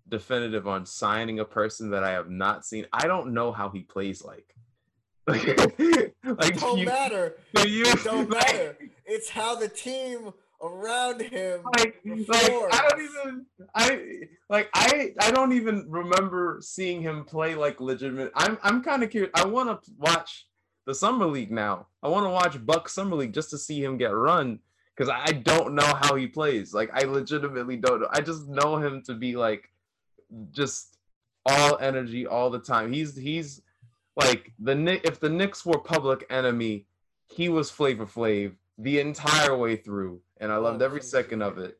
definitive 0.09 0.69
on 0.69 0.87
signing 0.87 1.41
a 1.41 1.45
person 1.45 1.91
that 1.91 2.05
I 2.05 2.13
have 2.13 2.31
not 2.31 2.65
seen. 2.65 2.87
I 2.93 3.09
don't 3.09 3.35
know 3.35 3.51
how 3.51 3.69
he 3.69 3.81
plays 3.81 4.23
like. 4.23 4.55
like, 5.27 5.49
it 5.49 6.15
don't 6.61 6.79
you, 6.79 6.87
matter. 6.87 7.37
You, 7.67 7.83
it 7.85 8.05
don't 8.05 8.31
like, 8.31 8.47
matter. 8.47 8.79
It's 9.07 9.29
how 9.29 9.57
the 9.57 9.69
team 9.69 10.33
around 10.63 11.21
him. 11.21 11.61
Like, 11.79 12.01
like 12.05 12.43
I 12.73 12.89
don't 12.89 13.03
even 13.03 13.47
I 13.75 14.21
like 14.49 14.71
I 14.75 15.13
I 15.21 15.31
don't 15.31 15.53
even 15.53 15.87
remember 15.89 16.59
seeing 16.61 17.03
him 17.03 17.25
play 17.25 17.55
like 17.55 17.81
legitimate. 17.81 18.33
I'm 18.35 18.59
I'm 18.63 18.83
kind 18.83 19.03
of 19.03 19.11
curious. 19.11 19.33
I 19.35 19.47
want 19.47 19.83
to 19.83 19.91
watch 19.99 20.47
the 20.87 20.95
summer 20.95 21.27
league 21.27 21.51
now. 21.51 21.87
I 22.03 22.09
want 22.09 22.25
to 22.27 22.31
watch 22.31 22.65
Buck 22.65 22.89
summer 22.89 23.17
league 23.17 23.35
just 23.35 23.51
to 23.51 23.59
see 23.59 23.83
him 23.83 23.99
get 23.99 24.15
run 24.15 24.61
because 24.97 25.13
I 25.13 25.33
don't 25.33 25.75
know 25.75 25.95
how 26.01 26.15
he 26.15 26.27
plays. 26.27 26.73
Like 26.73 26.91
I 26.95 27.05
legitimately 27.05 27.77
don't 27.77 28.01
know. 28.01 28.09
I 28.11 28.21
just 28.21 28.49
know 28.49 28.77
him 28.77 29.03
to 29.07 29.15
be 29.15 29.37
like 29.37 29.71
just 30.53 30.97
all 31.45 31.79
energy 31.79 32.27
all 32.27 32.51
the 32.51 32.61
time. 32.61 32.93
He's 32.93 33.17
he's 33.17 33.63
like 34.17 34.53
the 34.59 34.75
Nick. 34.75 35.05
If 35.05 35.19
the 35.19 35.31
Knicks 35.31 35.67
were 35.67 35.79
Public 35.79 36.25
Enemy, 36.31 36.87
he 37.29 37.49
was 37.49 37.71
Flavor 37.71 38.07
Flav 38.07 38.53
the 38.79 39.01
entire 39.01 39.57
way 39.57 39.77
through, 39.77 40.21
and 40.41 40.53
I 40.53 40.57
loved 40.57 40.83
every 40.83 41.03
second 41.03 41.43
of 41.43 41.59
it. 41.59 41.79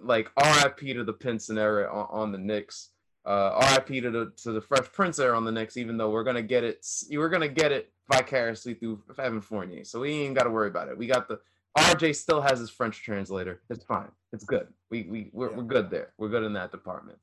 Like 0.00 0.30
R.I.P. 0.36 0.92
to 0.94 1.04
the 1.04 1.12
Pinson 1.12 1.58
era 1.58 1.90
on, 1.90 2.06
on 2.10 2.32
the 2.32 2.38
Knicks. 2.38 2.90
Uh, 3.24 3.52
R.I.P. 3.54 4.00
to 4.02 4.10
the 4.10 4.32
to 4.42 4.52
the 4.52 4.60
Fresh 4.60 4.92
Prince 4.92 5.18
era 5.18 5.36
on 5.36 5.44
the 5.44 5.52
Knicks. 5.52 5.76
Even 5.76 5.96
though 5.96 6.10
we're 6.10 6.24
gonna 6.24 6.42
get 6.42 6.64
it, 6.64 6.84
we're 7.10 7.28
gonna 7.28 7.48
get 7.48 7.72
it 7.72 7.92
vicariously 8.12 8.74
through 8.74 9.00
Evan 9.18 9.40
Fournier, 9.40 9.84
so 9.84 10.00
we 10.00 10.12
ain't 10.12 10.34
got 10.34 10.44
to 10.44 10.50
worry 10.50 10.68
about 10.68 10.88
it. 10.88 10.98
We 10.98 11.06
got 11.06 11.28
the 11.28 11.40
RJ 11.78 12.16
still 12.16 12.40
has 12.40 12.58
his 12.58 12.70
French 12.70 13.02
translator. 13.02 13.62
It's 13.70 13.84
fine. 13.84 14.10
It's 14.32 14.44
good. 14.44 14.68
We 14.90 15.04
we 15.04 15.30
we're, 15.32 15.50
yeah. 15.50 15.56
we're 15.56 15.62
good 15.62 15.90
there. 15.90 16.12
We're 16.18 16.28
good 16.28 16.44
in 16.44 16.52
that 16.54 16.70
department. 16.70 17.18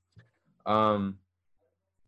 Um, 0.65 1.17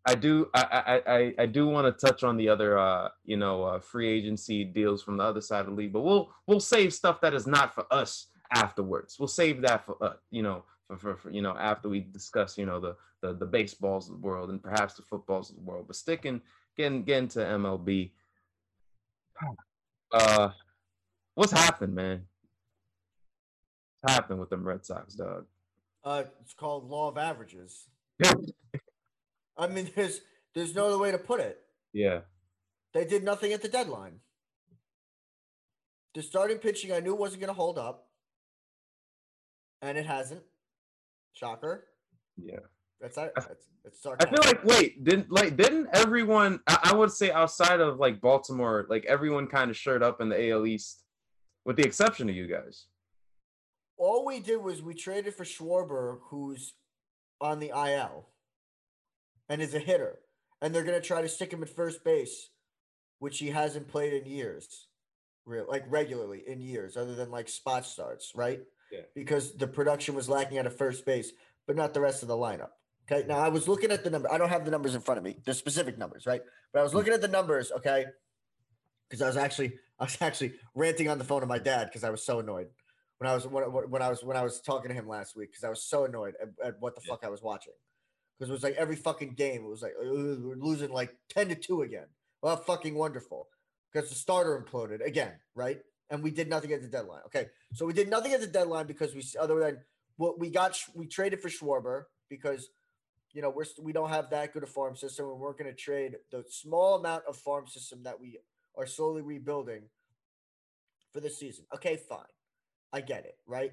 I 0.06 0.14
do 0.14 0.48
I 0.54 1.00
I 1.06 1.34
I, 1.42 1.46
do 1.46 1.68
want 1.68 1.86
to 1.86 2.06
touch 2.06 2.24
on 2.24 2.36
the 2.36 2.48
other 2.48 2.76
uh 2.76 3.08
you 3.24 3.36
know 3.36 3.62
uh, 3.62 3.78
free 3.78 4.08
agency 4.08 4.64
deals 4.64 5.02
from 5.02 5.16
the 5.16 5.22
other 5.22 5.40
side 5.40 5.60
of 5.60 5.66
the 5.66 5.72
league, 5.72 5.92
but 5.92 6.00
we'll 6.00 6.32
we'll 6.46 6.60
save 6.60 6.92
stuff 6.92 7.20
that 7.20 7.34
is 7.34 7.46
not 7.46 7.74
for 7.74 7.86
us 7.92 8.26
afterwards. 8.52 9.16
We'll 9.18 9.28
save 9.28 9.62
that 9.62 9.86
for 9.86 9.96
uh, 10.00 10.14
you 10.30 10.42
know 10.42 10.64
for, 10.88 10.96
for, 10.96 11.16
for, 11.16 11.30
you 11.30 11.40
know 11.40 11.56
after 11.56 11.88
we 11.88 12.00
discuss 12.00 12.58
you 12.58 12.66
know 12.66 12.80
the, 12.80 12.96
the 13.20 13.34
the 13.34 13.46
baseballs 13.46 14.08
of 14.08 14.16
the 14.16 14.26
world 14.26 14.50
and 14.50 14.60
perhaps 14.60 14.94
the 14.94 15.02
footballs 15.02 15.50
of 15.50 15.56
the 15.56 15.62
world. 15.62 15.84
But 15.86 15.96
sticking 15.96 16.40
getting 16.76 17.04
getting 17.04 17.28
to 17.28 17.38
MLB, 17.38 18.10
uh, 20.12 20.50
what's 21.36 21.52
happened, 21.52 21.94
man? 21.94 22.24
What's 24.00 24.14
happened 24.14 24.40
with 24.40 24.50
them 24.50 24.66
Red 24.66 24.84
Sox, 24.84 25.14
dog? 25.14 25.46
Uh, 26.04 26.24
it's 26.40 26.54
called 26.54 26.88
law 26.88 27.08
of 27.08 27.18
averages. 27.18 27.86
I 29.56 29.66
mean, 29.66 29.90
there's 29.94 30.20
there's 30.54 30.74
no 30.74 30.86
other 30.86 30.98
way 30.98 31.10
to 31.10 31.18
put 31.18 31.40
it. 31.40 31.58
Yeah. 31.92 32.20
They 32.94 33.04
did 33.04 33.24
nothing 33.24 33.52
at 33.52 33.62
the 33.62 33.68
deadline. 33.68 34.20
The 36.14 36.22
starting 36.22 36.58
pitching 36.58 36.92
I 36.92 37.00
knew 37.00 37.14
wasn't 37.14 37.40
going 37.40 37.48
to 37.48 37.58
hold 37.58 37.78
up, 37.78 38.08
and 39.80 39.96
it 39.96 40.04
hasn't. 40.04 40.42
Shocker. 41.32 41.86
Yeah. 42.36 42.58
That's 43.00 43.16
that's, 43.16 43.48
that's 43.82 44.06
I 44.06 44.26
feel 44.26 44.44
like 44.44 44.64
wait, 44.64 45.02
didn't 45.02 45.32
like 45.32 45.56
didn't 45.56 45.88
everyone? 45.92 46.60
I, 46.68 46.90
I 46.92 46.94
would 46.94 47.10
say 47.10 47.32
outside 47.32 47.80
of 47.80 47.98
like 47.98 48.20
Baltimore, 48.20 48.86
like 48.88 49.04
everyone 49.06 49.48
kind 49.48 49.70
of 49.70 49.76
showed 49.76 50.02
up 50.02 50.20
in 50.20 50.28
the 50.28 50.50
AL 50.50 50.66
East, 50.66 51.02
with 51.64 51.76
the 51.76 51.82
exception 51.82 52.28
of 52.28 52.36
you 52.36 52.46
guys. 52.46 52.86
All 53.96 54.24
we 54.24 54.38
did 54.38 54.62
was 54.62 54.82
we 54.82 54.94
traded 54.94 55.34
for 55.34 55.44
Schwarber, 55.44 56.18
who's 56.28 56.74
on 57.40 57.58
the 57.58 57.70
IL 57.70 58.28
and 59.52 59.60
is 59.60 59.74
a 59.74 59.78
hitter. 59.78 60.18
And 60.62 60.74
they're 60.74 60.82
going 60.82 60.98
to 60.98 61.06
try 61.06 61.20
to 61.20 61.28
stick 61.28 61.52
him 61.52 61.62
at 61.62 61.68
first 61.68 62.02
base, 62.04 62.48
which 63.18 63.38
he 63.38 63.48
hasn't 63.48 63.86
played 63.86 64.14
in 64.14 64.24
years, 64.24 64.86
real 65.44 65.66
like 65.68 65.84
regularly 65.88 66.42
in 66.46 66.60
years, 66.60 66.96
other 66.96 67.14
than 67.14 67.30
like 67.30 67.50
spot 67.50 67.84
starts, 67.84 68.32
right? 68.34 68.60
Yeah. 68.90 69.00
Because 69.14 69.54
the 69.54 69.66
production 69.66 70.14
was 70.14 70.28
lacking 70.28 70.56
at 70.56 70.66
a 70.66 70.70
first 70.70 71.04
base, 71.04 71.32
but 71.66 71.76
not 71.76 71.92
the 71.92 72.00
rest 72.00 72.22
of 72.22 72.28
the 72.28 72.36
lineup. 72.36 72.70
Okay. 73.10 73.26
Now 73.28 73.38
I 73.38 73.48
was 73.48 73.68
looking 73.68 73.90
at 73.90 74.04
the 74.04 74.10
number. 74.10 74.32
I 74.32 74.38
don't 74.38 74.48
have 74.48 74.64
the 74.64 74.70
numbers 74.70 74.94
in 74.94 75.02
front 75.02 75.18
of 75.18 75.24
me, 75.24 75.36
the 75.44 75.52
specific 75.52 75.98
numbers, 75.98 76.24
right? 76.24 76.40
But 76.72 76.80
I 76.80 76.82
was 76.82 76.92
hmm. 76.92 76.98
looking 76.98 77.12
at 77.12 77.20
the 77.20 77.28
numbers, 77.28 77.72
okay, 77.72 78.06
because 79.10 79.20
I 79.20 79.26
was 79.26 79.36
actually 79.36 79.74
I 80.00 80.04
was 80.04 80.16
actually 80.22 80.54
ranting 80.74 81.10
on 81.10 81.18
the 81.18 81.24
phone 81.24 81.42
to 81.42 81.46
my 81.46 81.58
dad 81.58 81.88
because 81.88 82.04
I 82.04 82.10
was 82.10 82.24
so 82.24 82.38
annoyed 82.38 82.68
when 83.18 83.28
I 83.28 83.34
was 83.34 83.46
when, 83.46 83.64
when 83.64 84.00
I 84.00 84.08
was 84.08 84.24
when 84.24 84.36
I 84.38 84.42
was 84.44 84.62
talking 84.62 84.88
to 84.88 84.94
him 84.94 85.08
last 85.08 85.36
week 85.36 85.50
because 85.50 85.64
I 85.64 85.68
was 85.68 85.82
so 85.82 86.04
annoyed 86.04 86.34
at, 86.40 86.48
at 86.66 86.74
what 86.80 86.94
the 86.94 87.02
yeah. 87.04 87.12
fuck 87.12 87.24
I 87.24 87.28
was 87.28 87.42
watching 87.42 87.74
because 88.38 88.50
it 88.50 88.52
was 88.52 88.62
like 88.62 88.74
every 88.74 88.96
fucking 88.96 89.34
game 89.34 89.62
it 89.62 89.68
was 89.68 89.82
like 89.82 89.94
uh, 90.00 90.08
we're 90.08 90.56
losing 90.56 90.90
like 90.90 91.16
10 91.30 91.48
to 91.48 91.54
2 91.54 91.82
again. 91.82 92.06
Well 92.42 92.56
fucking 92.56 92.94
wonderful. 92.94 93.48
Because 93.92 94.08
the 94.08 94.14
starter 94.14 94.60
imploded 94.60 95.04
again 95.04 95.32
right? 95.54 95.80
And 96.10 96.22
we 96.22 96.30
did 96.30 96.48
nothing 96.48 96.72
at 96.72 96.82
the 96.82 96.88
deadline. 96.88 97.22
Okay 97.26 97.46
so 97.74 97.86
we 97.86 97.92
did 97.92 98.08
nothing 98.08 98.32
at 98.32 98.40
the 98.40 98.46
deadline 98.46 98.86
because 98.86 99.14
we 99.14 99.22
other 99.40 99.60
than 99.60 99.78
what 100.16 100.38
we 100.38 100.50
got 100.50 100.78
we 100.94 101.06
traded 101.06 101.40
for 101.40 101.48
Schwarber 101.48 102.04
because 102.28 102.70
you 103.32 103.42
know 103.42 103.50
we're 103.50 103.64
we 103.80 103.92
don't 103.92 104.10
have 104.10 104.30
that 104.30 104.52
good 104.52 104.62
a 104.62 104.66
farm 104.66 104.96
system 104.96 105.26
and 105.26 105.38
we're 105.38 105.52
going 105.52 105.64
to 105.70 105.74
trade 105.74 106.16
the 106.30 106.44
small 106.48 106.96
amount 106.96 107.24
of 107.28 107.36
farm 107.36 107.66
system 107.66 108.02
that 108.04 108.20
we 108.20 108.38
are 108.76 108.86
slowly 108.86 109.22
rebuilding 109.22 109.82
for 111.12 111.20
the 111.20 111.30
season. 111.30 111.64
Okay 111.74 111.96
fine. 111.96 112.20
I 112.92 113.00
get 113.00 113.24
it 113.24 113.36
right? 113.46 113.72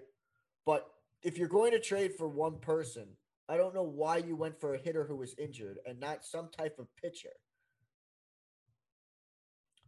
But 0.65 0.87
if 1.21 1.37
you're 1.37 1.47
going 1.47 1.71
to 1.71 1.79
trade 1.79 2.13
for 2.17 2.27
one 2.27 2.59
person 2.59 3.07
I 3.49 3.57
don't 3.57 3.73
know 3.73 3.83
why 3.83 4.17
you 4.17 4.35
went 4.35 4.59
for 4.59 4.75
a 4.75 4.77
hitter 4.77 5.03
who 5.03 5.15
was 5.15 5.33
injured 5.39 5.79
and 5.85 5.99
not 5.99 6.23
some 6.23 6.49
type 6.55 6.77
of 6.77 6.87
pitcher. 7.01 7.33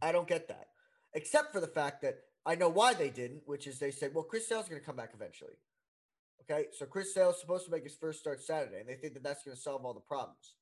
I 0.02 0.10
don't 0.10 0.26
get 0.26 0.48
that. 0.48 0.66
Except 1.14 1.52
for 1.52 1.60
the 1.60 1.68
fact 1.68 2.02
that 2.02 2.18
I 2.44 2.56
know 2.56 2.68
why 2.68 2.94
they 2.94 3.08
didn't, 3.08 3.42
which 3.46 3.68
is 3.68 3.78
they 3.78 3.92
said, 3.92 4.12
well, 4.14 4.24
Chris 4.24 4.48
Sale's 4.48 4.68
going 4.68 4.80
to 4.80 4.86
come 4.86 4.96
back 4.96 5.12
eventually. 5.14 5.54
Okay, 6.42 6.66
so 6.72 6.86
Chris 6.86 7.14
Sale's 7.14 7.40
supposed 7.40 7.64
to 7.66 7.70
make 7.70 7.84
his 7.84 7.94
first 7.94 8.18
start 8.18 8.42
Saturday, 8.42 8.80
and 8.80 8.88
they 8.88 8.96
think 8.96 9.14
that 9.14 9.22
that's 9.22 9.44
going 9.44 9.56
to 9.56 9.62
solve 9.62 9.84
all 9.84 9.94
the 9.94 10.00
problems. 10.00 10.54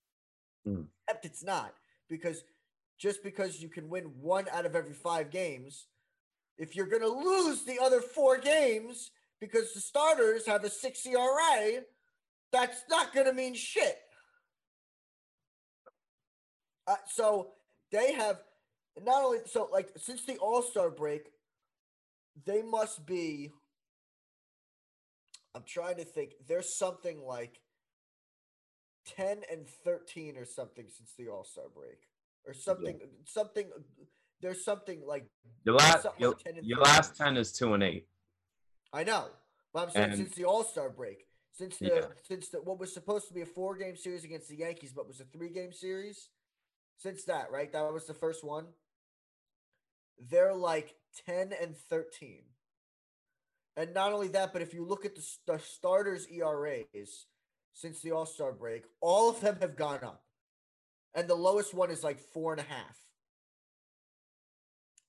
Mm. 0.68 0.86
Except 1.08 1.24
it's 1.24 1.42
not, 1.42 1.72
because 2.10 2.44
just 2.98 3.22
because 3.22 3.62
you 3.62 3.70
can 3.70 3.88
win 3.88 4.04
one 4.20 4.44
out 4.52 4.66
of 4.66 4.76
every 4.76 4.92
five 4.92 5.30
games, 5.30 5.86
if 6.58 6.76
you're 6.76 6.86
going 6.86 7.00
to 7.00 7.08
lose 7.08 7.64
the 7.64 7.78
other 7.82 8.02
four 8.02 8.36
games 8.36 9.10
because 9.40 9.72
the 9.72 9.80
starters 9.80 10.46
have 10.46 10.64
a 10.64 10.68
six 10.68 11.06
ERA, 11.06 11.80
that's 12.52 12.82
not 12.88 13.12
going 13.12 13.26
to 13.26 13.32
mean 13.32 13.54
shit. 13.54 13.96
Uh, 16.86 16.96
so 17.08 17.52
they 17.92 18.12
have 18.12 18.40
not 19.04 19.22
only 19.22 19.38
so 19.46 19.68
like 19.72 19.90
since 19.96 20.24
the 20.24 20.36
All 20.38 20.62
Star 20.62 20.90
break, 20.90 21.30
they 22.46 22.62
must 22.62 23.06
be. 23.06 23.50
I'm 25.54 25.62
trying 25.66 25.96
to 25.96 26.04
think. 26.04 26.32
There's 26.48 26.76
something 26.76 27.20
like 27.26 27.60
ten 29.06 29.42
and 29.50 29.68
thirteen 29.84 30.36
or 30.36 30.44
something 30.44 30.86
since 30.88 31.12
the 31.18 31.28
All 31.28 31.44
Star 31.44 31.66
break, 31.74 31.98
or 32.46 32.54
something. 32.54 32.98
Yeah. 33.00 33.06
Something. 33.26 33.70
There's 34.40 34.64
something 34.64 35.02
like 35.06 35.26
your 35.64 35.76
last. 35.76 36.06
Your, 36.18 36.30
like 36.30 36.56
your 36.62 36.78
last 36.78 37.16
ten 37.16 37.36
is 37.36 37.52
two 37.52 37.74
and 37.74 37.82
eight. 37.82 38.08
I 38.92 39.04
know, 39.04 39.26
but 39.72 39.84
I'm 39.84 39.90
saying 39.90 40.10
and, 40.10 40.16
since 40.16 40.34
the 40.34 40.44
All 40.44 40.64
Star 40.64 40.88
break, 40.88 41.26
since 41.52 41.78
the 41.78 41.86
yeah. 41.86 42.00
since 42.22 42.48
the 42.48 42.58
what 42.58 42.78
was 42.78 42.92
supposed 42.92 43.28
to 43.28 43.34
be 43.34 43.42
a 43.42 43.46
four 43.46 43.76
game 43.76 43.96
series 43.96 44.24
against 44.24 44.48
the 44.48 44.56
Yankees, 44.56 44.92
but 44.94 45.06
was 45.06 45.20
a 45.20 45.24
three 45.24 45.50
game 45.50 45.72
series. 45.72 46.28
Since 46.98 47.24
that, 47.24 47.50
right? 47.50 47.72
That 47.72 47.92
was 47.92 48.06
the 48.06 48.14
first 48.14 48.44
one. 48.44 48.66
They're 50.18 50.54
like 50.54 50.94
ten 51.26 51.52
and 51.60 51.76
thirteen, 51.76 52.42
and 53.76 53.94
not 53.94 54.12
only 54.12 54.28
that, 54.28 54.52
but 54.52 54.62
if 54.62 54.74
you 54.74 54.84
look 54.84 55.04
at 55.04 55.14
the, 55.14 55.26
the 55.46 55.58
starters' 55.58 56.26
ERAs 56.28 57.26
since 57.72 58.02
the 58.02 58.12
All 58.12 58.26
Star 58.26 58.52
break, 58.52 58.84
all 59.00 59.30
of 59.30 59.40
them 59.40 59.56
have 59.60 59.76
gone 59.76 60.04
up, 60.04 60.22
and 61.14 61.26
the 61.26 61.34
lowest 61.34 61.72
one 61.72 61.90
is 61.90 62.04
like 62.04 62.20
four 62.20 62.52
and 62.52 62.60
a 62.60 62.64
half. 62.64 62.98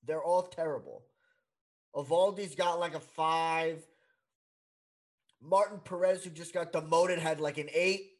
They're 0.03 0.23
all 0.23 0.43
terrible. 0.43 1.03
Eovaldi's 1.95 2.55
got 2.55 2.79
like 2.79 2.95
a 2.95 2.99
five. 2.99 3.83
Martin 5.41 5.79
Perez, 5.83 6.23
who 6.23 6.29
just 6.29 6.53
got 6.53 6.71
demoted, 6.71 7.19
had 7.19 7.39
like 7.39 7.57
an 7.57 7.69
eight. 7.73 8.11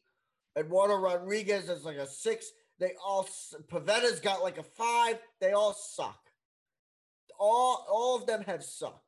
Eduardo 0.58 0.96
Rodriguez 0.96 1.68
has 1.68 1.84
like 1.84 1.96
a 1.96 2.06
six. 2.06 2.50
They 2.78 2.92
all 3.04 3.28
Pivetta's 3.70 4.20
got 4.20 4.42
like 4.42 4.58
a 4.58 4.62
five. 4.62 5.18
They 5.40 5.52
all 5.52 5.72
suck. 5.72 6.18
All 7.38 7.86
all 7.90 8.16
of 8.16 8.26
them 8.26 8.42
have 8.46 8.62
sucked. 8.62 8.98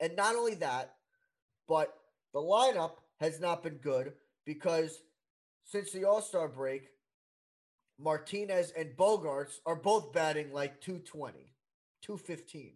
And 0.00 0.16
not 0.16 0.34
only 0.34 0.56
that, 0.56 0.94
but 1.68 1.94
the 2.32 2.40
lineup 2.40 2.96
has 3.20 3.40
not 3.40 3.62
been 3.62 3.76
good 3.76 4.12
because 4.44 5.00
since 5.64 5.92
the 5.92 6.04
All 6.04 6.20
Star 6.20 6.48
break, 6.48 6.88
Martinez 7.98 8.72
and 8.76 8.96
Bogaerts 8.96 9.58
are 9.64 9.76
both 9.76 10.12
batting 10.12 10.52
like 10.52 10.80
220, 10.80 11.54
215. 12.02 12.72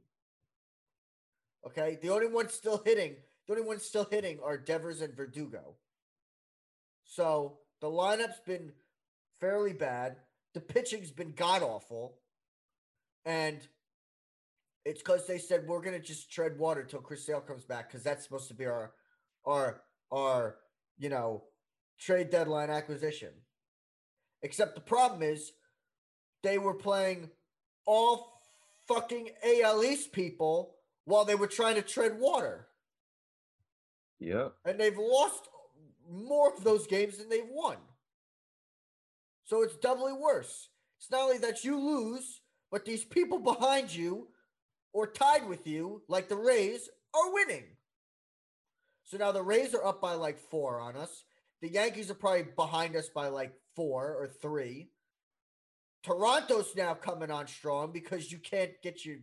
Okay. 1.66 1.98
The 2.00 2.11
only 2.11 2.28
one 2.28 2.48
still 2.48 2.80
hitting 2.84 3.16
the 3.48 3.54
only 3.54 3.66
ones 3.66 3.82
still 3.82 4.06
hitting 4.11 4.38
are 4.44 4.58
Devers 4.58 5.00
and 5.00 5.16
Verdugo. 5.16 5.74
So 7.04 7.58
the 7.80 7.88
lineup's 7.88 8.40
been 8.46 8.72
fairly 9.40 9.72
bad. 9.72 10.16
The 10.52 10.61
pitching's 10.61 11.11
been 11.11 11.32
god 11.32 11.62
awful. 11.62 12.18
And 13.24 13.66
it's 14.84 15.00
because 15.00 15.26
they 15.26 15.38
said 15.38 15.66
we're 15.66 15.80
gonna 15.80 15.98
just 15.98 16.30
tread 16.30 16.58
water 16.58 16.84
till 16.84 17.00
Chris 17.00 17.24
Sale 17.24 17.40
comes 17.40 17.64
back 17.64 17.88
because 17.88 18.04
that's 18.04 18.22
supposed 18.22 18.48
to 18.48 18.54
be 18.54 18.66
our 18.66 18.92
our 19.46 19.82
our 20.12 20.56
you 20.98 21.08
know 21.08 21.44
trade 21.98 22.30
deadline 22.30 22.70
acquisition. 22.70 23.30
Except 24.42 24.74
the 24.74 24.80
problem 24.80 25.22
is 25.22 25.52
they 26.42 26.58
were 26.58 26.74
playing 26.74 27.30
all 27.87 28.40
fucking 28.87 29.30
AL 29.42 29.82
East 29.82 30.12
people 30.12 30.76
while 31.04 31.24
they 31.24 31.34
were 31.34 31.46
trying 31.46 31.74
to 31.74 31.82
tread 31.82 32.18
water. 32.18 32.67
Yeah. 34.18 34.48
And 34.64 34.78
they've 34.78 34.98
lost 34.98 35.48
more 36.11 36.52
of 36.52 36.64
those 36.64 36.87
games 36.87 37.18
than 37.18 37.28
they've 37.28 37.50
won. 37.50 37.76
So 39.44 39.62
it's 39.62 39.76
doubly 39.76 40.12
worse. 40.12 40.68
It's 40.98 41.11
not 41.11 41.22
only 41.22 41.38
that 41.38 41.64
you 41.64 41.78
lose, 41.78 42.40
but 42.70 42.85
these 42.85 43.04
people 43.04 43.38
behind 43.38 43.94
you 43.94 44.28
or 44.92 45.07
tied 45.07 45.48
with 45.48 45.66
you, 45.66 46.02
like 46.09 46.28
the 46.28 46.37
Rays, 46.37 46.88
are 47.14 47.33
winning. 47.33 47.64
So 49.04 49.16
now 49.16 49.33
the 49.33 49.42
Rays 49.42 49.74
are 49.74 49.85
up 49.85 50.02
by 50.02 50.14
like 50.14 50.38
four 50.38 50.81
on 50.81 50.96
us. 50.96 51.24
The 51.62 51.70
Yankees 51.70 52.11
are 52.11 52.14
probably 52.14 52.46
behind 52.57 52.94
us 52.94 53.09
by 53.09 53.28
like 53.28 53.52
four 53.74 54.14
or 54.14 54.28
three. 54.28 54.90
Toronto's 56.02 56.74
now 56.76 56.94
coming 56.94 57.31
on 57.31 57.46
strong 57.46 57.92
because 57.92 58.31
you 58.31 58.38
can't 58.38 58.72
get 58.83 59.04
your 59.04 59.16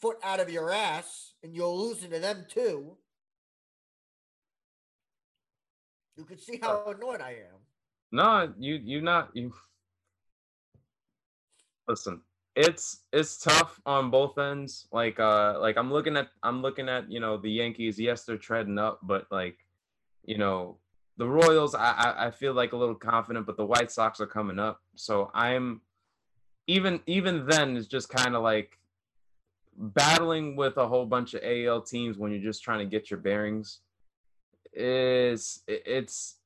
foot 0.00 0.16
out 0.22 0.40
of 0.40 0.50
your 0.50 0.70
ass 0.70 1.32
and 1.42 1.54
you're 1.54 1.68
losing 1.68 2.10
to 2.10 2.18
them 2.18 2.44
too. 2.48 2.96
You 6.16 6.24
can 6.24 6.38
see 6.38 6.58
how 6.60 6.84
annoyed 6.86 7.20
I 7.20 7.30
am. 7.30 7.60
No, 8.10 8.52
you 8.58 8.74
you 8.74 9.00
not 9.00 9.30
you. 9.34 9.52
Listen, 11.88 12.20
it's 12.54 13.00
it's 13.12 13.38
tough 13.38 13.80
on 13.86 14.10
both 14.10 14.36
ends. 14.36 14.86
Like 14.92 15.18
uh, 15.18 15.58
like 15.58 15.78
I'm 15.78 15.90
looking 15.90 16.16
at 16.16 16.28
I'm 16.42 16.60
looking 16.60 16.88
at 16.88 17.10
you 17.10 17.20
know 17.20 17.38
the 17.38 17.50
Yankees. 17.50 17.98
Yes, 17.98 18.24
they're 18.24 18.36
treading 18.36 18.78
up, 18.78 19.00
but 19.02 19.26
like, 19.30 19.58
you 20.24 20.36
know, 20.36 20.76
the 21.16 21.26
Royals. 21.26 21.74
I 21.74 21.92
I, 21.92 22.26
I 22.26 22.30
feel 22.30 22.52
like 22.52 22.72
a 22.72 22.76
little 22.76 22.94
confident, 22.94 23.46
but 23.46 23.56
the 23.56 23.66
White 23.66 23.90
Sox 23.90 24.20
are 24.20 24.26
coming 24.26 24.58
up. 24.58 24.82
So 24.94 25.30
I'm 25.34 25.80
even 26.66 27.00
even 27.06 27.46
then 27.46 27.76
it's 27.76 27.86
just 27.86 28.10
kind 28.10 28.36
of 28.36 28.42
like 28.42 28.78
battling 29.74 30.54
with 30.54 30.76
a 30.76 30.86
whole 30.86 31.06
bunch 31.06 31.32
of 31.32 31.42
AL 31.42 31.80
teams 31.82 32.18
when 32.18 32.30
you're 32.30 32.42
just 32.42 32.62
trying 32.62 32.80
to 32.80 32.84
get 32.84 33.10
your 33.10 33.18
bearings 33.18 33.80
is 34.72 35.60
it's 35.66 36.36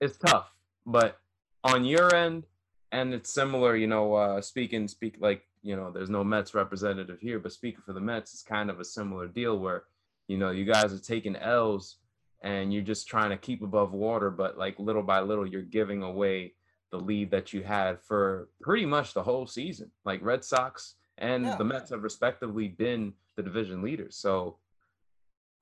it's 0.00 0.16
tough. 0.18 0.52
But 0.86 1.18
on 1.64 1.84
your 1.84 2.14
end, 2.14 2.44
and 2.92 3.12
it's 3.12 3.32
similar, 3.32 3.76
you 3.76 3.86
know, 3.86 4.14
uh 4.14 4.40
speaking 4.40 4.88
speak 4.88 5.16
like, 5.20 5.46
you 5.62 5.76
know, 5.76 5.90
there's 5.90 6.10
no 6.10 6.24
Mets 6.24 6.54
representative 6.54 7.20
here, 7.20 7.38
but 7.38 7.52
speaking 7.52 7.82
for 7.84 7.92
the 7.92 8.00
Mets, 8.00 8.32
it's 8.32 8.42
kind 8.42 8.70
of 8.70 8.80
a 8.80 8.84
similar 8.84 9.26
deal 9.26 9.58
where, 9.58 9.84
you 10.28 10.38
know, 10.38 10.50
you 10.50 10.64
guys 10.64 10.92
are 10.92 10.98
taking 10.98 11.36
L's 11.36 11.96
and 12.42 12.72
you're 12.72 12.82
just 12.82 13.06
trying 13.06 13.30
to 13.30 13.36
keep 13.36 13.62
above 13.62 13.92
water, 13.92 14.30
but 14.30 14.56
like 14.56 14.78
little 14.78 15.02
by 15.02 15.20
little 15.20 15.46
you're 15.46 15.62
giving 15.62 16.02
away 16.02 16.54
the 16.90 16.98
lead 16.98 17.30
that 17.30 17.52
you 17.52 17.62
had 17.62 18.00
for 18.00 18.48
pretty 18.60 18.86
much 18.86 19.14
the 19.14 19.22
whole 19.22 19.46
season. 19.46 19.90
Like 20.04 20.22
Red 20.22 20.44
Sox 20.44 20.94
and 21.18 21.44
yeah. 21.44 21.56
the 21.56 21.64
Mets 21.64 21.90
have 21.90 22.02
respectively 22.02 22.68
been 22.68 23.12
the 23.36 23.42
division 23.42 23.82
leaders. 23.82 24.16
So 24.16 24.56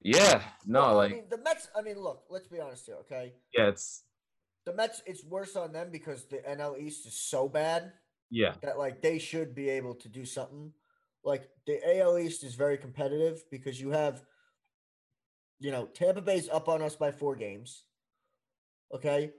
yeah, 0.00 0.42
no, 0.66 0.80
well, 0.80 0.96
like 0.96 1.12
I 1.12 1.14
mean, 1.14 1.24
the 1.30 1.38
Mets. 1.38 1.68
I 1.76 1.82
mean, 1.82 1.98
look, 1.98 2.24
let's 2.30 2.46
be 2.46 2.61
honest 2.61 2.87
here, 2.87 2.96
okay? 3.00 3.32
Yeah, 3.56 3.68
it's 3.68 4.04
the 4.64 4.72
Mets. 4.72 5.02
It's 5.06 5.24
worse 5.24 5.56
on 5.56 5.72
them 5.72 5.90
because 5.90 6.26
the 6.26 6.38
NL 6.38 6.78
East 6.78 7.06
is 7.06 7.18
so 7.18 7.48
bad. 7.48 7.92
Yeah, 8.30 8.54
that 8.62 8.78
like 8.78 9.02
they 9.02 9.18
should 9.18 9.54
be 9.54 9.68
able 9.70 9.94
to 9.96 10.08
do 10.08 10.24
something. 10.24 10.72
Like 11.24 11.48
the 11.66 11.80
AL 11.98 12.18
East 12.18 12.44
is 12.44 12.54
very 12.54 12.78
competitive 12.78 13.42
because 13.50 13.80
you 13.80 13.90
have, 13.90 14.22
you 15.58 15.72
know, 15.72 15.87
Tampa 15.87 16.22
Bay's 16.22 16.48
up 16.48 16.68
on 16.68 16.80
us 16.80 16.94
by 16.94 17.11
four 17.11 17.34
games. 17.34 17.84
Okay, 18.94 19.32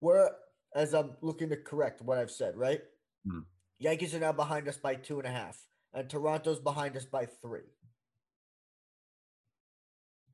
we're 0.00 0.30
as 0.74 0.94
I'm 0.94 1.12
looking 1.20 1.50
to 1.50 1.56
correct 1.56 2.00
what 2.02 2.18
I've 2.18 2.30
said, 2.30 2.56
right? 2.56 2.80
Hmm. 3.28 3.40
Yankees 3.78 4.14
are 4.14 4.20
now 4.20 4.32
behind 4.32 4.66
us 4.68 4.78
by 4.78 4.94
two 4.94 5.18
and 5.18 5.26
a 5.26 5.30
half, 5.30 5.66
and 5.92 6.08
Toronto's 6.08 6.58
behind 6.58 6.96
us 6.96 7.04
by 7.04 7.26
three. 7.26 7.68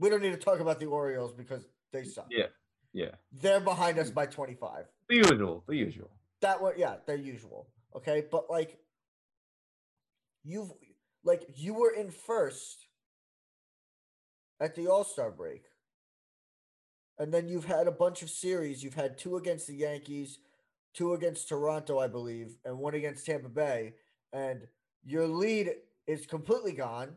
We 0.03 0.11
don't 0.11 0.21
need 0.21 0.33
to 0.33 0.37
talk 0.37 0.59
about 0.59 0.81
the 0.81 0.87
Orioles 0.87 1.33
because 1.33 1.65
they 1.93 2.03
suck. 2.03 2.27
Yeah, 2.29 2.47
yeah. 2.93 3.13
They're 3.31 3.61
behind 3.61 4.01
us 4.01 4.11
by 4.11 4.27
25. 4.27 4.87
The 5.09 5.15
usual, 5.15 5.63
the 5.69 5.77
usual. 5.77 6.11
That 6.41 6.61
one, 6.61 6.73
yeah, 6.77 6.97
the 7.07 7.17
usual. 7.17 7.69
Okay, 7.95 8.25
but 8.29 8.51
like 8.51 8.79
you've 10.43 10.73
like 11.23 11.45
you 11.55 11.75
were 11.75 11.93
in 11.93 12.11
first 12.11 12.89
at 14.61 14.75
the 14.75 14.89
All 14.89 15.05
Star 15.05 15.31
break, 15.31 15.67
and 17.21 17.33
then 17.33 17.47
you've 17.47 17.67
had 17.67 17.87
a 17.87 17.93
bunch 17.93 18.23
of 18.23 18.31
series. 18.31 18.83
You've 18.83 18.95
had 18.95 19.17
two 19.17 19.37
against 19.37 19.69
the 19.69 19.77
Yankees, 19.77 20.41
two 20.95 21.13
against 21.13 21.49
Toronto, 21.49 22.01
I 22.01 22.09
believe, 22.09 22.57
and 22.65 22.77
one 22.77 22.95
against 22.95 23.25
Tampa 23.25 23.49
Bay, 23.49 23.93
and 24.33 24.67
your 25.05 25.29
lead 25.29 25.71
is 26.09 26.27
completely 26.27 26.73
gone 26.73 27.11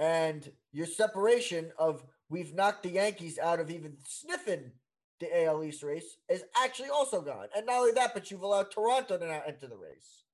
and 0.00 0.50
your 0.72 0.86
separation 0.86 1.72
of 1.78 2.04
we've 2.28 2.54
knocked 2.54 2.82
the 2.82 2.90
Yankees 2.90 3.38
out 3.38 3.60
of 3.60 3.70
even 3.70 3.96
sniffing 4.06 4.72
the 5.18 5.44
AL 5.44 5.62
East 5.64 5.82
race 5.82 6.16
is 6.28 6.44
actually 6.62 6.88
also 6.88 7.20
gone. 7.20 7.48
And 7.54 7.66
not 7.66 7.78
only 7.78 7.92
that, 7.92 8.14
but 8.14 8.30
you've 8.30 8.42
allowed 8.42 8.70
Toronto 8.70 9.18
to 9.18 9.26
now 9.26 9.42
enter 9.46 9.66
the 9.66 9.76
race. 9.76 10.24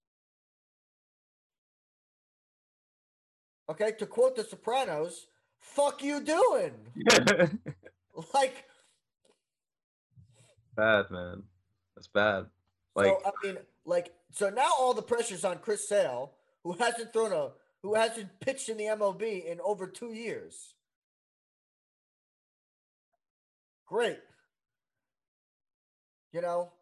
Okay, 3.68 3.92
to 3.98 4.06
quote 4.06 4.36
The 4.36 4.44
Sopranos, 4.44 5.26
"Fuck 5.58 6.04
you 6.04 6.20
doing?" 6.20 6.72
like 8.32 8.64
bad, 10.76 11.10
man. 11.10 11.42
That's 11.96 12.06
bad. 12.06 12.46
Like, 12.94 13.06
so 13.06 13.20
I 13.24 13.30
mean, 13.46 13.56
like, 13.84 14.14
so 14.30 14.50
now 14.50 14.70
all 14.78 14.94
the 14.94 15.02
pressure's 15.02 15.44
on 15.44 15.58
Chris 15.58 15.88
Sale, 15.88 16.32
who 16.62 16.72
hasn't 16.74 17.12
thrown 17.12 17.32
a 17.32 17.50
who 17.82 17.94
hasn't 17.94 18.40
pitched 18.40 18.68
in 18.68 18.76
the 18.76 18.84
MLB 18.84 19.46
in 19.46 19.60
over 19.60 19.86
two 19.86 20.12
years. 20.12 20.74
Great. 23.86 24.18
You 26.32 26.40
know, 26.42 26.72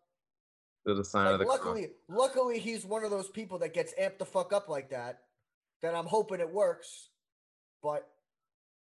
to 0.87 0.95
the 0.95 1.05
sign 1.05 1.27
like, 1.27 1.35
of 1.35 1.41
the 1.41 1.47
luckily, 1.47 1.91
luckily 2.09 2.59
he's 2.59 2.85
one 2.85 3.05
of 3.05 3.11
those 3.11 3.29
people 3.29 3.59
that 3.59 3.75
gets 3.75 3.95
amped 4.01 4.19
the 4.19 4.25
fuck 4.25 4.53
up 4.53 4.69
like 4.69 4.91
that. 4.91 5.21
That 5.83 5.95
I'm 5.95 6.07
hoping 6.07 6.41
it 6.41 6.51
works, 6.51 7.11
but 7.83 8.09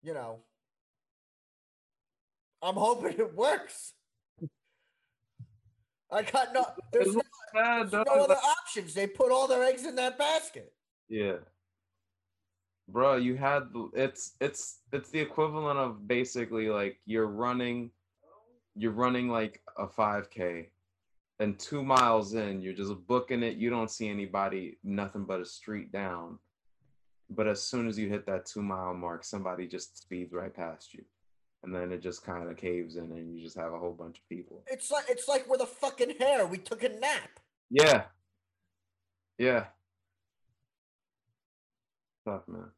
you 0.02 0.14
know, 0.14 0.40
I'm 2.62 2.76
hoping 2.76 3.14
it 3.20 3.36
works. 3.36 3.94
I 6.12 6.24
got 6.24 6.54
no. 6.54 6.66
There's 6.92 7.16
no, 7.16 7.22
there's 7.54 7.92
no 7.92 8.02
other 8.02 8.34
options. 8.36 8.96
They 8.96 9.06
put 9.06 9.32
all 9.32 9.48
their 9.48 9.64
eggs 9.64 9.86
in 9.86 9.96
that 9.96 10.18
basket. 10.18 10.74
Yeah 11.08 11.38
bro 12.91 13.15
you 13.15 13.36
had 13.36 13.63
it's 13.93 14.34
it's 14.41 14.80
it's 14.91 15.10
the 15.10 15.19
equivalent 15.19 15.78
of 15.78 16.08
basically 16.08 16.69
like 16.69 16.99
you're 17.06 17.28
running 17.28 17.91
you're 18.75 18.91
running 18.91 19.30
like 19.30 19.62
a 19.78 19.86
5k 19.86 20.67
and 21.39 21.58
two 21.58 21.84
miles 21.84 22.34
in 22.34 22.62
you're 22.62 22.73
just 22.73 22.93
booking 23.08 23.43
it 23.43 23.58
you 23.58 23.69
don't 23.69 23.91
see 23.91 24.10
anybody 24.10 24.78
nothing 24.84 25.23
but 25.23 25.41
a 25.41 25.45
street 25.45 25.91
down. 25.91 26.38
But 27.32 27.47
as 27.47 27.62
soon 27.62 27.88
as 27.88 27.97
you 27.97 28.10
hit 28.10 28.25
that 28.25 28.45
two 28.45 28.62
mile 28.62 28.94
mark 28.94 29.23
somebody 29.23 29.67
just 29.67 30.02
speeds 30.02 30.33
right 30.33 30.54
past 30.54 30.94
you. 30.94 31.04
And 31.63 31.75
then 31.75 31.92
it 31.92 32.02
just 32.02 32.25
kind 32.25 32.50
of 32.50 32.56
caves 32.56 32.96
in 32.96 33.12
and 33.12 33.35
you 33.35 33.44
just 33.44 33.58
have 33.58 33.73
a 33.73 33.77
whole 33.77 33.92
bunch 33.92 34.17
of 34.17 34.29
people. 34.29 34.63
It's 34.67 34.90
like 34.90 35.06
it's 35.10 35.27
like 35.27 35.48
we're 35.48 35.58
the 35.58 35.65
fucking 35.65 36.13
hare 36.19 36.46
we 36.46 36.58
took 36.58 36.83
a 36.83 36.90
nap. 36.90 37.29
Yeah. 37.69 38.04
Yeah. 39.37 39.65
Tough 42.25 42.48
man 42.48 42.71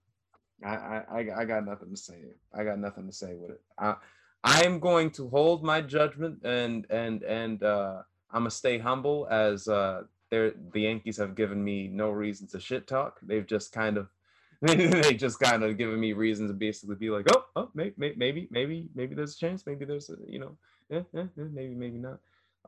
I, 0.64 1.04
I 1.12 1.42
I 1.42 1.46
got 1.46 1.66
nothing 1.66 1.90
to 1.90 1.98
say. 1.98 2.24
I 2.54 2.64
got 2.64 2.80
nothing 2.80 3.08
to 3.08 3.14
say 3.14 3.36
with 3.36 3.52
it. 3.52 3.62
I 3.78 3.96
I'm 4.44 4.80
going 4.80 5.12
to 5.12 5.30
hold 5.30 5.64
my 5.64 5.82
judgment 5.82 6.44
and 6.44 6.86
and 6.90 7.24
and 7.24 7.64
uh, 7.64 8.02
I'm 8.32 8.42
gonna 8.42 8.52
stay 8.52 8.78
humble 8.78 9.28
as 9.30 9.68
uh, 9.68 10.04
the 10.30 10.54
Yankees 10.74 11.18
have 11.18 11.36
given 11.36 11.64
me 11.64 11.88
no 11.88 12.10
reason 12.10 12.48
to 12.48 12.60
shit 12.60 12.88
talk. 12.88 13.20
They've 13.22 13.46
just 13.46 13.72
kind 13.72 13.98
of 13.98 14.08
they 14.62 15.16
just 15.16 15.40
kind 15.40 15.64
of 15.64 15.78
given 15.78 16.00
me 16.00 16.14
reason 16.14 16.48
to 16.48 16.54
basically 16.54 16.96
be 16.96 17.10
like, 17.10 17.26
oh, 17.34 17.46
oh, 17.56 17.70
maybe, 17.74 17.96
maybe, 17.98 18.48
maybe, 18.52 18.88
maybe 18.94 19.16
there's 19.16 19.36
a 19.36 19.40
chance. 19.40 19.66
Maybe 19.66 19.86
there's, 19.86 20.12
a, 20.12 20.18
you 20.28 20.38
know, 20.38 20.56
eh, 20.92 21.02
eh, 21.16 21.22
eh, 21.22 21.48
maybe, 21.52 21.74
maybe 21.74 21.98
not. 21.98 22.20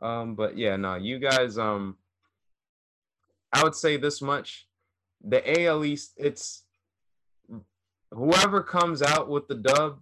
Um, 0.01 0.33
but 0.33 0.57
yeah, 0.57 0.75
no, 0.75 0.95
you 0.95 1.19
guys, 1.19 1.59
um, 1.59 1.97
I 3.53 3.63
would 3.63 3.75
say 3.75 3.97
this 3.97 4.23
much: 4.23 4.67
the 5.23 5.61
AL 5.61 5.85
East, 5.85 6.13
it's 6.17 6.63
whoever 8.13 8.61
comes 8.61 9.01
out 9.01 9.29
with 9.29 9.47
the 9.47 9.55
dub, 9.55 9.99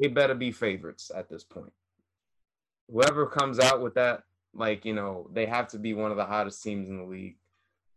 they 0.00 0.08
better 0.08 0.34
be 0.34 0.52
favorites 0.52 1.10
at 1.14 1.28
this 1.28 1.44
point 1.44 1.72
whoever 2.90 3.26
comes 3.26 3.58
out 3.58 3.82
with 3.82 3.94
that, 3.94 4.22
like 4.54 4.84
you 4.84 4.94
know, 4.94 5.28
they 5.32 5.46
have 5.46 5.68
to 5.68 5.78
be 5.78 5.94
one 5.94 6.10
of 6.10 6.16
the 6.16 6.24
hottest 6.24 6.62
teams 6.62 6.88
in 6.88 6.98
the 6.98 7.04
league 7.04 7.36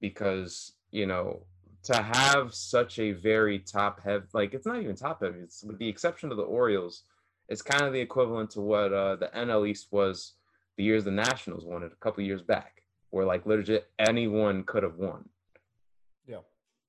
because 0.01 0.73
you 0.91 1.05
know 1.05 1.41
to 1.83 1.95
have 2.01 2.53
such 2.53 2.99
a 2.99 3.11
very 3.13 3.59
top 3.59 4.01
heavy, 4.03 4.25
like 4.33 4.53
it's 4.53 4.65
not 4.65 4.81
even 4.81 4.95
top 4.95 5.21
heavy. 5.21 5.39
It's 5.39 5.63
with 5.63 5.79
the 5.79 5.87
exception 5.87 6.31
of 6.31 6.37
the 6.37 6.43
Orioles, 6.43 7.03
it's 7.47 7.61
kind 7.61 7.83
of 7.83 7.93
the 7.93 8.01
equivalent 8.01 8.51
to 8.51 8.61
what 8.61 8.93
uh, 8.93 9.15
the 9.15 9.29
NL 9.35 9.67
East 9.67 9.87
was 9.91 10.33
the 10.77 10.83
years 10.83 11.03
the 11.03 11.11
Nationals 11.11 11.65
won 11.65 11.83
it 11.83 11.91
a 11.93 12.03
couple 12.03 12.23
years 12.23 12.41
back, 12.41 12.83
where 13.11 13.25
like 13.25 13.45
literally 13.45 13.81
anyone 13.97 14.63
could 14.63 14.83
have 14.83 14.95
won. 14.95 15.29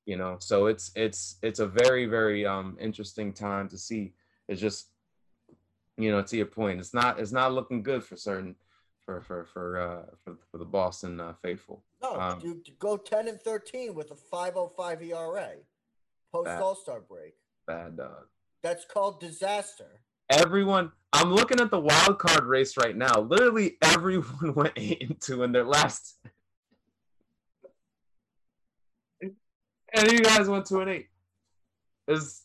You 0.06 0.16
know, 0.16 0.36
so 0.40 0.66
it's 0.66 0.90
it's 0.96 1.36
it's 1.42 1.60
a 1.60 1.66
very 1.66 2.06
very 2.06 2.46
um 2.46 2.76
interesting 2.80 3.32
time 3.32 3.68
to 3.68 3.78
see. 3.78 4.12
It's 4.48 4.60
just, 4.60 4.88
you 5.96 6.10
know, 6.10 6.22
to 6.22 6.36
your 6.36 6.46
point, 6.46 6.80
it's 6.80 6.94
not 6.94 7.20
it's 7.20 7.32
not 7.32 7.52
looking 7.52 7.82
good 7.82 8.02
for 8.02 8.16
certain 8.16 8.56
for 9.04 9.20
for 9.20 9.44
for 9.44 9.80
uh 9.80 10.14
for, 10.24 10.36
for 10.50 10.58
the 10.58 10.64
Boston 10.64 11.20
uh, 11.20 11.34
faithful. 11.42 11.82
No, 12.02 12.18
um, 12.20 12.40
you 12.42 12.62
go 12.78 12.96
ten 12.96 13.28
and 13.28 13.40
thirteen 13.40 13.94
with 13.94 14.10
a 14.10 14.16
five 14.16 14.56
oh 14.56 14.68
five 14.68 15.02
ERA 15.02 15.52
post 16.32 16.50
All 16.50 16.74
Star 16.74 17.00
break. 17.00 17.34
Bad 17.66 17.96
dog. 17.96 18.26
That's 18.62 18.84
called 18.84 19.20
disaster. 19.20 20.00
Everyone, 20.28 20.92
I'm 21.12 21.32
looking 21.32 21.60
at 21.60 21.70
the 21.70 21.80
wild 21.80 22.18
card 22.18 22.44
race 22.44 22.76
right 22.76 22.96
now. 22.96 23.20
Literally, 23.20 23.76
everyone 23.82 24.54
went 24.54 24.72
eight 24.76 25.02
and 25.02 25.20
two 25.20 25.42
in 25.42 25.52
their 25.52 25.64
last, 25.64 26.18
and 29.94 30.12
you 30.12 30.20
guys 30.20 30.48
went 30.48 30.66
two 30.66 30.80
and 30.80 30.90
eight. 30.90 31.08
Is 32.08 32.42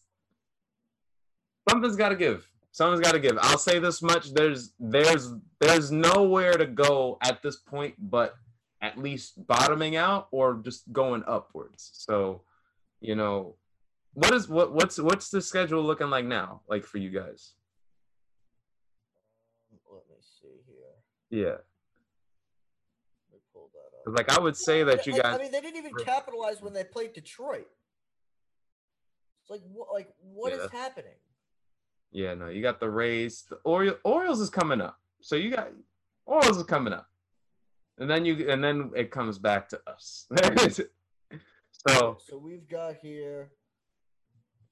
something's 1.68 1.96
got 1.96 2.10
to 2.10 2.16
give. 2.16 2.50
Someone's 2.72 3.00
got 3.00 3.14
to 3.14 3.20
give. 3.20 3.38
I'll 3.42 3.58
say 3.58 3.80
this 3.80 4.02
much: 4.02 4.34
there's 4.34 4.74
there's 4.80 5.32
there's 5.62 5.92
nowhere 5.92 6.58
to 6.58 6.66
go 6.66 7.18
at 7.22 7.42
this 7.42 7.56
point, 7.56 7.96
but 7.98 8.36
at 8.82 8.98
least 8.98 9.48
bottoming 9.48 9.96
out 9.96 10.28
or 10.32 10.60
just 10.64 10.92
going 10.92 11.24
upwards. 11.26 11.90
So, 11.94 12.42
you 13.00 13.16
know, 13.16 13.56
what 14.14 14.34
is 14.34 14.50
what 14.50 14.74
what's 14.74 15.00
what's 15.00 15.30
the 15.30 15.42
schedule 15.42 15.82
looking 15.84 16.10
like 16.10 16.26
now, 16.26 16.64
like 16.68 16.84
for 16.84 16.98
you 16.98 17.10
guys? 17.10 17.54
Let 19.90 20.04
me 20.10 20.18
see 20.20 20.48
here. 20.68 21.46
Yeah. 21.46 21.58
Pull 24.06 24.14
that 24.14 24.22
up. 24.22 24.30
Like 24.30 24.40
I 24.40 24.42
would 24.42 24.56
say 24.56 24.84
that 24.84 25.06
you 25.06 25.14
guys. 25.14 25.36
I 25.36 25.38
mean, 25.38 25.52
they 25.52 25.62
didn't 25.62 25.78
even 25.78 25.94
capitalize 26.04 26.62
when 26.62 26.74
they 26.74 26.84
played 26.84 27.14
Detroit. 27.14 27.68
It's 29.42 29.50
like 29.50 29.62
what? 29.72 29.90
Like 29.94 30.10
what 30.22 30.54
yeah. 30.54 30.60
is 30.60 30.72
happening? 30.72 31.18
Yeah, 32.12 32.34
no, 32.34 32.48
you 32.48 32.62
got 32.62 32.80
the 32.80 32.90
Rays. 32.90 33.44
The 33.50 33.58
Orioles, 33.66 33.98
Orioles 34.04 34.40
is 34.40 34.50
coming 34.50 34.80
up. 34.80 34.98
So 35.22 35.36
you 35.36 35.52
got 35.52 35.70
Orioles 36.26 36.58
is 36.58 36.64
coming 36.64 36.94
up. 36.94 37.08
And 37.98 38.10
then 38.10 38.26
you 38.26 38.50
and 38.50 38.64
then 38.64 38.92
it 38.96 39.12
comes 39.12 39.38
back 39.38 39.70
to 39.70 39.82
us. 39.88 40.28
so 41.88 42.18
so 42.20 42.38
we've 42.38 42.68
got 42.68 42.96
here 43.02 43.52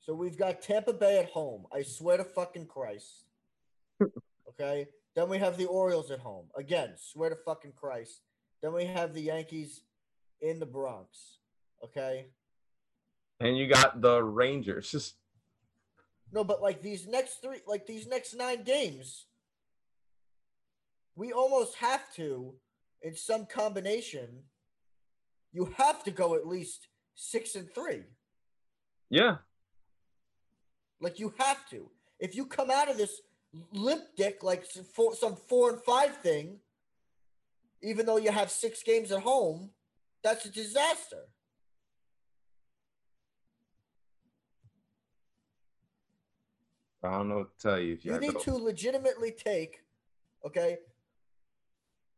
so 0.05 0.13
we've 0.13 0.37
got 0.37 0.61
Tampa 0.61 0.91
Bay 0.91 1.19
at 1.19 1.29
home. 1.29 1.65
I 1.73 1.81
swear 1.81 2.17
to 2.17 2.23
fucking 2.23 2.67
Christ. 2.67 3.25
Okay. 4.49 4.85
Then 5.15 5.29
we 5.29 5.39
have 5.39 5.57
the 5.57 5.65
Orioles 5.65 6.11
at 6.11 6.19
home. 6.19 6.45
Again, 6.55 6.93
swear 6.95 7.31
to 7.31 7.35
fucking 7.35 7.73
Christ. 7.75 8.21
Then 8.63 8.73
we 8.73 8.85
have 8.85 9.13
the 9.13 9.21
Yankees 9.21 9.81
in 10.41 10.57
the 10.57 10.65
Bronx. 10.65 11.37
Okay. 11.83 12.27
And 13.41 13.57
you 13.57 13.67
got 13.67 14.01
the 14.01 14.23
Rangers. 14.23 14.89
Just 14.89 15.15
No, 16.31 16.43
but 16.43 16.63
like 16.63 16.81
these 16.81 17.05
next 17.05 17.43
three, 17.43 17.59
like 17.67 17.85
these 17.85 18.07
next 18.07 18.33
nine 18.33 18.63
games, 18.63 19.25
we 21.15 21.31
almost 21.31 21.75
have 21.75 22.11
to, 22.15 22.55
in 23.03 23.15
some 23.15 23.45
combination, 23.45 24.29
you 25.51 25.71
have 25.77 26.03
to 26.05 26.11
go 26.11 26.33
at 26.33 26.47
least 26.47 26.87
six 27.13 27.53
and 27.55 27.69
three. 27.69 28.03
Yeah. 29.11 29.35
Like 30.99 31.19
you 31.19 31.33
have 31.37 31.69
to. 31.69 31.91
If 32.19 32.33
you 32.33 32.45
come 32.45 32.71
out 32.71 32.89
of 32.89 32.97
this 32.97 33.21
limp 33.71 34.03
dick 34.17 34.41
like 34.41 34.65
for 34.65 35.13
some 35.13 35.35
four 35.35 35.69
and 35.69 35.81
five 35.83 36.17
thing, 36.17 36.59
even 37.83 38.05
though 38.05 38.17
you 38.17 38.31
have 38.31 38.49
six 38.49 38.81
games 38.81 39.11
at 39.11 39.21
home, 39.21 39.69
that's 40.23 40.45
a 40.45 40.49
disaster. 40.49 41.27
I 47.03 47.11
don't 47.11 47.27
know 47.27 47.39
what 47.39 47.59
to 47.59 47.67
tell 47.67 47.79
you. 47.79 47.97
you 48.01 48.17
need 48.17 48.39
to 48.39 48.55
legitimately 48.55 49.31
take, 49.31 49.83
okay. 50.45 50.77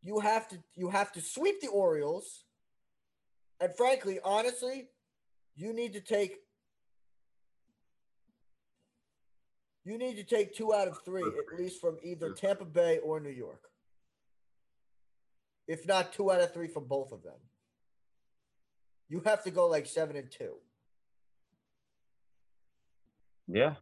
You 0.03 0.19
have 0.19 0.47
to 0.49 0.59
you 0.75 0.89
have 0.89 1.11
to 1.13 1.21
sweep 1.21 1.59
the 1.61 1.69
Orioles, 1.69 2.43
and 3.59 3.75
frankly, 3.75 4.19
honestly, 4.23 4.89
you 5.55 5.73
need 5.73 5.93
to 5.93 6.01
take 6.01 6.37
you 9.83 9.97
need 9.97 10.17
to 10.17 10.23
take 10.23 10.55
two 10.55 10.75
out 10.75 10.87
of 10.87 10.99
three 11.03 11.23
at 11.23 11.59
least 11.59 11.81
from 11.81 11.97
either 12.03 12.33
Tampa 12.33 12.65
Bay 12.65 12.99
or 12.99 13.19
New 13.19 13.31
York. 13.31 13.71
If 15.67 15.87
not 15.87 16.13
two 16.13 16.31
out 16.31 16.41
of 16.41 16.53
three 16.53 16.67
from 16.67 16.85
both 16.85 17.11
of 17.11 17.23
them. 17.23 17.39
You 19.09 19.21
have 19.25 19.43
to 19.43 19.51
go 19.51 19.67
like 19.67 19.85
seven 19.85 20.15
and 20.15 20.31
two. 20.31 20.55
Yeah, 23.47 23.75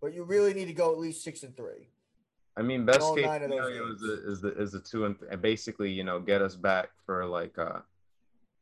but 0.00 0.14
you 0.14 0.24
really 0.24 0.54
need 0.54 0.66
to 0.66 0.72
go 0.72 0.92
at 0.92 0.98
least 0.98 1.22
six 1.22 1.42
and 1.42 1.54
three. 1.56 1.88
I 2.56 2.62
mean, 2.62 2.84
best 2.84 3.14
case 3.14 3.24
scenario 3.24 3.92
is 3.92 4.00
the, 4.00 4.22
is 4.26 4.40
the 4.40 4.60
is 4.60 4.72
the 4.72 4.80
two 4.80 5.04
and 5.04 5.18
th- 5.18 5.40
basically, 5.40 5.90
you 5.90 6.04
know, 6.04 6.20
get 6.20 6.42
us 6.42 6.54
back 6.54 6.90
for 7.06 7.24
like, 7.26 7.58
uh, 7.58 7.80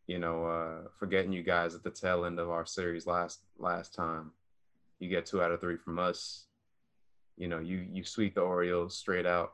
you 0.06 0.18
know, 0.18 0.46
uh, 0.46 0.88
forgetting 0.98 1.32
you 1.32 1.42
guys 1.42 1.74
at 1.74 1.82
the 1.82 1.90
tail 1.90 2.24
end 2.24 2.38
of 2.38 2.50
our 2.50 2.66
series 2.66 3.06
last 3.06 3.40
last 3.58 3.94
time. 3.94 4.32
You 4.98 5.08
get 5.08 5.26
two 5.26 5.42
out 5.42 5.52
of 5.52 5.60
three 5.60 5.76
from 5.76 5.98
us. 5.98 6.46
You 7.36 7.48
know, 7.48 7.60
you 7.60 7.86
you 7.90 8.04
sweep 8.04 8.34
the 8.34 8.40
Orioles 8.40 8.96
straight 8.96 9.26
out. 9.26 9.52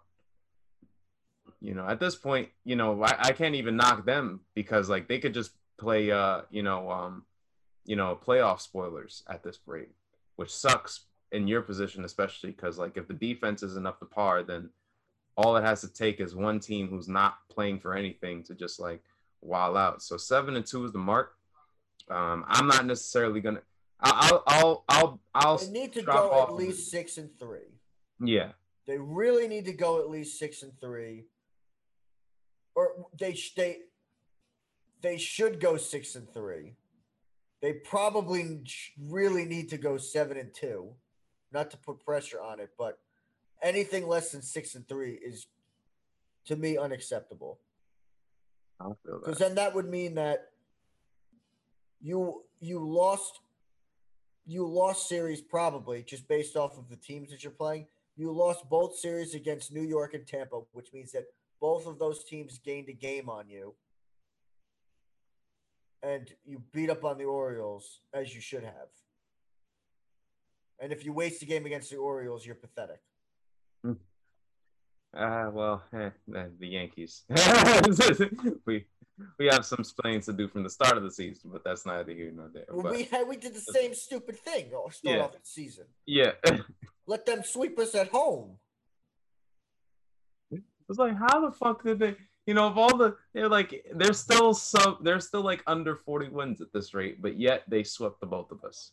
You 1.61 1.75
know, 1.75 1.87
at 1.87 2.01
this 2.01 2.15
point, 2.15 2.49
you 2.65 2.77
know, 2.77 3.03
I, 3.03 3.17
I 3.19 3.33
can't 3.33 3.55
even 3.55 3.77
knock 3.77 4.05
them 4.05 4.41
because 4.55 4.89
like 4.89 5.09
they 5.09 5.19
could 5.19 5.35
just 5.35 5.53
play, 5.79 6.11
uh, 6.11 6.43
you 6.51 6.63
know, 6.63 6.91
um, 6.91 7.25
you 7.85 7.97
know, 7.97 8.19
playoff 8.23 8.61
spoilers 8.61 9.23
at 9.29 9.43
this 9.43 9.59
rate, 9.67 9.91
which 10.37 10.55
sucks 10.55 11.07
in 11.33 11.49
your 11.49 11.63
position, 11.63 12.05
especially 12.05 12.51
because 12.51 12.79
like 12.79 12.97
if 12.97 13.09
the 13.09 13.15
defense 13.15 13.63
isn't 13.63 13.87
up 13.87 13.99
to 13.99 14.07
par, 14.07 14.43
then 14.43 14.71
all 15.37 15.57
it 15.57 15.65
has 15.65 15.81
to 15.81 15.93
take 15.93 16.21
is 16.21 16.35
one 16.35 16.61
team 16.61 16.89
who's 16.89 17.09
not 17.09 17.39
playing 17.51 17.81
for 17.81 17.95
anything 17.95 18.43
to 18.45 18.55
just 18.55 18.79
like 18.79 19.03
wild 19.41 19.77
out. 19.77 20.03
So 20.03 20.17
seven 20.17 20.57
and 20.57 20.65
two 20.65 20.85
is 20.85 20.93
the 20.93 20.99
mark. 20.99 21.35
Um, 22.11 22.45
I'm 22.49 22.67
not 22.67 22.87
necessarily 22.87 23.41
gonna. 23.41 23.63
I'll 24.01 24.43
I'll 24.47 24.85
I'll 24.89 25.21
I'll. 25.35 25.59
They 25.59 25.71
need 25.71 25.93
to 25.95 26.03
go 26.03 26.43
at 26.43 26.55
least 26.55 26.91
six 26.91 27.19
and 27.19 27.31
three. 27.39 27.81
Yeah. 28.21 28.53
They 28.87 28.99
really 28.99 29.49
need 29.49 29.65
to 29.65 29.73
go 29.73 30.01
at 30.01 30.11
least 30.11 30.39
six 30.39 30.63
and 30.63 30.73
three, 30.81 31.25
or 32.75 33.07
they 33.19 33.39
they 33.57 33.79
they 35.03 35.19
should 35.19 35.61
go 35.61 35.77
six 35.77 36.15
and 36.15 36.33
three. 36.33 36.75
They 37.61 37.75
probably 37.75 38.63
really 38.99 39.45
need 39.45 39.71
to 39.71 39.79
go 39.79 39.97
seven 39.97 40.37
and 40.37 40.53
two 40.53 40.95
not 41.53 41.71
to 41.71 41.77
put 41.77 42.05
pressure 42.05 42.43
on 42.43 42.61
it, 42.61 42.71
but 42.77 42.99
anything 43.63 44.07
less 44.07 44.33
than 44.33 44.43
six 44.43 44.75
and 44.75 44.87
three 44.87 45.13
is 45.13 45.47
to 46.47 46.57
me 46.57 46.77
unacceptable. 46.77 47.61
Because 49.05 49.39
then 49.39 49.55
that 49.55 49.75
would 49.75 49.89
mean 49.89 50.17
that 50.17 50.51
you 52.03 52.43
you 52.61 52.85
lost 52.85 53.41
you 54.47 54.67
lost 54.67 55.09
series 55.09 55.41
probably 55.41 56.03
just 56.03 56.29
based 56.29 56.57
off 56.57 56.77
of 56.77 56.89
the 56.91 56.97
teams 56.97 57.31
that 57.31 57.43
you're 57.43 57.53
playing. 57.53 57.87
You 58.17 58.31
lost 58.31 58.69
both 58.69 58.97
series 58.97 59.35
against 59.35 59.73
New 59.73 59.83
York 59.83 60.13
and 60.15 60.27
Tampa, 60.27 60.61
which 60.73 60.93
means 60.93 61.13
that 61.13 61.25
both 61.61 61.87
of 61.87 61.99
those 61.99 62.25
teams 62.25 62.59
gained 62.59 62.89
a 62.89 62.93
game 62.93 63.29
on 63.29 63.49
you. 63.49 63.75
And 66.03 66.31
you 66.45 66.63
beat 66.73 66.91
up 66.91 67.05
on 67.05 67.17
the 67.17 67.25
Orioles 67.25 68.01
as 68.13 68.35
you 68.35 68.41
should 68.41 68.63
have. 68.63 68.89
And 70.81 70.93
if 70.93 71.05
you 71.05 71.13
waste 71.13 71.43
a 71.43 71.47
game 71.47 71.65
against 71.65 71.91
the 71.91 71.97
Orioles, 71.97 72.45
you're 72.45 72.57
pathetic. 72.57 73.01
Ah, 75.17 75.47
uh, 75.47 75.51
well, 75.51 75.83
eh, 75.93 76.11
the 76.27 76.67
Yankees. 76.67 77.23
we 78.67 78.85
we 79.39 79.47
have 79.47 79.65
some 79.65 79.79
explaining 79.79 80.21
to 80.23 80.33
do 80.33 80.49
from 80.49 80.65
the 80.65 80.71
start 80.71 80.97
of 80.97 81.05
the 81.05 81.11
season, 81.11 81.51
but 81.53 81.63
that's 81.65 81.87
neither 81.87 82.13
here 82.13 82.33
nor 82.35 82.51
there. 82.53 82.65
Well, 82.69 82.93
we 82.93 83.05
had, 83.05 83.29
we 83.29 83.37
did 83.37 83.55
the 83.55 83.61
same 83.61 83.95
stupid 83.95 84.37
thing. 84.41 84.73
Or 84.75 84.91
start 84.91 85.17
yeah. 85.17 85.23
off 85.23 85.33
the 85.33 85.39
season. 85.45 85.85
Yeah. 86.07 86.33
Let 87.07 87.27
them 87.27 87.43
sweep 87.45 87.79
us 87.79 87.95
at 87.95 88.09
home. 88.09 88.57
It's 90.89 90.99
like 90.99 91.17
how 91.17 91.41
the 91.41 91.53
fuck 91.53 91.83
did 91.83 91.99
they? 91.99 92.17
You 92.47 92.55
know, 92.55 92.67
of 92.67 92.77
all 92.77 92.97
the 92.97 93.17
they're 93.33 93.49
like 93.49 93.87
they're 93.95 94.13
still 94.13 94.53
so 94.55 94.99
they're 95.03 95.21
still 95.21 95.43
like 95.43 95.63
under 95.67 95.97
forty 95.97 96.29
wins 96.29 96.61
at 96.61 96.73
this 96.73 96.93
rate, 96.95 97.23
but 97.23 97.39
yet 97.39 97.63
they 97.69 97.83
swept 97.83 98.21
the 98.21 98.27
both 98.27 98.51
of 98.51 98.65
us. 98.65 98.93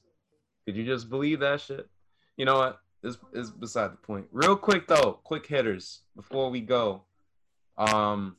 Could 0.65 0.77
you 0.77 0.85
just 0.85 1.09
believe 1.09 1.39
that 1.41 1.59
shit? 1.59 1.87
You 2.37 2.45
know 2.45 2.57
what? 2.57 2.79
This 3.01 3.17
is 3.33 3.49
beside 3.49 3.91
the 3.91 3.97
point. 3.97 4.27
Real 4.31 4.55
quick 4.55 4.87
though, 4.87 5.19
quick 5.23 5.47
hitters 5.47 6.01
before 6.15 6.49
we 6.49 6.61
go. 6.61 7.03
Um, 7.77 8.37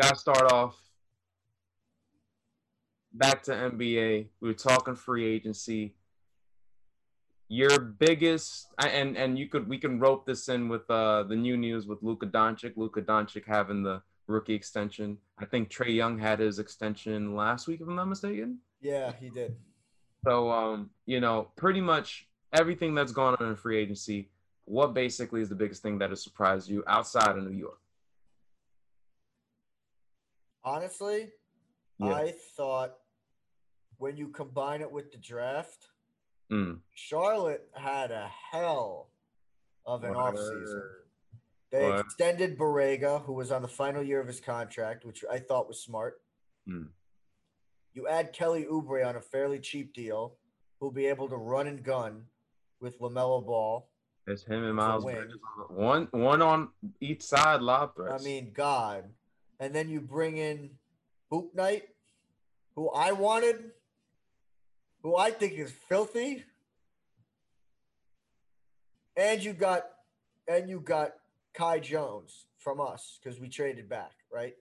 gotta 0.00 0.16
start 0.16 0.50
off 0.50 0.76
back 3.12 3.42
to 3.44 3.52
NBA. 3.52 4.26
We 4.40 4.48
were 4.48 4.54
talking 4.54 4.94
free 4.94 5.26
agency. 5.26 5.94
Your 7.48 7.78
biggest 7.78 8.74
and 8.78 9.16
and 9.16 9.38
you 9.38 9.48
could 9.48 9.68
we 9.68 9.78
can 9.78 10.00
rope 10.00 10.26
this 10.26 10.48
in 10.48 10.68
with 10.68 10.90
uh 10.90 11.22
the 11.22 11.36
new 11.36 11.56
news 11.56 11.86
with 11.86 12.02
Luka 12.02 12.26
Doncic. 12.26 12.76
Luka 12.76 13.00
Doncic 13.02 13.44
having 13.46 13.82
the 13.82 14.02
rookie 14.26 14.54
extension. 14.54 15.18
I 15.38 15.44
think 15.44 15.70
Trae 15.70 15.94
Young 15.94 16.18
had 16.18 16.40
his 16.40 16.58
extension 16.58 17.36
last 17.36 17.68
week, 17.68 17.80
if 17.80 17.86
I'm 17.86 17.94
not 17.94 18.08
mistaken. 18.08 18.58
Yeah, 18.80 19.12
he 19.20 19.30
did. 19.30 19.56
So 20.24 20.50
um, 20.50 20.90
you 21.06 21.20
know, 21.20 21.48
pretty 21.56 21.80
much 21.80 22.26
everything 22.52 22.94
that's 22.94 23.12
gone 23.12 23.36
on 23.38 23.48
in 23.48 23.56
free 23.56 23.78
agency. 23.78 24.30
What 24.64 24.94
basically 24.94 25.40
is 25.40 25.48
the 25.48 25.54
biggest 25.54 25.82
thing 25.82 25.98
that 25.98 26.10
has 26.10 26.24
surprised 26.24 26.68
you 26.68 26.82
outside 26.88 27.36
of 27.36 27.44
New 27.44 27.56
York? 27.56 27.78
Honestly, 30.64 31.28
yeah. 32.00 32.12
I 32.12 32.34
thought 32.56 32.94
when 33.98 34.16
you 34.16 34.28
combine 34.28 34.80
it 34.80 34.90
with 34.90 35.12
the 35.12 35.18
draft, 35.18 35.86
mm. 36.50 36.78
Charlotte 36.94 37.68
had 37.74 38.10
a 38.10 38.30
hell 38.50 39.08
of 39.84 40.04
an 40.04 40.14
what? 40.14 40.34
offseason. 40.34 40.82
They 41.70 41.88
what? 41.90 42.00
extended 42.00 42.58
Borrego, 42.58 43.24
who 43.24 43.32
was 43.32 43.50
on 43.50 43.62
the 43.62 43.68
final 43.68 44.02
year 44.02 44.20
of 44.20 44.26
his 44.26 44.40
contract, 44.40 45.04
which 45.04 45.24
I 45.30 45.38
thought 45.38 45.68
was 45.68 45.80
smart. 45.80 46.20
Mm. 46.68 46.88
You 47.94 48.08
add 48.08 48.32
Kelly 48.32 48.66
Oubre 48.70 49.06
on 49.06 49.16
a 49.16 49.20
fairly 49.20 49.58
cheap 49.58 49.94
deal, 49.94 50.34
who'll 50.78 50.90
be 50.90 51.06
able 51.06 51.28
to 51.28 51.36
run 51.36 51.66
and 51.66 51.82
gun 51.82 52.24
with 52.80 53.00
LaMelo 53.00 53.44
Ball. 53.44 53.88
It's 54.26 54.44
him 54.44 54.64
and 54.64 54.74
Miles 54.74 55.04
Bridges. 55.04 55.36
One 55.68 56.08
one 56.10 56.42
on 56.42 56.68
each 57.00 57.22
side 57.22 57.62
lob 57.62 57.94
threats. 57.94 58.22
I 58.22 58.24
mean, 58.24 58.50
God. 58.52 59.04
And 59.60 59.74
then 59.74 59.88
you 59.88 60.00
bring 60.00 60.36
in 60.36 60.70
Bouknight, 61.32 61.82
who 62.74 62.90
I 62.90 63.12
wanted 63.12 63.70
who 65.02 65.16
I 65.16 65.30
think 65.30 65.54
is 65.54 65.72
filthy. 65.88 66.44
And 69.16 69.42
you 69.42 69.52
got 69.52 69.84
and 70.48 70.68
you 70.68 70.80
got 70.80 71.12
Kai 71.54 71.78
Jones 71.80 72.46
from 72.58 72.80
us 72.80 73.18
because 73.22 73.40
we 73.40 73.48
traded 73.48 73.88
back, 73.88 74.12
right? 74.32 74.54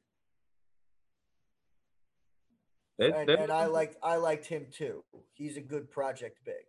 And, 2.97 3.29
and 3.29 3.51
I 3.51 3.65
liked 3.65 3.97
I 4.01 4.15
liked 4.15 4.45
him 4.45 4.67
too. 4.71 5.03
He's 5.33 5.57
a 5.57 5.61
good 5.61 5.91
project 5.91 6.39
big. 6.45 6.65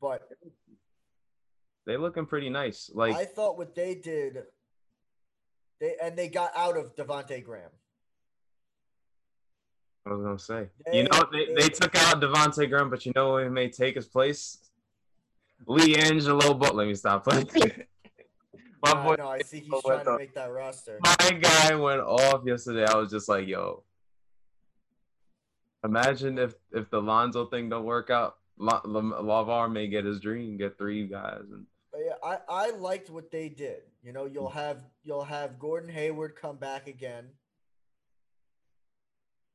But 0.00 0.28
they 1.86 1.96
looking 1.96 2.24
pretty 2.24 2.48
nice. 2.48 2.90
Like 2.94 3.14
I 3.14 3.24
thought 3.26 3.58
what 3.58 3.74
they 3.74 3.94
did 3.94 4.44
they 5.80 5.96
and 6.02 6.16
they 6.16 6.28
got 6.28 6.52
out 6.56 6.76
of 6.76 6.96
Devonte 6.96 7.44
Graham. 7.44 7.70
I 10.06 10.10
was 10.12 10.22
gonna 10.22 10.38
say. 10.38 10.68
You 10.92 11.04
know, 11.04 11.26
they, 11.30 11.46
they, 11.46 11.54
they 11.54 11.68
took 11.68 11.94
out 11.96 12.20
Devonte 12.20 12.68
Graham, 12.68 12.90
but 12.90 13.04
you 13.04 13.12
know 13.14 13.38
who 13.38 13.50
may 13.50 13.68
take 13.68 13.96
his 13.96 14.06
place? 14.06 14.58
LiAngelo 15.66 16.58
But 16.58 16.74
Let 16.74 16.86
me 16.86 16.94
stop 16.94 17.24
playing. 17.24 17.48
My 18.82 18.94
boy, 18.94 19.16
no, 19.18 19.28
I 19.28 19.42
see 19.42 19.58
he's 19.58 19.82
trying 19.84 20.04
to 20.04 20.16
make 20.16 20.34
that 20.34 20.52
roster. 20.52 21.00
My 21.02 21.30
guy 21.30 21.74
went 21.74 22.00
off 22.00 22.42
yesterday. 22.46 22.86
I 22.86 22.96
was 22.96 23.10
just 23.10 23.28
like, 23.28 23.48
yo. 23.48 23.82
Imagine 25.84 26.38
if 26.38 26.54
if 26.72 26.88
the 26.90 27.00
Lonzo 27.00 27.46
thing 27.46 27.68
don't 27.68 27.84
work 27.84 28.10
out. 28.10 28.36
LaVar 28.60 29.72
may 29.72 29.88
get 29.88 30.04
his 30.04 30.20
dream, 30.20 30.56
get 30.56 30.78
three 30.78 31.06
guys, 31.06 31.42
and 31.50 31.66
yeah, 31.96 32.14
I 32.22 32.38
I 32.48 32.70
liked 32.70 33.10
what 33.10 33.30
they 33.30 33.48
did. 33.48 33.82
You 34.02 34.12
know, 34.12 34.26
you'll 34.26 34.50
mm. 34.50 34.54
have 34.54 34.78
you'll 35.04 35.24
have 35.24 35.58
Gordon 35.58 35.90
Hayward 35.90 36.36
come 36.36 36.56
back 36.56 36.86
again. 36.86 37.26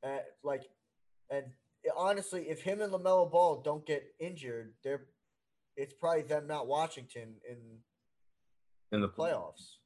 Uh, 0.04 0.18
like, 0.44 0.64
and 1.30 1.46
honestly, 1.96 2.50
if 2.50 2.62
him 2.62 2.82
and 2.82 2.92
LaMelo 2.92 3.32
Ball 3.32 3.62
don't 3.62 3.86
get 3.86 4.04
injured, 4.20 4.74
they're 4.84 5.06
it's 5.76 5.94
probably 5.94 6.22
them 6.22 6.48
not 6.48 6.68
Washington 6.68 7.36
in 7.50 7.58
in 8.92 9.02
the 9.02 9.10
playoffs. 9.10 9.78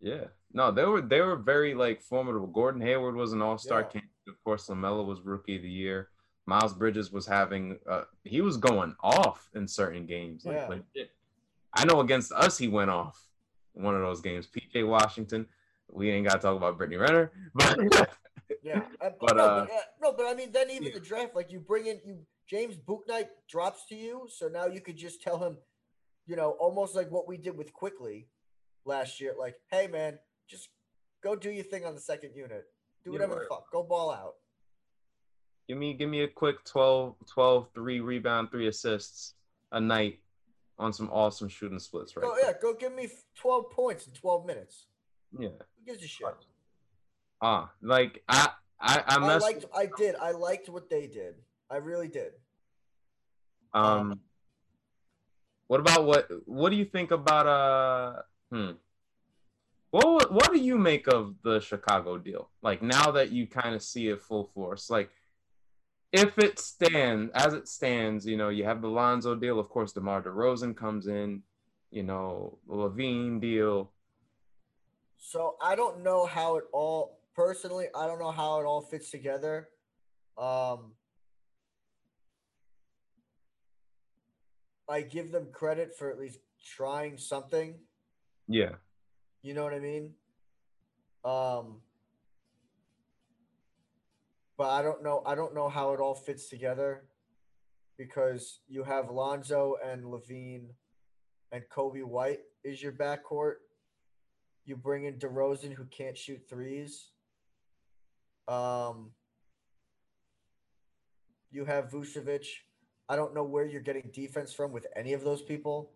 Yeah, 0.00 0.24
no, 0.52 0.70
they 0.70 0.84
were 0.84 1.00
they 1.00 1.20
were 1.20 1.36
very 1.36 1.74
like 1.74 2.02
formidable. 2.02 2.46
Gordon 2.46 2.80
Hayward 2.82 3.16
was 3.16 3.32
an 3.32 3.42
All 3.42 3.58
Star 3.58 3.80
yeah. 3.80 3.86
candidate. 3.86 4.10
Of 4.28 4.42
course, 4.44 4.68
LaMelo 4.68 5.06
was 5.06 5.20
Rookie 5.22 5.56
of 5.56 5.62
the 5.62 5.70
Year. 5.70 6.08
Miles 6.46 6.74
Bridges 6.74 7.10
was 7.10 7.26
having 7.26 7.78
uh, 7.88 8.02
he 8.24 8.40
was 8.42 8.56
going 8.56 8.94
off 9.02 9.48
in 9.54 9.66
certain 9.66 10.06
games. 10.06 10.44
Like, 10.44 10.82
yeah. 10.94 11.04
I 11.72 11.84
know 11.84 12.00
against 12.00 12.32
us 12.32 12.58
he 12.58 12.68
went 12.68 12.90
off 12.90 13.28
one 13.72 13.94
of 13.94 14.02
those 14.02 14.20
games. 14.20 14.46
PJ 14.46 14.86
Washington. 14.86 15.46
We 15.90 16.10
ain't 16.10 16.26
got 16.26 16.34
to 16.34 16.40
talk 16.40 16.56
about 16.56 16.76
Brittany 16.76 16.96
Renner, 16.96 17.32
but 17.54 17.78
yeah, 18.62 18.80
but, 19.00 19.36
no, 19.36 19.44
uh, 19.44 19.64
but, 19.64 19.72
uh, 19.72 19.76
no, 20.02 20.12
but 20.12 20.26
I 20.26 20.34
mean, 20.34 20.52
then 20.52 20.70
even 20.70 20.84
yeah. 20.84 20.94
the 20.94 21.00
draft, 21.00 21.34
like 21.34 21.50
you 21.50 21.60
bring 21.60 21.86
in 21.86 22.00
you 22.04 22.18
James 22.48 22.76
Bouknight 22.76 23.28
drops 23.48 23.86
to 23.88 23.94
you, 23.94 24.28
so 24.30 24.48
now 24.48 24.66
you 24.66 24.80
could 24.80 24.96
just 24.96 25.22
tell 25.22 25.38
him, 25.38 25.56
you 26.26 26.36
know, 26.36 26.50
almost 26.60 26.94
like 26.94 27.10
what 27.10 27.26
we 27.26 27.36
did 27.36 27.56
with 27.56 27.72
Quickley 27.72 28.28
last 28.84 29.20
year, 29.20 29.34
like, 29.38 29.56
hey 29.70 29.86
man, 29.86 30.18
just 30.48 30.68
go 31.22 31.34
do 31.34 31.50
your 31.50 31.64
thing 31.64 31.84
on 31.84 31.94
the 31.94 32.00
second 32.00 32.34
unit, 32.34 32.64
do 33.04 33.12
whatever 33.12 33.34
the 33.34 33.46
fuck, 33.48 33.70
go 33.72 33.82
ball 33.82 34.10
out. 34.10 34.34
Give 35.68 35.78
me, 35.78 35.94
give 35.94 36.10
me 36.10 36.22
a 36.22 36.28
quick 36.28 36.62
12, 36.64 37.14
12, 37.32 37.68
three 37.74 38.00
rebound, 38.00 38.50
three 38.50 38.68
assists 38.68 39.34
a 39.72 39.80
night 39.80 40.20
on 40.78 40.92
some 40.92 41.08
awesome 41.10 41.48
shooting 41.48 41.78
splits, 41.78 42.16
right? 42.16 42.26
Oh 42.28 42.36
yeah, 42.42 42.52
go 42.60 42.74
give 42.74 42.94
me 42.94 43.08
12 43.36 43.70
points 43.70 44.06
in 44.06 44.12
12 44.12 44.44
minutes. 44.44 44.86
Yeah. 45.38 45.48
Who 45.48 45.84
gives 45.86 46.02
a 46.02 46.06
shit? 46.06 46.26
Ah, 47.44 47.70
like 47.82 48.22
I 48.26 48.48
I 48.80 49.04
I, 49.06 49.16
I 49.18 49.36
liked 49.36 49.66
I 49.76 49.86
did. 49.98 50.14
I 50.14 50.30
liked 50.30 50.70
what 50.70 50.88
they 50.88 51.06
did. 51.06 51.34
I 51.70 51.76
really 51.76 52.08
did. 52.08 52.32
Um 53.74 54.20
what 55.66 55.78
about 55.78 56.06
what 56.06 56.26
what 56.46 56.70
do 56.70 56.76
you 56.76 56.86
think 56.86 57.10
about 57.10 57.46
uh 57.46 58.22
hmm 58.50 58.70
what 59.90 60.32
what 60.32 60.52
do 60.54 60.58
you 60.58 60.78
make 60.78 61.06
of 61.06 61.34
the 61.42 61.60
Chicago 61.60 62.16
deal? 62.16 62.48
Like 62.62 62.80
now 62.82 63.10
that 63.10 63.30
you 63.30 63.46
kind 63.46 63.74
of 63.74 63.82
see 63.82 64.08
it 64.08 64.22
full 64.22 64.44
force, 64.54 64.88
like 64.88 65.10
if 66.12 66.38
it 66.38 66.58
stands 66.58 67.30
as 67.34 67.52
it 67.52 67.68
stands, 67.68 68.24
you 68.24 68.38
know, 68.38 68.48
you 68.48 68.64
have 68.64 68.80
the 68.80 68.88
Lonzo 68.88 69.34
deal. 69.34 69.60
Of 69.60 69.68
course, 69.68 69.92
DeMar 69.92 70.22
DeRozan 70.22 70.74
comes 70.74 71.08
in. 71.08 71.42
You 71.90 72.04
know, 72.04 72.58
LaVine 72.66 73.38
deal. 73.38 73.92
So 75.18 75.56
I 75.62 75.76
don't 75.76 76.02
know 76.02 76.26
how 76.26 76.56
it 76.56 76.64
all 76.72 77.18
personally, 77.34 77.86
I 77.94 78.06
don't 78.06 78.18
know 78.18 78.30
how 78.30 78.60
it 78.60 78.64
all 78.64 78.82
fits 78.82 79.10
together. 79.10 79.68
Um, 80.38 80.92
I 84.88 85.02
give 85.02 85.32
them 85.32 85.48
credit 85.52 85.96
for 85.96 86.10
at 86.10 86.18
least 86.18 86.38
trying 86.64 87.18
something. 87.18 87.74
Yeah. 88.48 88.72
You 89.42 89.54
know 89.54 89.64
what 89.64 89.74
I 89.74 89.78
mean? 89.78 90.12
Um, 91.24 91.80
but 94.56 94.68
I 94.70 94.82
don't 94.82 95.02
know. 95.02 95.22
I 95.26 95.34
don't 95.34 95.54
know 95.54 95.68
how 95.68 95.92
it 95.92 96.00
all 96.00 96.14
fits 96.14 96.48
together 96.48 97.04
because 97.96 98.60
you 98.68 98.84
have 98.84 99.10
Lonzo 99.10 99.76
and 99.84 100.04
LaVine 100.04 100.66
and 101.52 101.62
Coby 101.70 102.04
White 102.04 102.40
is 102.62 102.82
your 102.82 102.92
backcourt. 102.92 103.54
You 104.64 104.76
bring 104.76 105.04
in 105.04 105.14
DeRozan 105.14 105.72
who 105.72 105.84
can't 105.86 106.16
shoot 106.16 106.40
threes. 106.48 107.10
Um, 108.48 109.10
you 111.50 111.64
have 111.64 111.90
Vucevic. 111.90 112.46
I 113.08 113.16
don't 113.16 113.34
know 113.34 113.44
where 113.44 113.64
you're 113.64 113.80
getting 113.80 114.10
defense 114.12 114.52
from 114.52 114.72
with 114.72 114.86
any 114.96 115.12
of 115.12 115.22
those 115.22 115.42
people. 115.42 115.92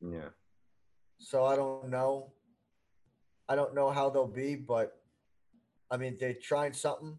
Yeah. 0.00 0.28
So 1.18 1.44
I 1.44 1.56
don't 1.56 1.90
know. 1.90 2.32
I 3.48 3.54
don't 3.54 3.74
know 3.74 3.90
how 3.90 4.10
they'll 4.10 4.26
be, 4.26 4.54
but 4.54 5.00
I 5.90 5.96
mean 5.96 6.16
they 6.20 6.34
tried 6.34 6.74
something. 6.76 7.18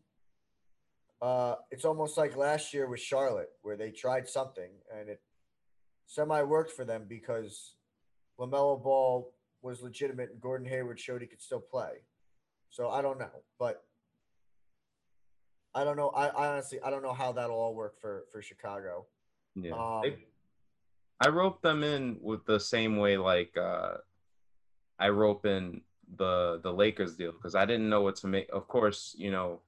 Uh, 1.21 1.55
it's 1.71 1.85
almost 1.85 2.17
like 2.17 2.35
last 2.35 2.73
year 2.73 2.87
with 2.87 2.99
Charlotte, 2.99 3.49
where 3.63 3.75
they 3.75 3.89
tried 3.89 4.27
something 4.27 4.69
and 4.95 5.09
it 5.09 5.21
semi 6.05 6.41
worked 6.43 6.71
for 6.71 6.85
them 6.85 7.05
because 7.07 7.73
LaMelo 8.39 8.81
Ball 8.81 9.33
was 9.61 9.81
legitimate 9.81 10.29
and 10.31 10.39
Gordon 10.39 10.67
Hayward 10.67 10.99
showed 10.99 11.21
he 11.21 11.27
could 11.27 11.41
still 11.41 11.59
play. 11.59 12.03
So 12.69 12.89
I 12.89 13.01
don't 13.01 13.17
know, 13.17 13.43
but 13.57 13.83
I 15.77 15.83
don't 15.83 15.95
know. 15.95 16.09
I, 16.09 16.27
I, 16.27 16.47
honestly 16.53 16.79
I 16.83 16.89
don't 16.89 17.03
know 17.03 17.13
how 17.13 17.31
that'll 17.31 17.55
all 17.55 17.75
work 17.75 18.01
for 18.01 18.25
for 18.31 18.41
Chicago. 18.41 19.05
Yeah. 19.55 19.73
Um, 19.73 20.13
I 21.23 21.29
rope 21.29 21.61
them 21.61 21.83
in 21.83 22.17
with 22.21 22.45
the 22.45 22.59
same 22.59 22.97
way 22.97 23.17
like 23.17 23.55
uh 23.55 23.97
I 24.99 25.09
rope 25.09 25.45
in 25.45 25.81
the 26.15 26.59
the 26.63 26.73
Lakers 26.73 27.15
deal 27.15 27.31
because 27.31 27.53
I 27.53 27.65
didn't 27.65 27.89
know 27.89 28.01
what 28.01 28.15
to 28.17 28.27
make. 28.27 28.49
Of 28.51 28.67
course, 28.67 29.15
you 29.17 29.29
know. 29.29 29.59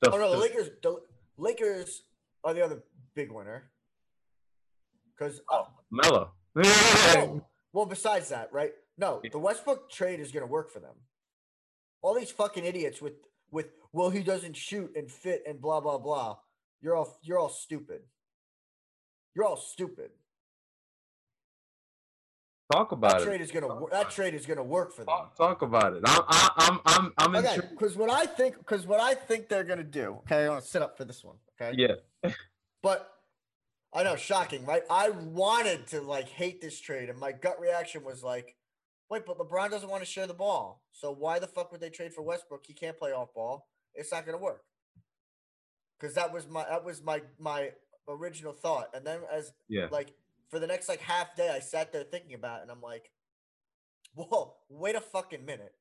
The, 0.00 0.12
oh 0.12 0.16
no, 0.16 0.30
the, 0.30 0.36
the 0.36 0.42
Lakers. 0.42 0.70
The 0.82 1.00
Lakers 1.36 2.02
are 2.42 2.54
the 2.54 2.64
other 2.64 2.82
big 3.14 3.30
winner. 3.30 3.64
Because 5.16 5.42
oh, 5.50 5.68
Melo. 5.90 6.32
well, 6.54 7.46
well, 7.72 7.86
besides 7.86 8.30
that, 8.30 8.50
right? 8.52 8.72
No, 8.96 9.20
the 9.30 9.38
Westbrook 9.38 9.90
trade 9.90 10.20
is 10.20 10.32
going 10.32 10.42
to 10.42 10.50
work 10.50 10.70
for 10.72 10.80
them. 10.80 10.94
All 12.02 12.14
these 12.14 12.30
fucking 12.30 12.64
idiots 12.64 13.02
with 13.02 13.14
with 13.54 13.70
well 13.92 14.10
he 14.10 14.22
doesn't 14.22 14.56
shoot 14.56 14.92
and 14.96 15.10
fit 15.10 15.42
and 15.46 15.60
blah 15.60 15.80
blah 15.80 15.98
blah. 15.98 16.36
You're 16.82 16.96
all 16.96 17.18
you're 17.22 17.38
all 17.38 17.48
stupid. 17.48 18.02
You're 19.34 19.46
all 19.46 19.56
stupid. 19.56 20.10
Talk 22.72 22.92
about 22.92 23.12
that 23.12 23.22
it. 23.22 23.24
Trade 23.24 23.40
is 23.40 23.50
gonna 23.50 23.68
that 23.90 24.10
trade 24.10 24.34
is 24.34 24.46
gonna 24.46 24.64
work 24.64 24.92
for 24.92 25.02
them. 25.04 25.06
Talk, 25.06 25.36
talk 25.36 25.62
about 25.62 25.94
it. 25.94 26.02
I'm 26.04 26.22
I'm 26.56 26.80
I'm 26.84 27.12
I'm 27.18 27.36
okay. 27.36 27.60
Because 27.70 27.96
what 27.96 28.10
I 28.10 28.26
think 28.26 28.58
because 28.58 28.86
what 28.86 29.00
I 29.00 29.14
think 29.14 29.48
they're 29.48 29.64
gonna 29.64 29.84
do. 29.84 30.18
Okay, 30.26 30.44
I 30.44 30.48
want 30.48 30.64
to 30.64 30.68
sit 30.68 30.82
up 30.82 30.96
for 30.96 31.04
this 31.04 31.22
one. 31.22 31.36
Okay. 31.60 31.76
Yeah. 31.78 32.30
but 32.82 33.10
I 33.92 34.02
know, 34.02 34.16
shocking, 34.16 34.66
right? 34.66 34.82
I 34.90 35.10
wanted 35.10 35.86
to 35.88 36.00
like 36.00 36.28
hate 36.28 36.60
this 36.60 36.80
trade, 36.80 37.10
and 37.10 37.18
my 37.18 37.30
gut 37.30 37.60
reaction 37.60 38.02
was 38.02 38.24
like, 38.24 38.56
wait, 39.14 39.26
but 39.26 39.38
LeBron 39.38 39.70
doesn't 39.70 39.88
want 39.88 40.02
to 40.02 40.10
share 40.10 40.26
the 40.26 40.34
ball. 40.34 40.82
So 40.92 41.12
why 41.12 41.38
the 41.38 41.46
fuck 41.46 41.70
would 41.70 41.80
they 41.80 41.90
trade 41.90 42.12
for 42.12 42.22
Westbrook? 42.22 42.66
He 42.66 42.74
can't 42.74 42.98
play 42.98 43.12
off 43.12 43.32
ball. 43.32 43.68
It's 43.94 44.12
not 44.12 44.26
gonna 44.26 44.38
work. 44.38 44.64
Because 45.98 46.14
that 46.16 46.32
was 46.32 46.48
my 46.48 46.64
that 46.64 46.84
was 46.84 47.02
my 47.02 47.22
my 47.38 47.70
original 48.08 48.52
thought. 48.52 48.90
And 48.92 49.06
then 49.06 49.20
as 49.32 49.52
yeah, 49.68 49.86
like 49.90 50.12
for 50.50 50.58
the 50.58 50.66
next 50.66 50.88
like 50.88 51.00
half 51.00 51.36
day, 51.36 51.48
I 51.48 51.60
sat 51.60 51.92
there 51.92 52.02
thinking 52.02 52.34
about 52.34 52.58
it, 52.58 52.62
and 52.62 52.70
I'm 52.70 52.82
like, 52.82 53.10
whoa, 54.14 54.54
wait 54.68 54.96
a 54.96 55.00
fucking 55.00 55.44
minute. 55.44 55.74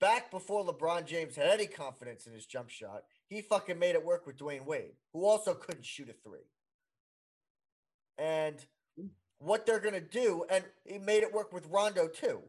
Back 0.00 0.30
before 0.30 0.64
LeBron 0.64 1.06
James 1.06 1.36
had 1.36 1.46
any 1.46 1.66
confidence 1.66 2.26
in 2.26 2.32
his 2.32 2.46
jump 2.46 2.70
shot, 2.70 3.04
he 3.28 3.42
fucking 3.42 3.78
made 3.78 3.94
it 3.94 4.04
work 4.04 4.26
with 4.26 4.38
Dwyane 4.38 4.66
Wade, 4.66 4.96
who 5.12 5.24
also 5.24 5.54
couldn't 5.54 5.84
shoot 5.84 6.08
a 6.08 6.12
three. 6.12 6.46
And 8.18 8.64
what 9.44 9.66
they're 9.66 9.80
going 9.80 9.94
to 9.94 10.00
do, 10.00 10.44
and 10.50 10.64
he 10.84 10.98
made 10.98 11.22
it 11.22 11.32
work 11.32 11.52
with 11.52 11.66
Rondo 11.66 12.08
too, 12.08 12.40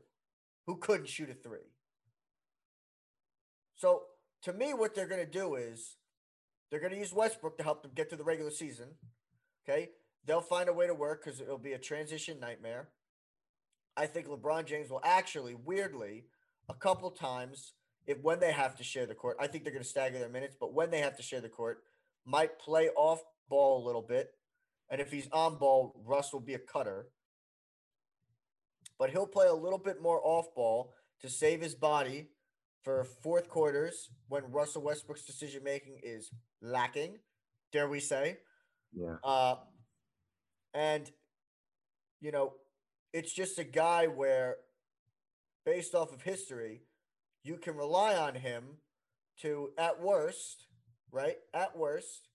who 0.66 0.78
couldn't 0.78 1.10
shoot 1.10 1.30
a 1.30 1.34
three. 1.34 1.72
So 3.76 4.04
to 4.44 4.54
me, 4.54 4.74
what 4.74 4.96
they're 4.96 5.08
going 5.08 5.26
to 5.26 5.32
do 5.32 5.56
is 5.56 5.98
they're 6.70 6.80
going 6.80 6.94
to 6.94 7.00
use 7.00 7.14
Westbrook 7.14 7.58
to 7.58 7.64
help 7.64 7.84
them 7.84 7.92
get 7.94 8.10
to 8.10 8.16
the 8.16 8.24
regular 8.24 8.52
season. 8.52 8.90
Okay. 9.68 9.90
They'll 10.26 10.42
find 10.42 10.70
a 10.70 10.74
way 10.74 10.88
to 10.88 10.94
work 10.94 11.24
because 11.24 11.40
it'll 11.40 11.58
be 11.58 11.74
a 11.74 11.78
transition 11.78 12.40
nightmare. 12.40 12.90
I 13.96 14.08
think 14.08 14.28
LeBron 14.28 14.66
James 14.66 14.90
will 14.90 15.02
actually, 15.04 15.54
weirdly, 15.54 16.26
a 16.68 16.74
couple 16.74 17.12
times, 17.12 17.74
if 18.08 18.22
when 18.22 18.40
they 18.40 18.52
have 18.52 18.76
to 18.78 18.84
share 18.84 19.06
the 19.06 19.14
court, 19.14 19.38
I 19.40 19.48
think 19.48 19.64
they're 19.64 19.74
going 19.74 19.84
to 19.84 19.90
stagger 19.90 20.20
their 20.20 20.30
minutes, 20.30 20.56
but 20.60 20.74
when 20.74 20.90
they 20.90 21.00
have 21.00 21.16
to 21.18 21.24
share 21.24 21.42
the 21.42 21.50
court, 21.50 21.84
might 22.26 22.60
play 22.60 22.90
off 22.96 23.22
ball 23.50 23.84
a 23.84 23.86
little 23.86 24.02
bit. 24.02 24.32
And 24.90 25.02
if 25.02 25.12
he's 25.12 25.28
on 25.32 25.58
ball, 25.58 26.00
Russ 26.06 26.32
will 26.32 26.40
be 26.42 26.54
a 26.54 26.60
cutter. 26.60 27.08
But 29.00 29.10
he'll 29.10 29.28
play 29.28 29.48
a 29.48 29.54
little 29.54 29.80
bit 29.80 30.02
more 30.02 30.22
off 30.24 30.54
ball 30.56 30.94
to 31.22 31.30
save 31.30 31.62
his 31.62 31.76
body 31.76 32.30
for 32.84 33.04
fourth 33.04 33.50
quarters 33.50 34.10
when 34.28 34.44
Russell 34.52 34.84
Westbrook's 34.84 35.26
decision 35.26 35.64
making 35.64 36.00
is 36.04 36.30
lacking, 36.62 37.18
dare 37.72 37.90
we 37.90 38.00
say. 38.00 38.38
Yeah. 38.94 39.16
Uh, 39.24 39.56
and, 40.74 41.10
you 42.22 42.32
know, 42.32 42.54
it's 43.12 43.34
just 43.34 43.58
a 43.60 43.64
guy 43.64 44.06
where, 44.06 44.58
based 45.66 45.96
off 45.96 46.14
of 46.14 46.22
history, 46.22 46.84
you 47.44 47.58
can 47.58 47.76
rely 47.76 48.16
on 48.16 48.36
him 48.36 48.64
to, 49.42 49.72
at 49.78 50.00
worst, 50.02 50.68
right? 51.12 51.38
At 51.54 51.76
worst, 51.76 52.30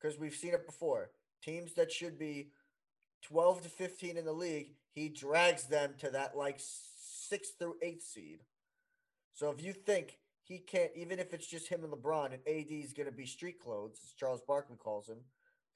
because 0.00 0.18
we've 0.18 0.34
seen 0.34 0.54
it 0.54 0.66
before, 0.66 1.10
teams 1.44 1.74
that 1.74 1.92
should 1.92 2.18
be 2.18 2.48
12 3.22 3.62
to 3.62 3.68
15 3.68 4.16
in 4.16 4.24
the 4.24 4.32
league, 4.32 4.74
he 4.92 5.08
drags 5.08 5.64
them 5.64 5.94
to 5.98 6.10
that 6.10 6.36
like 6.36 6.60
sixth 6.60 7.54
through 7.58 7.76
eighth 7.82 8.04
seed. 8.04 8.40
So 9.32 9.50
if 9.50 9.62
you 9.62 9.72
think 9.72 10.18
he 10.42 10.58
can't, 10.58 10.90
even 10.94 11.18
if 11.18 11.34
it's 11.34 11.46
just 11.46 11.68
him 11.68 11.82
and 11.84 11.92
LeBron 11.92 12.26
and 12.26 12.42
AD 12.46 12.70
is 12.70 12.92
going 12.92 13.08
to 13.08 13.14
be 13.14 13.26
street 13.26 13.58
clothes, 13.58 13.98
as 14.04 14.12
Charles 14.12 14.42
Barkley 14.46 14.76
calls 14.76 15.08
him, 15.08 15.18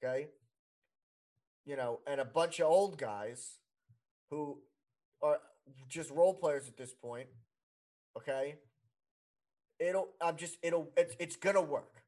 okay? 0.01 0.27
you 1.69 1.75
know, 1.75 1.99
and 2.07 2.19
a 2.19 2.25
bunch 2.25 2.59
of 2.59 2.65
old 2.65 2.97
guys 2.97 3.59
who 4.31 4.57
are 5.21 5.39
just 5.87 6.09
role 6.09 6.33
players 6.33 6.67
at 6.67 6.75
this 6.77 6.95
point. 6.95 7.27
Okay. 8.17 8.55
It'll, 9.79 10.09
I'm 10.19 10.35
just, 10.35 10.57
it'll, 10.63 10.89
it's, 10.97 11.15
it's 11.19 11.35
gonna 11.35 11.61
work. 11.61 12.01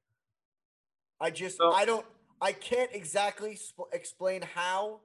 I 1.19 1.29
just, 1.29 1.57
so, 1.57 1.71
I 1.71 1.85
don't, 1.85 2.05
I 2.41 2.53
can't 2.53 2.89
exactly 2.93 3.55
sp- 3.55 3.93
explain 3.93 4.41
how. 4.41 5.01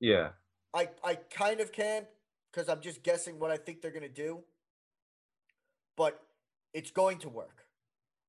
Yeah. 0.00 0.30
I, 0.72 0.88
I 1.04 1.14
kind 1.14 1.60
of 1.60 1.70
can 1.70 2.06
because 2.50 2.68
I'm 2.68 2.80
just 2.80 3.02
guessing 3.02 3.38
what 3.38 3.50
I 3.50 3.56
think 3.56 3.82
they're 3.82 3.92
gonna 3.92 4.08
do. 4.08 4.40
But 5.96 6.20
it's 6.72 6.90
going 6.90 7.18
to 7.18 7.28
work. 7.28 7.66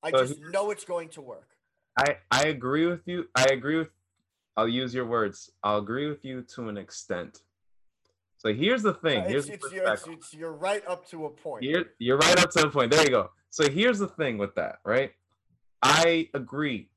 I 0.03 0.11
so 0.11 0.25
just 0.25 0.39
know 0.51 0.69
it's 0.69 0.85
going 0.85 1.09
to 1.09 1.21
work. 1.21 1.49
I 1.97 2.17
I 2.29 2.47
agree 2.47 2.85
with 2.85 3.07
you. 3.07 3.27
I 3.35 3.45
agree 3.45 3.77
with 3.77 3.89
I'll 4.57 4.67
use 4.67 4.93
your 4.93 5.05
words. 5.05 5.51
I'll 5.63 5.79
agree 5.79 6.07
with 6.07 6.23
you 6.23 6.41
to 6.55 6.69
an 6.69 6.77
extent. 6.77 7.39
So 8.37 8.53
here's 8.53 8.83
the 8.83 8.93
thing. 8.93 9.23
Uh, 9.23 9.27
here's 9.27 9.49
it's, 9.49 9.69
the 9.69 9.91
it's, 9.91 10.07
it's, 10.07 10.33
you're 10.33 10.53
right 10.53 10.83
up 10.87 11.07
to 11.09 11.25
a 11.25 11.29
point. 11.29 11.63
You're, 11.63 11.85
you're 11.97 12.17
right 12.17 12.37
up 12.37 12.51
to 12.51 12.67
a 12.67 12.69
point. 12.69 12.91
There 12.91 13.03
you 13.03 13.09
go. 13.09 13.31
So 13.49 13.67
here's 13.69 13.97
the 13.97 14.07
thing 14.07 14.37
with 14.37 14.53
that, 14.55 14.79
right? 14.85 15.13
I 15.81 16.29
agree. 16.33 16.89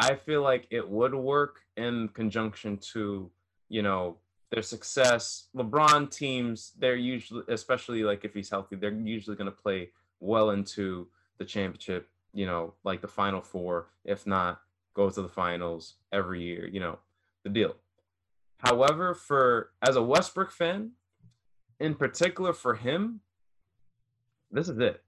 I 0.00 0.14
feel 0.14 0.42
like 0.42 0.66
it 0.70 0.88
would 0.88 1.14
work 1.14 1.60
in 1.76 2.08
conjunction 2.08 2.78
to, 2.92 3.30
you 3.68 3.82
know, 3.82 4.16
their 4.50 4.62
success. 4.62 5.48
LeBron 5.54 6.10
teams, 6.10 6.72
they're 6.78 6.96
usually, 6.96 7.42
especially 7.48 8.02
like 8.02 8.24
if 8.24 8.32
he's 8.32 8.48
healthy, 8.48 8.76
they're 8.76 8.92
usually 8.92 9.36
going 9.36 9.50
to 9.50 9.56
play 9.56 9.90
well 10.18 10.50
into 10.50 11.06
the 11.38 11.44
championship, 11.44 12.08
you 12.32 12.46
know, 12.46 12.72
like 12.82 13.02
the 13.02 13.08
final 13.08 13.42
four, 13.42 13.88
if 14.04 14.26
not 14.26 14.62
go 14.94 15.10
to 15.10 15.22
the 15.22 15.28
finals 15.28 15.96
every 16.12 16.42
year, 16.42 16.66
you 16.66 16.80
know, 16.80 16.98
the 17.44 17.50
deal. 17.50 17.74
However, 18.58 19.14
for 19.14 19.70
as 19.82 19.96
a 19.96 20.02
Westbrook 20.02 20.50
fan, 20.50 20.92
in 21.78 21.94
particular 21.94 22.54
for 22.54 22.74
him, 22.74 23.20
this 24.50 24.68
is 24.68 24.78
it. 24.78 25.02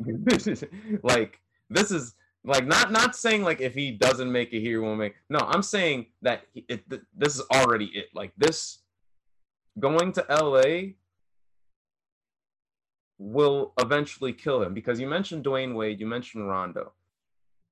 like 1.02 1.40
this 1.68 1.90
is 1.90 2.14
like 2.44 2.66
not 2.66 2.90
not 2.90 3.16
saying 3.16 3.42
like 3.42 3.60
if 3.60 3.74
he 3.74 3.90
doesn't 3.90 4.30
make 4.30 4.52
it 4.52 4.60
here, 4.60 4.80
he 4.80 4.86
won't 4.86 4.98
make. 4.98 5.14
No, 5.28 5.38
I'm 5.38 5.62
saying 5.62 6.06
that 6.22 6.42
he, 6.52 6.64
it, 6.68 6.84
this 7.16 7.36
is 7.36 7.42
already 7.52 7.86
it. 7.86 8.06
Like 8.14 8.32
this, 8.36 8.78
going 9.78 10.12
to 10.12 10.26
LA 10.28 10.94
will 13.18 13.74
eventually 13.78 14.32
kill 14.32 14.62
him 14.62 14.72
because 14.72 14.98
you 14.98 15.06
mentioned 15.06 15.44
Dwyane 15.44 15.74
Wade, 15.74 16.00
you 16.00 16.06
mentioned 16.06 16.48
Rondo 16.48 16.92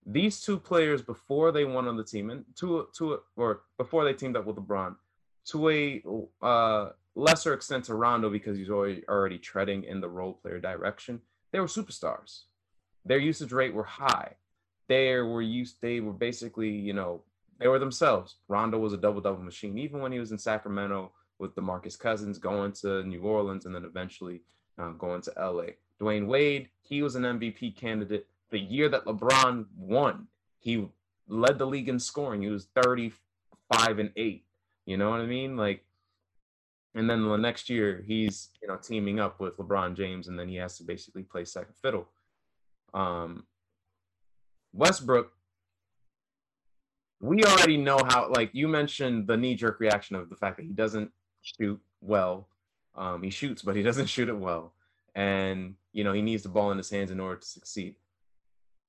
these 0.08 0.40
two 0.40 0.58
players 0.58 1.02
before 1.02 1.52
they 1.52 1.64
won 1.64 1.86
on 1.86 1.96
the 1.96 2.04
team 2.04 2.30
and 2.30 2.44
to 2.56 2.88
to 2.96 3.20
or 3.36 3.60
before 3.76 4.04
they 4.04 4.14
teamed 4.14 4.36
up 4.36 4.46
with 4.46 4.56
LeBron 4.56 4.96
to 5.44 5.68
a 5.70 6.02
uh, 6.42 6.90
lesser 7.14 7.52
extent 7.52 7.84
to 7.84 7.94
Rondo 7.94 8.30
because 8.30 8.56
he's 8.56 8.70
already 8.70 9.04
already 9.08 9.38
treading 9.38 9.84
in 9.84 10.00
the 10.00 10.08
role 10.08 10.32
player 10.32 10.58
direction. 10.58 11.20
They 11.52 11.60
were 11.60 11.66
superstars. 11.66 12.44
Their 13.04 13.18
usage 13.18 13.52
rate 13.52 13.74
were 13.74 13.84
high. 13.84 14.36
They 14.88 15.14
were 15.16 15.42
used. 15.42 15.80
They 15.80 16.00
were 16.00 16.12
basically 16.12 16.70
you 16.70 16.92
know 16.92 17.22
they 17.58 17.68
were 17.68 17.78
themselves. 17.78 18.36
Rondo 18.48 18.78
was 18.78 18.92
a 18.92 18.98
double 18.98 19.20
double 19.20 19.42
machine 19.42 19.78
even 19.78 20.00
when 20.00 20.12
he 20.12 20.18
was 20.18 20.32
in 20.32 20.38
Sacramento 20.38 21.12
with 21.38 21.54
DeMarcus 21.54 21.98
Cousins 21.98 22.38
going 22.38 22.72
to 22.72 23.04
New 23.04 23.22
Orleans 23.22 23.64
and 23.64 23.74
then 23.74 23.84
eventually 23.84 24.42
uh, 24.78 24.90
going 24.90 25.22
to 25.22 25.32
LA. 25.38 25.74
Dwyane 26.00 26.26
Wade, 26.26 26.68
he 26.82 27.02
was 27.02 27.14
an 27.14 27.22
MVP 27.22 27.76
candidate 27.76 28.26
the 28.50 28.58
year 28.58 28.88
that 28.88 29.04
LeBron 29.04 29.66
won, 29.76 30.26
he 30.58 30.88
led 31.28 31.58
the 31.58 31.66
league 31.66 31.88
in 31.88 31.98
scoring. 31.98 32.42
He 32.42 32.48
was 32.48 32.68
35 32.82 33.98
and 33.98 34.12
8. 34.16 34.44
You 34.86 34.96
know 34.96 35.10
what 35.10 35.20
I 35.20 35.26
mean? 35.26 35.56
Like 35.56 35.84
and 36.94 37.08
then 37.08 37.28
the 37.28 37.36
next 37.36 37.68
year 37.68 38.02
he's, 38.06 38.48
you 38.62 38.68
know, 38.68 38.76
teaming 38.76 39.20
up 39.20 39.38
with 39.38 39.56
LeBron 39.58 39.94
James 39.94 40.28
and 40.28 40.38
then 40.38 40.48
he 40.48 40.56
has 40.56 40.78
to 40.78 40.84
basically 40.84 41.22
play 41.22 41.44
second 41.44 41.74
fiddle. 41.80 42.08
Um 42.94 43.44
Westbrook 44.72 45.32
we 47.20 47.42
already 47.44 47.76
know 47.76 47.98
how 48.08 48.30
like 48.30 48.50
you 48.52 48.68
mentioned 48.68 49.26
the 49.26 49.36
knee 49.36 49.54
jerk 49.54 49.80
reaction 49.80 50.16
of 50.16 50.28
the 50.30 50.36
fact 50.36 50.56
that 50.56 50.66
he 50.66 50.72
doesn't 50.72 51.10
shoot 51.42 51.80
well. 52.00 52.48
Um, 52.94 53.22
he 53.22 53.30
shoots, 53.30 53.62
but 53.62 53.76
he 53.76 53.82
doesn't 53.88 54.06
shoot 54.06 54.28
it 54.28 54.38
well. 54.38 54.74
And 55.14 55.74
you 55.92 56.04
know, 56.04 56.12
he 56.12 56.22
needs 56.22 56.42
the 56.42 56.48
ball 56.48 56.70
in 56.70 56.78
his 56.78 56.90
hands 56.90 57.10
in 57.10 57.20
order 57.20 57.40
to 57.40 57.46
succeed. 57.46 57.96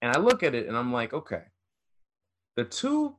And 0.02 0.16
I 0.16 0.20
look 0.20 0.44
at 0.44 0.56
it 0.56 0.68
and 0.68 0.78
I'm 0.78 0.94
like, 0.94 1.14
okay, 1.14 1.44
the 2.56 2.64
two 2.64 3.16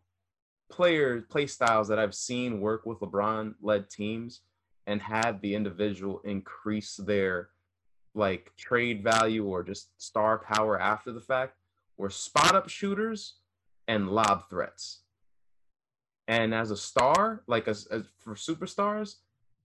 player 0.71 1.21
play 1.23 1.47
styles 1.47 1.89
that 1.89 1.99
I've 1.99 2.15
seen 2.15 2.61
work 2.61 2.87
with 2.87 3.01
LeBron 3.01 3.55
led 3.61 3.91
teams 3.91 4.41
and 4.87 5.03
had 5.03 5.43
the 5.43 5.55
individual 5.55 6.21
increase 6.25 6.97
their 6.97 7.49
like 8.15 8.53
trade 8.57 9.03
value 9.03 9.45
or 9.45 9.63
just 9.63 9.91
star 9.99 10.39
power 10.39 10.81
after 10.81 11.13
the 11.13 11.21
fact 11.21 11.55
were 12.01 12.11
spot 12.11 12.55
up 12.55 12.69
shooters 12.69 13.35
and 13.87 14.09
lob 14.09 14.49
threats. 14.49 15.01
And 16.27 16.55
as 16.55 16.71
a 16.71 16.77
star, 16.77 17.43
like 17.47 17.69
as, 17.69 17.87
for 18.19 18.35
superstars, 18.35 19.17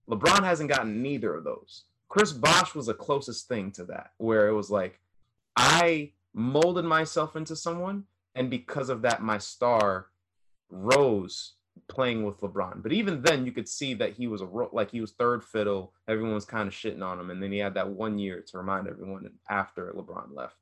LeBron 0.08 0.44
hasn't 0.44 0.70
gotten 0.70 1.02
neither 1.02 1.34
of 1.34 1.44
those. 1.44 1.84
Chris 2.08 2.32
Bosh 2.32 2.74
was 2.74 2.86
the 2.86 2.94
closest 2.94 3.48
thing 3.48 3.72
to 3.72 3.84
that, 3.84 4.10
where 4.18 4.48
it 4.48 4.52
was 4.54 4.70
like 4.70 5.00
I 5.56 6.12
molded 6.34 6.84
myself 6.84 7.34
into 7.36 7.56
someone, 7.56 8.04
and 8.34 8.50
because 8.50 8.90
of 8.90 9.02
that, 9.02 9.22
my 9.22 9.38
star 9.38 10.08
rose 10.70 11.54
playing 11.88 12.24
with 12.24 12.40
LeBron. 12.40 12.82
But 12.82 12.92
even 12.92 13.22
then, 13.22 13.46
you 13.46 13.52
could 13.52 13.68
see 13.68 13.94
that 13.94 14.12
he 14.12 14.26
was 14.26 14.42
a 14.42 14.46
ro- 14.46 14.70
like 14.72 14.90
he 14.90 15.00
was 15.00 15.12
third 15.12 15.42
fiddle. 15.42 15.94
Everyone 16.06 16.34
was 16.34 16.44
kind 16.44 16.68
of 16.68 16.74
shitting 16.74 17.02
on 17.02 17.18
him, 17.18 17.30
and 17.30 17.42
then 17.42 17.50
he 17.50 17.58
had 17.58 17.74
that 17.74 17.88
one 17.88 18.18
year 18.18 18.44
to 18.48 18.58
remind 18.58 18.86
everyone 18.86 19.28
after 19.48 19.92
LeBron 19.92 20.34
left. 20.34 20.56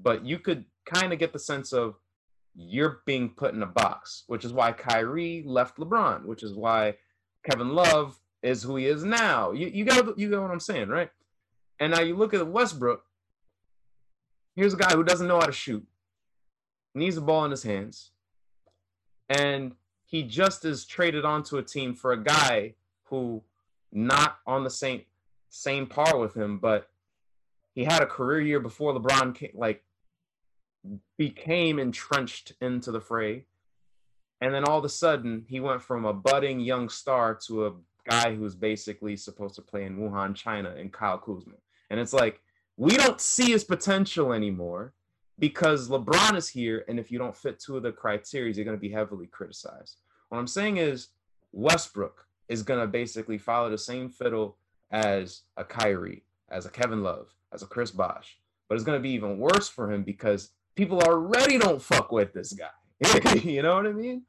But 0.00 0.24
you 0.24 0.38
could 0.38 0.64
kind 0.84 1.12
of 1.12 1.18
get 1.18 1.32
the 1.32 1.38
sense 1.38 1.72
of 1.72 1.96
you're 2.54 3.00
being 3.04 3.30
put 3.30 3.54
in 3.54 3.62
a 3.62 3.66
box, 3.66 4.24
which 4.26 4.44
is 4.44 4.52
why 4.52 4.72
Kyrie 4.72 5.42
left 5.46 5.76
LeBron, 5.78 6.24
which 6.24 6.42
is 6.42 6.54
why 6.54 6.94
Kevin 7.48 7.74
Love 7.74 8.18
is 8.42 8.62
who 8.62 8.76
he 8.76 8.86
is 8.86 9.04
now. 9.04 9.52
You 9.52 9.68
you 9.68 9.84
got 9.84 10.18
you 10.18 10.30
got 10.30 10.42
what 10.42 10.50
I'm 10.50 10.60
saying, 10.60 10.88
right? 10.88 11.10
And 11.78 11.92
now 11.92 12.00
you 12.00 12.16
look 12.16 12.32
at 12.32 12.46
Westbrook. 12.46 13.04
Here's 14.54 14.72
a 14.72 14.78
guy 14.78 14.94
who 14.94 15.04
doesn't 15.04 15.26
know 15.26 15.38
how 15.38 15.46
to 15.46 15.52
shoot, 15.52 15.86
needs 16.94 17.16
the 17.16 17.20
ball 17.20 17.44
in 17.44 17.50
his 17.50 17.62
hands, 17.62 18.10
and 19.28 19.72
he 20.06 20.22
just 20.22 20.64
is 20.64 20.86
traded 20.86 21.24
onto 21.24 21.58
a 21.58 21.62
team 21.62 21.94
for 21.94 22.12
a 22.12 22.22
guy 22.22 22.74
who 23.04 23.42
not 23.92 24.38
on 24.46 24.64
the 24.64 24.70
same 24.70 25.02
same 25.50 25.86
par 25.86 26.18
with 26.18 26.34
him, 26.34 26.58
but 26.58 26.88
he 27.74 27.84
had 27.84 28.02
a 28.02 28.06
career 28.06 28.40
year 28.40 28.60
before 28.60 28.94
LeBron 28.94 29.34
came, 29.34 29.50
like 29.54 29.82
became 31.16 31.78
entrenched 31.78 32.52
into 32.60 32.90
the 32.90 33.00
fray. 33.00 33.44
And 34.40 34.54
then 34.54 34.64
all 34.64 34.78
of 34.78 34.84
a 34.84 34.90
sudden, 34.90 35.44
he 35.48 35.60
went 35.60 35.82
from 35.82 36.04
a 36.04 36.12
budding 36.12 36.60
young 36.60 36.88
star 36.88 37.34
to 37.46 37.66
a 37.66 37.72
guy 38.08 38.34
who's 38.34 38.54
basically 38.54 39.16
supposed 39.16 39.54
to 39.56 39.62
play 39.62 39.84
in 39.84 39.96
Wuhan, 39.96 40.34
China, 40.34 40.74
and 40.76 40.92
Kyle 40.92 41.18
Kuzma. 41.18 41.54
And 41.90 41.98
it's 41.98 42.12
like, 42.12 42.40
we 42.76 42.96
don't 42.96 43.20
see 43.20 43.52
his 43.52 43.64
potential 43.64 44.32
anymore 44.32 44.92
because 45.38 45.88
LeBron 45.88 46.36
is 46.36 46.48
here. 46.48 46.84
And 46.88 46.98
if 46.98 47.10
you 47.10 47.18
don't 47.18 47.36
fit 47.36 47.58
two 47.58 47.76
of 47.76 47.82
the 47.82 47.92
criteria, 47.92 48.52
you're 48.52 48.64
going 48.64 48.76
to 48.76 48.80
be 48.80 48.90
heavily 48.90 49.26
criticized. 49.26 49.96
What 50.28 50.38
I'm 50.38 50.46
saying 50.46 50.76
is, 50.76 51.08
Westbrook 51.52 52.26
is 52.48 52.62
going 52.62 52.80
to 52.80 52.86
basically 52.86 53.38
follow 53.38 53.70
the 53.70 53.78
same 53.78 54.10
fiddle 54.10 54.58
as 54.90 55.42
a 55.56 55.64
Kyrie, 55.64 56.24
as 56.50 56.66
a 56.66 56.70
Kevin 56.70 57.02
Love, 57.02 57.34
as 57.52 57.62
a 57.62 57.66
Chris 57.66 57.90
Bosh. 57.90 58.38
But 58.68 58.74
it's 58.74 58.84
going 58.84 58.98
to 58.98 59.02
be 59.02 59.12
even 59.12 59.38
worse 59.38 59.68
for 59.68 59.90
him 59.90 60.02
because 60.02 60.50
people 60.76 61.00
already 61.00 61.58
don't 61.58 61.82
fuck 61.82 62.12
with 62.12 62.32
this 62.32 62.52
guy. 62.52 63.34
you 63.42 63.62
know 63.62 63.74
what 63.74 63.86
I 63.86 63.92
mean? 63.92 64.22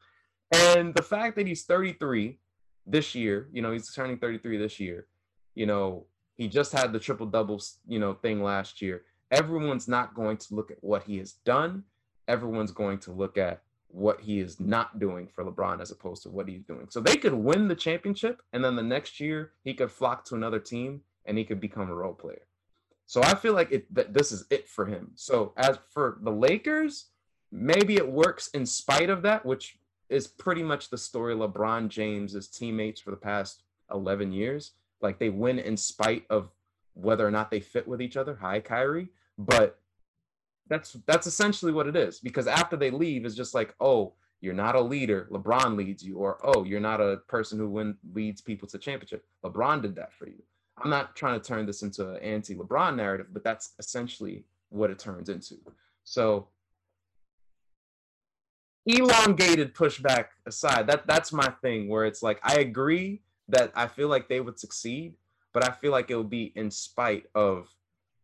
And 0.52 0.96
the 0.96 1.04
fact 1.04 1.36
that 1.36 1.46
he's 1.46 1.64
33 1.66 2.40
this 2.86 3.14
year, 3.14 3.50
you 3.52 3.62
know, 3.62 3.72
he's 3.72 3.94
turning 3.94 4.18
33 4.18 4.58
this 4.58 4.80
year, 4.80 5.08
you 5.54 5.66
know, 5.66 6.06
he 6.36 6.48
just 6.48 6.72
had 6.72 6.94
the 6.94 7.00
triple 7.00 7.26
doubles, 7.26 7.80
you 7.88 8.00
know, 8.00 8.14
thing 8.14 8.42
last 8.42 8.82
year. 8.82 9.04
Everyone's 9.32 9.88
not 9.88 10.14
going 10.14 10.38
to 10.38 10.56
look 10.56 10.72
at 10.72 10.78
what 10.82 11.04
he 11.04 11.18
has 11.18 11.34
done. 11.34 11.84
Everyone's 12.28 12.72
going 12.72 13.00
to 13.00 13.12
look 13.12 13.38
at 13.38 13.62
what 13.90 14.22
he 14.22 14.40
is 14.40 14.60
not 14.60 15.00
doing 15.00 15.28
for 15.34 15.44
LeBron 15.44 15.82
as 15.82 15.92
opposed 15.92 16.24
to 16.24 16.30
what 16.30 16.48
he's 16.48 16.64
doing. 16.64 16.88
So 16.90 17.00
they 17.00 17.18
could 17.18 17.34
win 17.34 17.68
the 17.68 17.76
championship 17.76 18.42
and 18.54 18.64
then 18.64 18.76
the 18.76 18.84
next 18.84 19.20
year 19.20 19.54
he 19.64 19.74
could 19.74 19.92
flock 19.92 20.26
to 20.26 20.36
another 20.36 20.60
team 20.60 21.02
and 21.26 21.38
he 21.38 21.44
could 21.44 21.60
become 21.60 21.90
a 21.90 21.96
role 21.96 22.14
player. 22.14 22.42
So 23.08 23.24
I 23.24 23.36
feel 23.36 23.54
like 23.54 23.72
it 23.72 23.94
that 23.96 24.14
this 24.14 24.32
is 24.32 24.46
it 24.50 24.68
for 24.68 24.86
him. 24.86 25.12
So 25.16 25.54
as 25.58 25.80
for 25.90 26.20
the 26.22 26.32
Lakers, 26.32 27.06
maybe 27.52 27.96
it 27.96 28.08
works 28.08 28.50
in 28.50 28.66
spite 28.66 29.10
of 29.10 29.22
that, 29.24 29.46
which 29.46 29.80
is 30.10 30.28
pretty 30.28 30.62
much 30.62 30.90
the 30.90 30.98
story 30.98 31.34
LeBron 31.34 31.88
James's 31.88 32.50
teammates 32.50 33.00
for 33.02 33.12
the 33.12 33.18
past 33.18 33.64
11 33.92 34.34
years. 34.34 34.74
Like 35.02 35.20
they 35.20 35.30
win 35.30 35.58
in 35.58 35.78
spite 35.78 36.26
of 36.30 36.50
whether 36.94 37.26
or 37.26 37.32
not 37.32 37.50
they 37.50 37.62
fit 37.62 37.88
with 37.88 38.02
each 38.02 38.18
other. 38.18 38.38
Hi, 38.42 38.60
Kyrie. 38.60 39.08
But 39.38 39.80
that's 40.68 40.98
that's 41.06 41.28
essentially 41.28 41.72
what 41.72 41.88
it 41.88 41.96
is 41.96 42.20
because 42.20 42.46
after 42.46 42.76
they 42.76 42.92
leave, 42.92 43.26
it's 43.26 43.36
just 43.36 43.54
like, 43.54 43.74
oh, 43.80 44.14
you're 44.42 44.54
not 44.54 44.76
a 44.76 44.82
leader. 44.82 45.30
LeBron 45.32 45.78
leads 45.78 46.04
you, 46.04 46.18
or 46.18 46.40
oh, 46.44 46.66
you're 46.66 46.82
not 46.82 47.00
a 47.00 47.22
person 47.28 47.58
who 47.58 47.70
win 47.70 47.96
leads 48.14 48.42
people 48.42 48.68
to 48.68 48.78
championship. 48.78 49.26
LeBron 49.46 49.82
did 49.82 49.96
that 49.96 50.12
for 50.14 50.28
you. 50.28 50.44
I'm 50.80 50.90
not 50.90 51.16
trying 51.16 51.40
to 51.40 51.46
turn 51.46 51.66
this 51.66 51.82
into 51.82 52.12
an 52.12 52.22
anti-LeBron 52.22 52.96
narrative, 52.96 53.28
but 53.32 53.44
that's 53.44 53.72
essentially 53.80 54.46
what 54.70 54.92
it 54.92 55.00
turns 55.00 55.30
into. 55.30 55.56
So 56.04 56.48
elongated 58.86 59.74
pushback 59.74 60.28
aside, 60.46 60.88
that 60.88 61.08
that's 61.08 61.34
my 61.34 61.50
thing 61.62 61.90
where 61.90 62.06
it's 62.06 62.24
like 62.24 62.40
I 62.44 62.60
agree 62.60 63.22
that 63.50 63.72
I 63.76 63.88
feel 63.88 64.08
like 64.08 64.30
they 64.30 64.40
would 64.40 64.60
succeed, 64.60 65.16
but 65.54 65.68
I 65.68 65.72
feel 65.72 65.92
like 65.92 66.12
it 66.12 66.16
would 66.16 66.30
be 66.30 66.54
in 66.56 66.70
spite 66.70 67.26
of, 67.34 67.68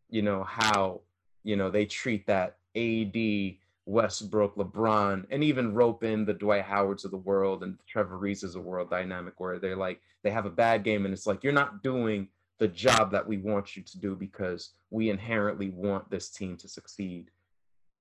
you 0.10 0.22
know, 0.22 0.44
how, 0.44 1.02
you 1.44 1.56
know, 1.56 1.70
they 1.70 1.86
treat 1.86 2.28
that 2.28 2.58
AD 2.76 3.58
Westbrook, 3.86 4.56
LeBron, 4.56 5.26
and 5.30 5.44
even 5.44 5.74
rope 5.74 6.04
in 6.04 6.26
the 6.26 6.34
Dwight 6.34 6.64
Howards 6.64 7.04
of 7.04 7.12
the 7.12 7.18
world 7.18 7.64
and 7.64 7.78
Trevor 7.88 8.18
Arizas 8.18 8.44
of 8.44 8.54
the 8.54 8.62
world 8.62 8.90
dynamic 8.90 9.40
where 9.40 9.60
they're 9.60 9.76
like, 9.76 10.00
they 10.24 10.32
have 10.32 10.46
a 10.46 10.50
bad 10.50 10.84
game 10.84 11.06
and 11.06 11.14
it's 11.14 11.28
like, 11.28 11.44
you're 11.44 11.52
not 11.52 11.84
doing 11.84 12.30
the 12.60 12.68
job 12.68 13.12
that 13.12 13.28
we 13.28 13.38
want 13.38 13.76
you 13.76 13.84
to 13.84 14.00
do 14.00 14.16
because 14.16 14.72
we 14.90 15.10
inherently 15.10 15.70
want 15.70 16.10
this 16.10 16.30
team 16.30 16.56
to 16.58 16.68
succeed 16.68 17.32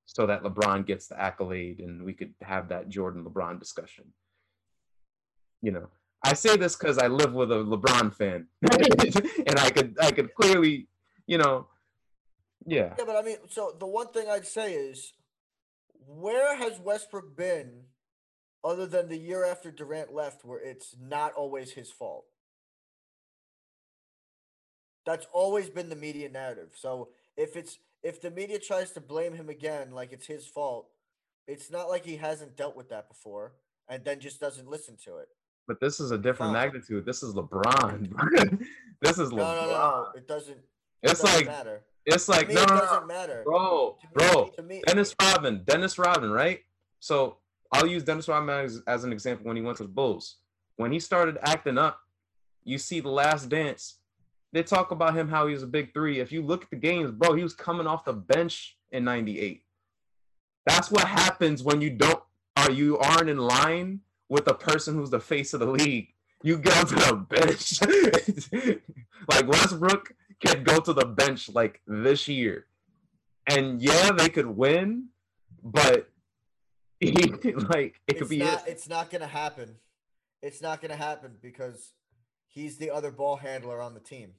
so 0.04 0.26
that 0.26 0.42
LeBron 0.42 0.86
gets 0.86 1.06
the 1.06 1.20
accolade 1.20 1.80
and 1.80 2.02
we 2.02 2.12
could 2.12 2.34
have 2.42 2.68
that 2.68 2.88
Jordan 2.88 3.24
LeBron 3.24 3.58
discussion. 3.58 4.04
You 5.62 5.72
know, 5.72 5.88
I 6.24 6.34
say 6.34 6.56
this 6.56 6.76
because 6.76 6.98
I 6.98 7.06
live 7.06 7.32
with 7.32 7.50
a 7.50 7.56
LeBron 7.56 8.14
fan 8.14 8.46
and 9.46 9.58
I 9.58 9.70
could 9.70 9.96
I 10.00 10.10
could 10.10 10.34
clearly, 10.34 10.88
you 11.26 11.38
know, 11.38 11.68
yeah. 12.66 12.94
Yeah, 12.98 13.04
but 13.06 13.16
I 13.16 13.22
mean, 13.22 13.36
so 13.48 13.74
the 13.78 13.86
one 13.86 14.08
thing 14.08 14.28
I'd 14.28 14.46
say 14.46 14.74
is 14.74 15.12
where 16.06 16.56
has 16.56 16.78
Westbrook 16.78 17.36
been 17.36 17.84
other 18.64 18.86
than 18.86 19.08
the 19.08 19.16
year 19.16 19.44
after 19.44 19.70
Durant 19.70 20.12
left 20.12 20.44
where 20.44 20.60
it's 20.60 20.94
not 21.00 21.32
always 21.34 21.72
his 21.72 21.90
fault? 21.90 22.24
That's 25.04 25.26
always 25.32 25.68
been 25.68 25.88
the 25.88 25.96
media 25.96 26.28
narrative. 26.28 26.70
So 26.74 27.08
if 27.36 27.56
it's 27.56 27.78
if 28.02 28.20
the 28.20 28.30
media 28.30 28.58
tries 28.58 28.90
to 28.92 29.00
blame 29.00 29.34
him 29.34 29.48
again 29.48 29.92
like 29.92 30.12
it's 30.12 30.26
his 30.26 30.46
fault, 30.46 30.88
it's 31.46 31.70
not 31.70 31.88
like 31.88 32.04
he 32.04 32.16
hasn't 32.16 32.56
dealt 32.56 32.76
with 32.76 32.88
that 32.90 33.08
before 33.08 33.52
and 33.88 34.04
then 34.04 34.20
just 34.20 34.40
doesn't 34.40 34.68
listen 34.68 34.96
to 35.04 35.18
it. 35.18 35.28
But 35.66 35.80
this 35.80 36.00
is 36.00 36.10
a 36.10 36.18
different 36.18 36.52
magnitude. 36.52 37.06
This 37.06 37.22
is 37.22 37.34
LeBron. 37.34 38.12
this 39.00 39.18
is 39.18 39.30
LeBron. 39.30 39.36
No, 39.36 39.54
no, 39.54 39.70
no. 39.70 40.06
It 40.16 40.26
doesn't. 40.26 40.58
It 40.58 41.10
it's 41.10 41.20
doesn't 41.20 41.36
like 41.36 41.46
matter. 41.46 41.82
It's 42.04 42.28
like 42.28 42.48
no, 42.48 42.64
no, 42.64 42.74
no, 42.74 43.06
matter. 43.06 43.42
bro, 43.44 43.96
to 44.00 44.06
bro. 44.12 44.50
to 44.56 44.62
me, 44.62 44.82
Dennis 44.86 45.14
Rodman, 45.20 45.62
Dennis 45.64 45.98
Rodman, 45.98 46.32
right? 46.32 46.60
So 46.98 47.38
I'll 47.70 47.86
use 47.86 48.02
Dennis 48.02 48.28
Rodman 48.28 48.64
as, 48.64 48.82
as 48.88 49.04
an 49.04 49.12
example 49.12 49.46
when 49.46 49.56
he 49.56 49.62
went 49.62 49.76
to 49.76 49.84
the 49.84 49.88
Bulls. 49.88 50.38
When 50.76 50.90
he 50.90 50.98
started 50.98 51.38
acting 51.42 51.78
up, 51.78 52.00
you 52.64 52.78
see 52.78 52.98
the 53.00 53.08
Last 53.08 53.48
Dance 53.48 53.98
they 54.52 54.62
talk 54.62 54.90
about 54.90 55.16
him 55.16 55.28
how 55.28 55.46
he 55.46 55.54
was 55.54 55.62
a 55.62 55.68
big 55.68 55.92
three. 55.94 56.20
If 56.20 56.30
you 56.30 56.42
look 56.42 56.64
at 56.64 56.70
the 56.70 56.76
games, 56.76 57.10
bro, 57.10 57.34
he 57.34 57.42
was 57.42 57.54
coming 57.54 57.86
off 57.86 58.04
the 58.04 58.12
bench 58.12 58.76
in 58.90 59.04
98. 59.04 59.62
That's 60.66 60.90
what 60.90 61.04
happens 61.04 61.62
when 61.62 61.80
you 61.80 61.90
don't 61.90 62.22
are 62.56 62.70
you 62.70 62.98
aren't 62.98 63.30
in 63.30 63.38
line 63.38 64.00
with 64.28 64.46
a 64.46 64.54
person 64.54 64.94
who's 64.94 65.10
the 65.10 65.20
face 65.20 65.54
of 65.54 65.60
the 65.60 65.66
league. 65.66 66.08
You 66.42 66.58
go 66.58 66.84
to 66.84 66.94
the 66.94 67.16
bench. 67.30 68.80
like 69.30 69.48
Westbrook 69.48 70.12
can 70.44 70.62
go 70.64 70.80
to 70.80 70.92
the 70.92 71.06
bench 71.06 71.48
like 71.48 71.80
this 71.86 72.28
year. 72.28 72.66
And 73.48 73.80
yeah, 73.80 74.12
they 74.12 74.28
could 74.28 74.46
win, 74.46 75.08
but 75.62 76.08
he, 77.00 77.10
like 77.10 78.00
it 78.06 78.14
could 78.14 78.22
it's 78.22 78.28
be 78.28 78.38
not, 78.38 78.66
it. 78.66 78.72
it's 78.72 78.88
not 78.88 79.10
gonna 79.10 79.26
happen. 79.26 79.76
It's 80.42 80.60
not 80.60 80.80
gonna 80.80 80.96
happen 80.96 81.32
because 81.40 81.94
he's 82.48 82.76
the 82.76 82.90
other 82.90 83.10
ball 83.10 83.36
handler 83.36 83.80
on 83.80 83.94
the 83.94 84.00
team. 84.00 84.34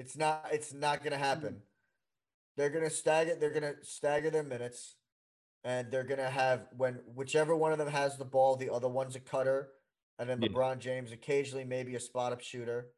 It's 0.00 0.16
not. 0.16 0.46
It's 0.50 0.72
not 0.72 1.04
going 1.04 1.12
to 1.12 1.18
happen. 1.18 1.60
They're 2.56 2.70
going 2.70 2.84
to 2.84 2.90
stagger. 2.90 3.34
They're 3.38 3.50
going 3.50 3.74
to 3.74 3.84
stagger 3.84 4.30
their 4.30 4.42
minutes, 4.42 4.96
and 5.62 5.90
they're 5.90 6.04
going 6.04 6.20
to 6.20 6.30
have 6.30 6.68
when 6.74 7.00
whichever 7.14 7.54
one 7.54 7.72
of 7.72 7.76
them 7.76 7.88
has 7.88 8.16
the 8.16 8.24
ball, 8.24 8.56
the 8.56 8.72
other 8.72 8.88
one's 8.88 9.14
a 9.14 9.20
cutter, 9.20 9.68
and 10.18 10.26
then 10.26 10.40
yeah. 10.40 10.48
LeBron 10.48 10.78
James 10.78 11.12
occasionally 11.12 11.64
maybe 11.64 11.96
a 11.96 12.00
spot 12.00 12.32
up 12.32 12.40
shooter. 12.40 12.88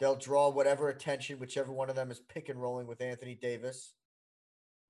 They'll 0.00 0.16
draw 0.16 0.50
whatever 0.50 0.88
attention, 0.88 1.38
whichever 1.38 1.70
one 1.70 1.90
of 1.90 1.96
them 1.96 2.10
is 2.10 2.18
pick 2.18 2.48
and 2.48 2.60
rolling 2.60 2.88
with 2.88 3.00
Anthony 3.00 3.36
Davis, 3.36 3.94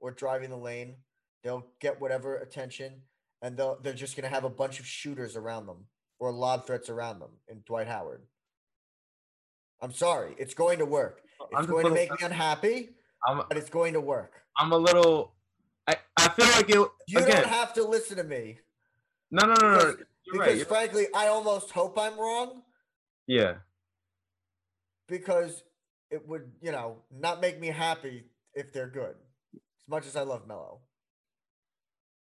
or 0.01 0.13
driving 0.13 0.49
the 0.49 0.57
lane. 0.57 0.97
They'll 1.45 1.67
get 1.83 2.01
whatever 2.01 2.37
attention, 2.39 3.03
and 3.43 3.59
they'll 3.59 3.79
they're 3.83 3.93
just 3.93 4.17
going 4.17 4.27
to 4.27 4.35
have 4.35 4.45
a 4.45 4.51
bunch 4.51 4.81
of 4.81 4.87
shooters 4.87 5.37
around 5.37 5.67
them 5.67 5.85
or 6.19 6.33
lob 6.33 6.67
threats 6.67 6.89
around 6.89 7.19
them 7.19 7.33
in 7.47 7.61
Dwight 7.67 7.89
Howard. 7.89 8.23
I'm 9.83 9.93
sorry. 9.93 10.35
It's 10.39 10.55
going 10.55 10.79
to 10.79 10.87
work. 10.87 11.21
It's 11.53 11.67
going 11.67 11.85
to 11.87 11.93
make 11.93 12.11
me 12.11 12.19
unhappy, 12.23 12.91
I'm, 13.27 13.43
but 13.49 13.57
it's 13.57 13.71
going 13.71 13.93
to 13.95 14.01
work. 14.01 14.33
I'm 14.57 14.73
a 14.73 14.79
little. 14.79 15.35
I, 15.87 15.97
I 16.17 16.29
feel 16.31 16.47
like 16.47 16.69
it. 16.71 16.89
You 17.09 17.19
again, 17.19 17.43
don't 17.43 17.49
have 17.49 17.73
to 17.75 17.85
listen 17.85 18.17
to 18.17 18.25
me. 18.25 18.59
No, 19.31 19.47
no, 19.47 19.55
no, 19.55 19.77
because, 19.77 19.85
no. 19.85 20.05
because 20.33 20.59
right. 20.59 20.67
frankly, 20.69 21.07
I 21.15 21.29
almost 21.29 21.71
hope 21.71 21.99
I'm 21.99 22.19
wrong. 22.19 22.63
Yeah. 23.27 23.55
because 25.09 25.63
it 26.11 26.27
would, 26.29 26.51
you 26.61 26.73
know, 26.73 26.99
not 27.13 27.41
make 27.41 27.61
me 27.61 27.69
happy 27.69 28.25
if 28.55 28.73
they're 28.73 28.89
good. 28.89 29.15
As 29.55 29.89
much 29.89 30.07
as 30.07 30.17
I 30.17 30.23
love 30.23 30.47
Melo. 30.47 30.81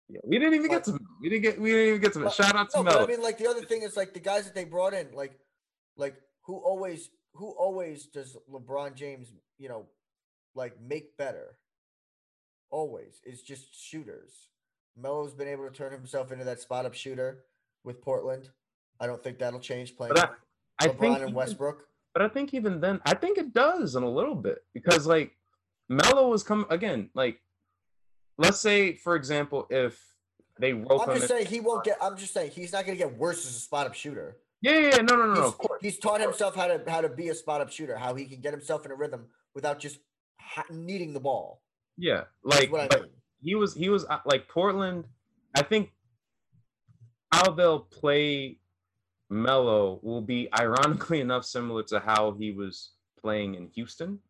Yeah, 0.08 0.20
we 0.24 0.38
didn't 0.38 0.54
even 0.54 0.68
but, 0.68 0.84
get 0.84 0.84
to 0.84 0.98
we 1.20 1.28
didn't 1.28 1.42
get 1.42 1.60
we 1.60 1.70
didn't 1.70 1.88
even 1.88 2.00
get 2.00 2.12
to 2.12 2.20
but, 2.20 2.32
shout 2.32 2.54
out 2.54 2.70
to 2.70 2.78
no, 2.78 2.84
Melo. 2.84 3.04
I 3.04 3.06
mean, 3.06 3.22
like 3.22 3.38
the 3.38 3.48
other 3.48 3.62
thing 3.62 3.82
is 3.82 3.96
like 3.96 4.14
the 4.14 4.20
guys 4.20 4.44
that 4.44 4.54
they 4.54 4.64
brought 4.64 4.94
in, 4.94 5.12
like 5.12 5.38
like 5.96 6.14
who 6.42 6.58
always 6.58 7.10
who 7.36 7.50
always 7.50 8.06
does 8.06 8.36
LeBron 8.50 8.94
James, 8.94 9.32
you 9.58 9.68
know, 9.68 9.86
like 10.54 10.80
make 10.80 11.16
better? 11.16 11.56
Always. 12.70 13.20
It's 13.24 13.42
just 13.42 13.78
shooters. 13.78 14.48
Melo's 14.96 15.34
been 15.34 15.48
able 15.48 15.68
to 15.68 15.72
turn 15.72 15.92
himself 15.92 16.32
into 16.32 16.44
that 16.44 16.60
spot 16.60 16.86
up 16.86 16.94
shooter 16.94 17.44
with 17.84 18.00
Portland. 18.00 18.48
I 18.98 19.06
don't 19.06 19.22
think 19.22 19.38
that'll 19.38 19.60
change 19.60 19.96
playing 19.96 20.18
I, 20.18 20.28
I 20.80 20.88
LeBron 20.88 21.06
and 21.06 21.22
even, 21.22 21.34
Westbrook. 21.34 21.86
But 22.14 22.22
I 22.22 22.28
think 22.28 22.54
even 22.54 22.80
then, 22.80 23.00
I 23.04 23.14
think 23.14 23.36
it 23.36 23.52
does 23.52 23.94
in 23.94 24.02
a 24.02 24.10
little 24.10 24.34
bit 24.34 24.64
because 24.72 25.06
like 25.06 25.32
Melo 25.88 26.28
was 26.28 26.42
coming 26.42 26.66
again. 26.70 27.10
Like, 27.14 27.40
let's 28.38 28.58
say 28.58 28.96
for 28.96 29.14
example, 29.14 29.66
if 29.68 30.02
they 30.58 30.72
rope 30.72 31.06
I'm 31.06 31.16
just 31.16 31.28
saying 31.28 31.46
he 31.46 31.60
won't 31.60 31.84
get. 31.84 31.98
I'm 32.00 32.16
just 32.16 32.32
saying 32.32 32.52
he's 32.52 32.72
not 32.72 32.86
going 32.86 32.96
to 32.96 33.04
get 33.04 33.16
worse 33.18 33.46
as 33.46 33.54
a 33.54 33.60
spot 33.60 33.86
up 33.86 33.94
shooter. 33.94 34.38
Yeah, 34.62 34.78
yeah, 34.78 34.90
yeah. 34.96 35.02
no, 35.02 35.16
no, 35.16 35.26
no, 35.26 35.34
he's, 35.34 35.52
no. 35.52 35.68
He's 35.80 35.98
taught 35.98 36.20
himself 36.20 36.54
how 36.56 36.66
to 36.66 36.82
how 36.88 37.00
to 37.00 37.08
be 37.08 37.28
a 37.28 37.34
spot 37.34 37.60
up 37.60 37.70
shooter, 37.70 37.96
how 37.96 38.14
he 38.14 38.24
can 38.24 38.40
get 38.40 38.52
himself 38.52 38.84
in 38.84 38.92
a 38.92 38.94
rhythm 38.94 39.26
without 39.54 39.78
just 39.78 39.98
ha- 40.40 40.64
needing 40.70 41.12
the 41.12 41.20
ball. 41.20 41.62
Yeah, 41.96 42.24
like 42.42 42.72
I 42.72 42.88
mean. 42.94 43.10
he 43.42 43.54
was 43.54 43.74
he 43.74 43.88
was 43.88 44.04
uh, 44.06 44.18
like 44.24 44.48
Portland. 44.48 45.04
I 45.54 45.62
think 45.62 45.90
how 47.32 47.50
they'll 47.50 47.80
play 47.80 48.58
Melo 49.30 49.98
will 50.02 50.20
be 50.20 50.48
ironically 50.58 51.20
enough 51.26 51.44
similar 51.44 51.82
to 51.84 52.00
how 52.00 52.32
he 52.32 52.52
was 52.52 52.90
playing 53.20 53.54
in 53.54 53.68
Houston. 53.68 54.20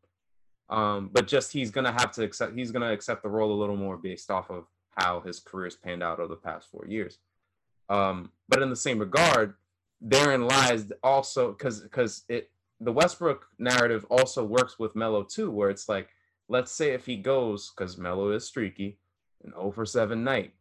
Um, 0.68 1.10
but 1.12 1.28
just 1.28 1.52
he's 1.52 1.70
gonna 1.70 1.92
have 1.92 2.10
to 2.12 2.24
accept 2.24 2.56
he's 2.56 2.72
gonna 2.72 2.92
accept 2.92 3.22
the 3.22 3.28
role 3.28 3.52
a 3.52 3.58
little 3.60 3.76
more 3.76 3.96
based 3.96 4.30
off 4.30 4.50
of 4.50 4.66
how 4.96 5.20
his 5.20 5.38
career's 5.38 5.76
panned 5.76 6.02
out 6.02 6.18
over 6.18 6.28
the 6.28 6.36
past 6.40 6.68
four 6.70 6.86
years. 6.88 7.18
Um, 7.88 8.32
but 8.48 8.62
in 8.62 8.70
the 8.70 8.76
same 8.76 8.98
regard, 8.98 9.54
therein 10.00 10.46
lies 10.46 10.92
also 11.02 11.52
because 11.52 11.80
because 11.80 12.24
it 12.28 12.50
the 12.80 12.92
Westbrook 12.92 13.46
narrative 13.58 14.04
also 14.10 14.44
works 14.44 14.78
with 14.78 14.96
Melo 14.96 15.22
too, 15.22 15.50
where 15.50 15.70
it's 15.70 15.88
like, 15.88 16.08
let's 16.48 16.70
say 16.72 16.90
if 16.90 17.06
he 17.06 17.16
goes, 17.16 17.70
because 17.70 17.96
Melo 17.96 18.30
is 18.32 18.46
streaky, 18.46 18.98
an 19.44 19.52
0 19.52 19.72
for 19.72 19.86
7 19.86 20.22
night. 20.22 20.52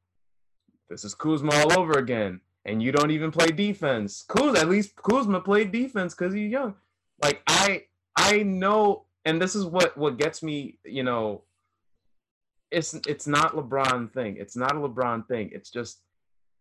This 0.90 1.04
is 1.04 1.14
Kuzma 1.14 1.54
all 1.54 1.80
over 1.80 2.00
again 2.00 2.40
and 2.66 2.82
you 2.82 2.92
don't 2.92 3.12
even 3.12 3.32
play 3.32 3.48
defense. 3.48 4.26
Kuz, 4.28 4.58
at 4.58 4.68
least 4.68 4.96
Kuzma 4.96 5.40
played 5.40 5.72
defense 5.72 6.14
because 6.14 6.34
he's 6.34 6.52
young. 6.52 6.74
Like 7.22 7.42
I, 7.48 7.84
I 8.16 8.44
know, 8.44 9.06
and 9.24 9.42
this 9.42 9.56
is 9.56 9.66
what 9.66 9.96
what 9.98 10.18
gets 10.18 10.44
me. 10.44 10.80
You 10.84 11.04
know, 11.04 11.44
it's 12.72 12.94
it's 13.08 13.28
not 13.28 13.56
LeBron 13.56 14.12
thing. 14.12 14.38
It's 14.38 14.58
not 14.58 14.76
a 14.76 14.80
LeBron 14.80 15.28
thing. 15.28 15.52
It's 15.54 15.70
just 15.70 16.02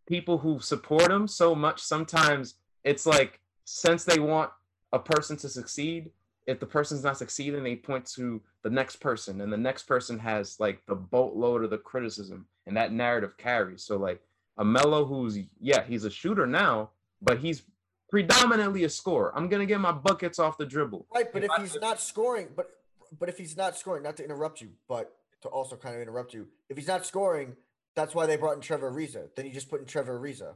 people 0.06 0.38
who 0.38 0.60
support 0.60 1.10
him 1.10 1.26
so 1.26 1.54
much. 1.54 1.80
Sometimes 1.80 2.54
it's 2.84 3.06
like 3.06 3.40
since 3.64 4.04
they 4.04 4.18
want 4.18 4.50
a 4.92 4.98
person 4.98 5.36
to 5.38 5.48
succeed, 5.48 6.10
if 6.46 6.60
the 6.60 6.66
person's 6.66 7.02
not 7.02 7.16
succeeding, 7.16 7.64
they 7.64 7.76
point 7.76 8.06
to 8.14 8.40
the 8.62 8.70
next 8.70 8.96
person, 8.96 9.40
and 9.40 9.52
the 9.52 9.56
next 9.56 9.84
person 9.84 10.18
has 10.18 10.60
like 10.60 10.84
the 10.86 10.94
boatload 10.94 11.64
of 11.64 11.70
the 11.70 11.78
criticism, 11.78 12.46
and 12.66 12.76
that 12.76 12.92
narrative 12.92 13.36
carries. 13.36 13.82
So 13.82 13.96
like 13.96 14.22
a 14.58 14.64
Melo 14.64 15.04
who's 15.04 15.38
yeah, 15.60 15.82
he's 15.84 16.04
a 16.04 16.10
shooter 16.10 16.46
now, 16.46 16.90
but 17.22 17.38
he's 17.38 17.62
predominantly 18.10 18.84
a 18.84 18.88
scorer. 18.88 19.32
I'm 19.34 19.48
gonna 19.48 19.66
get 19.66 19.80
my 19.80 19.92
buckets 19.92 20.38
off 20.38 20.58
the 20.58 20.66
dribble. 20.66 21.06
Right, 21.14 21.32
but 21.32 21.44
if, 21.44 21.50
if 21.56 21.62
he's 21.62 21.76
I, 21.76 21.80
not 21.80 22.00
scoring, 22.00 22.48
but 22.54 22.70
but 23.18 23.28
if 23.28 23.38
he's 23.38 23.56
not 23.56 23.76
scoring, 23.76 24.02
not 24.02 24.16
to 24.18 24.24
interrupt 24.24 24.60
you, 24.60 24.70
but 24.88 25.16
to 25.42 25.48
also 25.48 25.76
kind 25.76 25.94
of 25.94 26.02
interrupt 26.02 26.34
you, 26.34 26.48
if 26.68 26.76
he's 26.76 26.88
not 26.88 27.06
scoring, 27.06 27.56
that's 27.94 28.14
why 28.14 28.26
they 28.26 28.36
brought 28.36 28.54
in 28.54 28.60
Trevor 28.60 28.90
Ariza. 28.90 29.28
Then 29.34 29.46
you 29.46 29.52
just 29.52 29.70
put 29.70 29.80
in 29.80 29.86
Trevor 29.86 30.18
Ariza. 30.18 30.54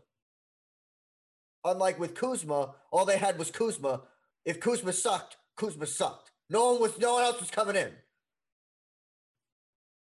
Unlike 1.64 1.98
with 1.98 2.14
Kuzma, 2.14 2.74
all 2.90 3.04
they 3.04 3.18
had 3.18 3.38
was 3.38 3.50
Kuzma. 3.50 4.02
If 4.44 4.60
Kuzma 4.60 4.92
sucked, 4.92 5.36
Kuzma 5.56 5.86
sucked. 5.86 6.30
No 6.50 6.72
one 6.72 6.80
was 6.80 6.98
no 6.98 7.14
one 7.14 7.24
else 7.24 7.40
was 7.40 7.50
coming 7.50 7.76
in. 7.76 7.90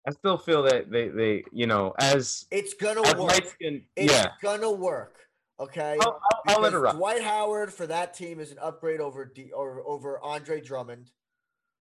I 0.07 0.11
still 0.11 0.37
feel 0.37 0.63
that 0.63 0.89
they, 0.89 1.09
they 1.09 1.43
you 1.51 1.67
know, 1.67 1.93
as 1.99 2.45
it's 2.51 2.73
gonna 2.73 3.01
as 3.01 3.15
work. 3.15 3.45
Skin, 3.45 3.83
it's 3.95 4.13
yeah. 4.13 4.27
gonna 4.41 4.71
work. 4.71 5.17
Okay, 5.59 5.97
I'll, 5.99 6.21
I'll, 6.47 6.65
I'll. 6.65 6.93
Dwight 6.93 7.21
Howard 7.21 7.73
for 7.73 7.85
that 7.87 8.13
team 8.13 8.39
is 8.39 8.51
an 8.51 8.59
upgrade 8.59 9.01
over 9.01 9.25
D, 9.25 9.51
or 9.51 9.83
over 9.85 10.19
Andre 10.23 10.61
Drummond. 10.61 11.11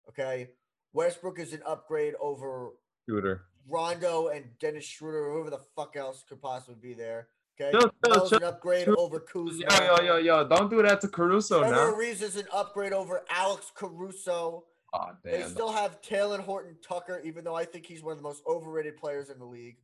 Okay, 0.10 0.50
Westbrook 0.94 1.40
is 1.40 1.54
an 1.54 1.62
upgrade 1.66 2.14
over 2.22 2.70
Schroeder, 3.10 3.46
Rondo, 3.68 4.28
and 4.28 4.46
Dennis 4.60 4.86
Schroeder, 4.86 5.32
whoever 5.32 5.50
the 5.50 5.62
fuck 5.76 5.96
else 5.96 6.24
could 6.28 6.42
possibly 6.42 6.76
be 6.80 6.94
there. 6.94 7.30
Okay, 7.62 7.72
yo, 7.72 7.92
yo, 8.08 8.28
an 8.32 8.44
upgrade 8.44 8.88
yo, 8.88 8.96
over 8.96 9.20
Kuzma. 9.20 9.66
Yo, 9.70 9.86
yo, 9.86 10.02
yo, 10.02 10.18
yo! 10.18 10.48
Don't 10.48 10.72
do 10.72 10.82
that 10.82 11.02
to 11.02 11.08
Caruso 11.08 11.60
Trevor 11.60 11.76
now. 11.76 11.94
Ariza 11.94 12.24
is 12.24 12.36
an 12.36 12.48
upgrade 12.52 12.94
over 12.94 13.22
Alex 13.30 13.72
Caruso. 13.76 14.64
Oh, 14.92 15.10
damn. 15.24 15.42
They 15.42 15.48
still 15.48 15.72
have 15.72 16.02
Talen 16.02 16.40
Horton 16.40 16.78
Tucker, 16.88 17.22
even 17.24 17.44
though 17.44 17.56
I 17.56 17.66
think 17.66 17.86
he's 17.86 18.02
one 18.04 18.12
of 18.12 18.18
the 18.18 18.24
most 18.24 18.44
overrated 18.48 18.98
players 18.98 19.30
in 19.30 19.38
the 19.38 19.46
league. 19.46 19.78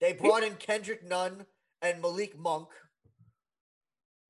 They 0.00 0.12
brought 0.12 0.42
in 0.42 0.54
Kendrick 0.54 1.04
Nunn 1.04 1.46
and 1.82 2.02
Malik 2.02 2.38
Monk. 2.38 2.68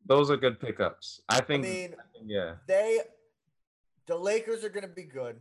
Those 0.07 0.31
are 0.31 0.37
good 0.37 0.61
pickups. 0.61 1.22
I 1.29 1.41
think. 1.41 1.64
I 1.64 1.68
mean, 1.68 1.95
yeah. 2.27 2.55
They, 2.66 3.01
the 4.07 4.16
Lakers 4.16 4.62
are 4.62 4.68
going 4.68 4.87
to 4.87 4.95
be 4.95 5.05
good, 5.05 5.37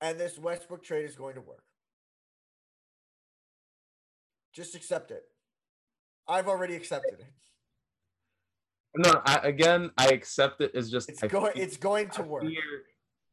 and 0.00 0.18
this 0.18 0.38
Westbrook 0.38 0.84
trade 0.84 1.04
is 1.04 1.16
going 1.16 1.34
to 1.34 1.40
work. 1.40 1.64
Just 4.52 4.74
accept 4.74 5.10
it. 5.10 5.24
I've 6.28 6.48
already 6.48 6.74
accepted 6.74 7.20
it. 7.20 7.26
No, 8.96 9.22
I, 9.24 9.40
again, 9.44 9.90
I 9.96 10.08
accept 10.08 10.60
it. 10.60 10.72
It's 10.74 10.90
just 10.90 11.08
it's 11.08 11.22
going. 11.22 11.52
Fear, 11.52 11.64
it's 11.64 11.76
going 11.76 12.08
to 12.10 12.22
I 12.22 12.24
work. 12.24 12.42
Fear, 12.42 12.62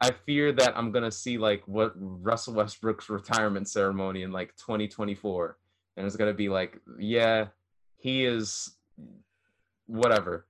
I 0.02 0.12
fear 0.26 0.52
that 0.52 0.78
I'm 0.78 0.92
gonna 0.92 1.12
see 1.12 1.38
like 1.40 1.64
what 1.68 1.94
Russell 1.96 2.54
Westbrook's 2.54 3.10
retirement 3.10 3.68
ceremony 3.68 4.22
in 4.22 4.32
like 4.32 4.56
2024, 4.58 5.58
and 5.96 6.06
it's 6.06 6.16
gonna 6.16 6.34
be 6.34 6.50
like, 6.50 6.80
yeah, 7.00 7.48
he 7.98 8.26
is 8.26 8.76
whatever. 9.88 10.46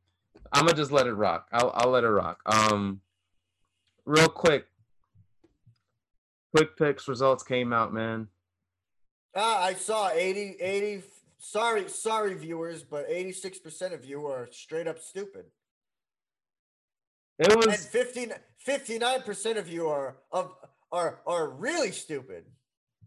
I'm 0.52 0.66
gonna 0.66 0.78
just 0.78 0.92
let 0.92 1.08
it 1.08 1.14
rock. 1.14 1.48
I'll 1.54 1.72
I'll 1.74 1.92
let 1.92 2.04
it 2.04 2.10
rock. 2.10 2.42
Um, 2.46 3.00
real 4.06 4.28
quick, 4.28 4.66
Quick 6.56 6.78
Pix 6.78 7.08
results 7.08 7.44
came 7.44 7.72
out, 7.72 7.94
man. 7.94 8.28
Ah, 9.40 9.64
I 9.64 9.76
saw 9.76 10.10
80, 10.10 10.58
80 10.60 11.04
sorry, 11.38 11.88
sorry, 11.90 12.34
viewers, 12.34 12.84
but 12.84 13.08
86% 13.08 13.94
of 13.94 14.04
you 14.04 14.26
are 14.26 14.50
straight 14.52 14.88
up 14.88 14.98
stupid. 14.98 15.46
It 17.38 17.56
was 17.56 17.68
and 17.68 17.78
15, 17.78 18.34
59% 18.66 19.58
of 19.58 19.70
you 19.70 19.88
are 19.90 20.18
of 20.32 20.56
are 20.92 21.20
are 21.28 21.50
really 21.50 21.92
stupid. 21.92 22.46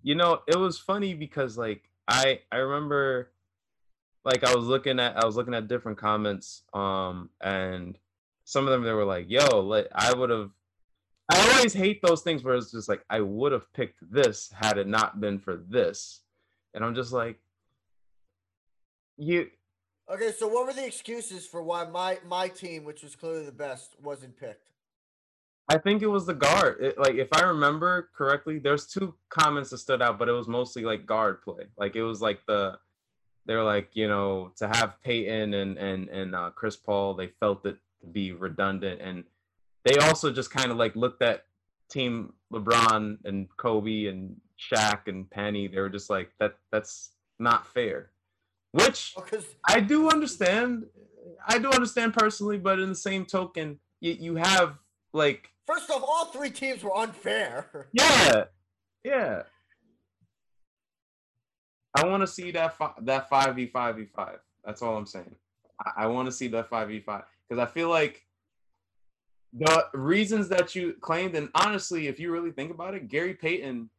You 0.03 0.15
know, 0.15 0.43
it 0.47 0.57
was 0.57 0.79
funny 0.79 1.15
because 1.15 1.59
like 1.59 1.91
I 2.07 2.41
I 2.53 2.59
remember 2.59 3.33
like 4.25 4.45
I 4.45 4.55
was 4.55 4.67
looking 4.67 5.01
at 5.01 5.17
I 5.17 5.27
was 5.27 5.35
looking 5.37 5.55
at 5.55 5.67
different 5.67 5.99
comments 5.99 6.63
um 6.73 7.31
and 7.41 7.99
some 8.45 8.67
of 8.67 8.71
them 8.71 8.85
they 8.85 8.93
were 8.93 9.05
like, 9.05 9.29
"Yo, 9.29 9.61
like 9.61 9.89
I 9.93 10.13
would 10.13 10.31
have 10.31 10.51
I 11.31 11.57
always 11.57 11.73
hate 11.73 12.03
those 12.03 12.23
things 12.23 12.43
where 12.43 12.57
it's 12.57 12.73
just 12.73 12.89
like 12.89 13.05
I 13.09 13.21
would 13.21 13.53
have 13.53 13.73
picked 13.73 14.01
this 14.11 14.53
had 14.55 14.79
it 14.79 14.89
not 14.89 15.21
been 15.21 15.39
for 15.39 15.57
this." 15.69 16.21
And 16.75 16.85
I'm 16.85 16.95
just 16.95 17.13
like, 17.13 17.41
you 19.21 19.49
okay 20.11 20.33
so 20.33 20.49
what 20.49 20.67
were 20.67 20.73
the 20.73 20.85
excuses 20.85 21.47
for 21.47 21.63
why 21.63 21.85
my 21.85 22.19
my 22.27 22.49
team 22.49 22.85
which 22.85 23.03
was 23.03 23.15
clearly 23.15 23.45
the 23.45 23.53
best 23.53 23.95
wasn't 24.03 24.37
picked? 24.39 24.71
I 25.69 25.79
think 25.79 26.03
it 26.03 26.09
was 26.09 26.27
the 26.27 26.35
guard. 26.35 26.79
It, 26.81 26.99
like 26.99 27.15
if 27.15 27.29
i 27.33 27.43
remember 27.43 28.11
correctly 28.17 28.59
there's 28.59 28.87
two 28.87 29.15
comments 29.29 29.71
that 29.71 29.79
stood 29.79 30.03
out 30.03 30.19
but 30.19 30.29
it 30.29 30.33
was 30.33 30.49
mostly 30.49 30.85
like 30.85 31.07
guard 31.07 31.43
play. 31.43 31.67
Like 31.77 31.97
it 31.97 32.03
was 32.03 32.21
like 32.23 32.41
the 32.47 32.79
they're 33.47 33.65
like 33.65 33.91
you 33.95 34.09
know 34.09 34.53
to 34.57 34.69
have 34.69 35.01
payton 35.05 35.55
and 35.55 35.77
and 35.77 36.09
and 36.09 36.35
uh, 36.35 36.51
chris 36.51 36.77
paul 36.77 37.15
they 37.15 37.29
felt 37.41 37.67
it 37.67 37.77
to 38.01 38.07
be 38.07 38.33
redundant 38.33 39.01
and 39.01 39.25
they 39.85 39.97
also 39.97 40.33
just 40.33 40.51
kind 40.51 40.71
of 40.71 40.77
like 40.77 40.95
looked 40.97 41.23
at 41.23 41.45
team 41.89 42.33
lebron 42.53 43.19
and 43.25 43.49
kobe 43.57 44.07
and 44.07 44.37
Shaq 44.59 45.09
and 45.09 45.29
penny 45.31 45.67
they 45.69 45.81
were 45.81 45.89
just 45.89 46.11
like 46.11 46.31
that 46.39 46.57
that's 46.71 47.11
not 47.39 47.67
fair 47.67 48.11
which 48.73 49.15
because 49.17 49.47
I 49.65 49.81
do 49.81 50.09
understand. 50.09 50.87
I 51.47 51.59
do 51.59 51.71
understand 51.71 52.15
personally, 52.15 52.59
but 52.59 52.79
in 52.79 52.89
the 52.89 52.95
same 52.95 53.25
token, 53.25 53.79
you, 54.01 54.17
you 54.19 54.37
have 54.37 54.79
like 55.13 55.51
first 55.67 55.91
off, 55.91 56.03
all 56.07 56.27
three 56.27 56.51
teams 56.51 56.83
were 56.83 56.97
unfair. 56.97 57.89
Yeah, 57.93 58.45
yeah. 59.05 59.43
I 61.95 62.07
want 62.07 62.23
to 62.23 62.27
see 62.29 62.53
that 62.53 62.77
fi- 62.77 62.95
that 63.03 63.29
five 63.29 63.57
v 63.57 63.67
five 63.67 63.97
v 63.97 64.05
five. 64.05 64.39
That's 64.65 64.83
all 64.83 64.97
I'm 64.97 65.07
saying. 65.07 65.35
I, 65.85 66.05
I 66.05 66.07
want 66.07 66.27
to 66.27 66.33
see 66.33 66.47
that 66.49 66.69
five 66.69 66.89
v 66.89 67.01
five 67.01 67.25
because 67.49 67.61
I 67.61 67.67
feel 67.67 67.89
like 67.89 68.25
the 69.53 69.87
reasons 69.95 70.49
that 70.49 70.75
you 70.75 70.95
claimed, 71.01 71.35
and 71.35 71.49
honestly, 71.55 72.07
if 72.07 72.21
you 72.21 72.31
really 72.31 72.53
think 72.53 72.71
about 72.71 72.95
it, 72.95 73.09
Gary 73.09 73.35
Payton, 73.35 73.91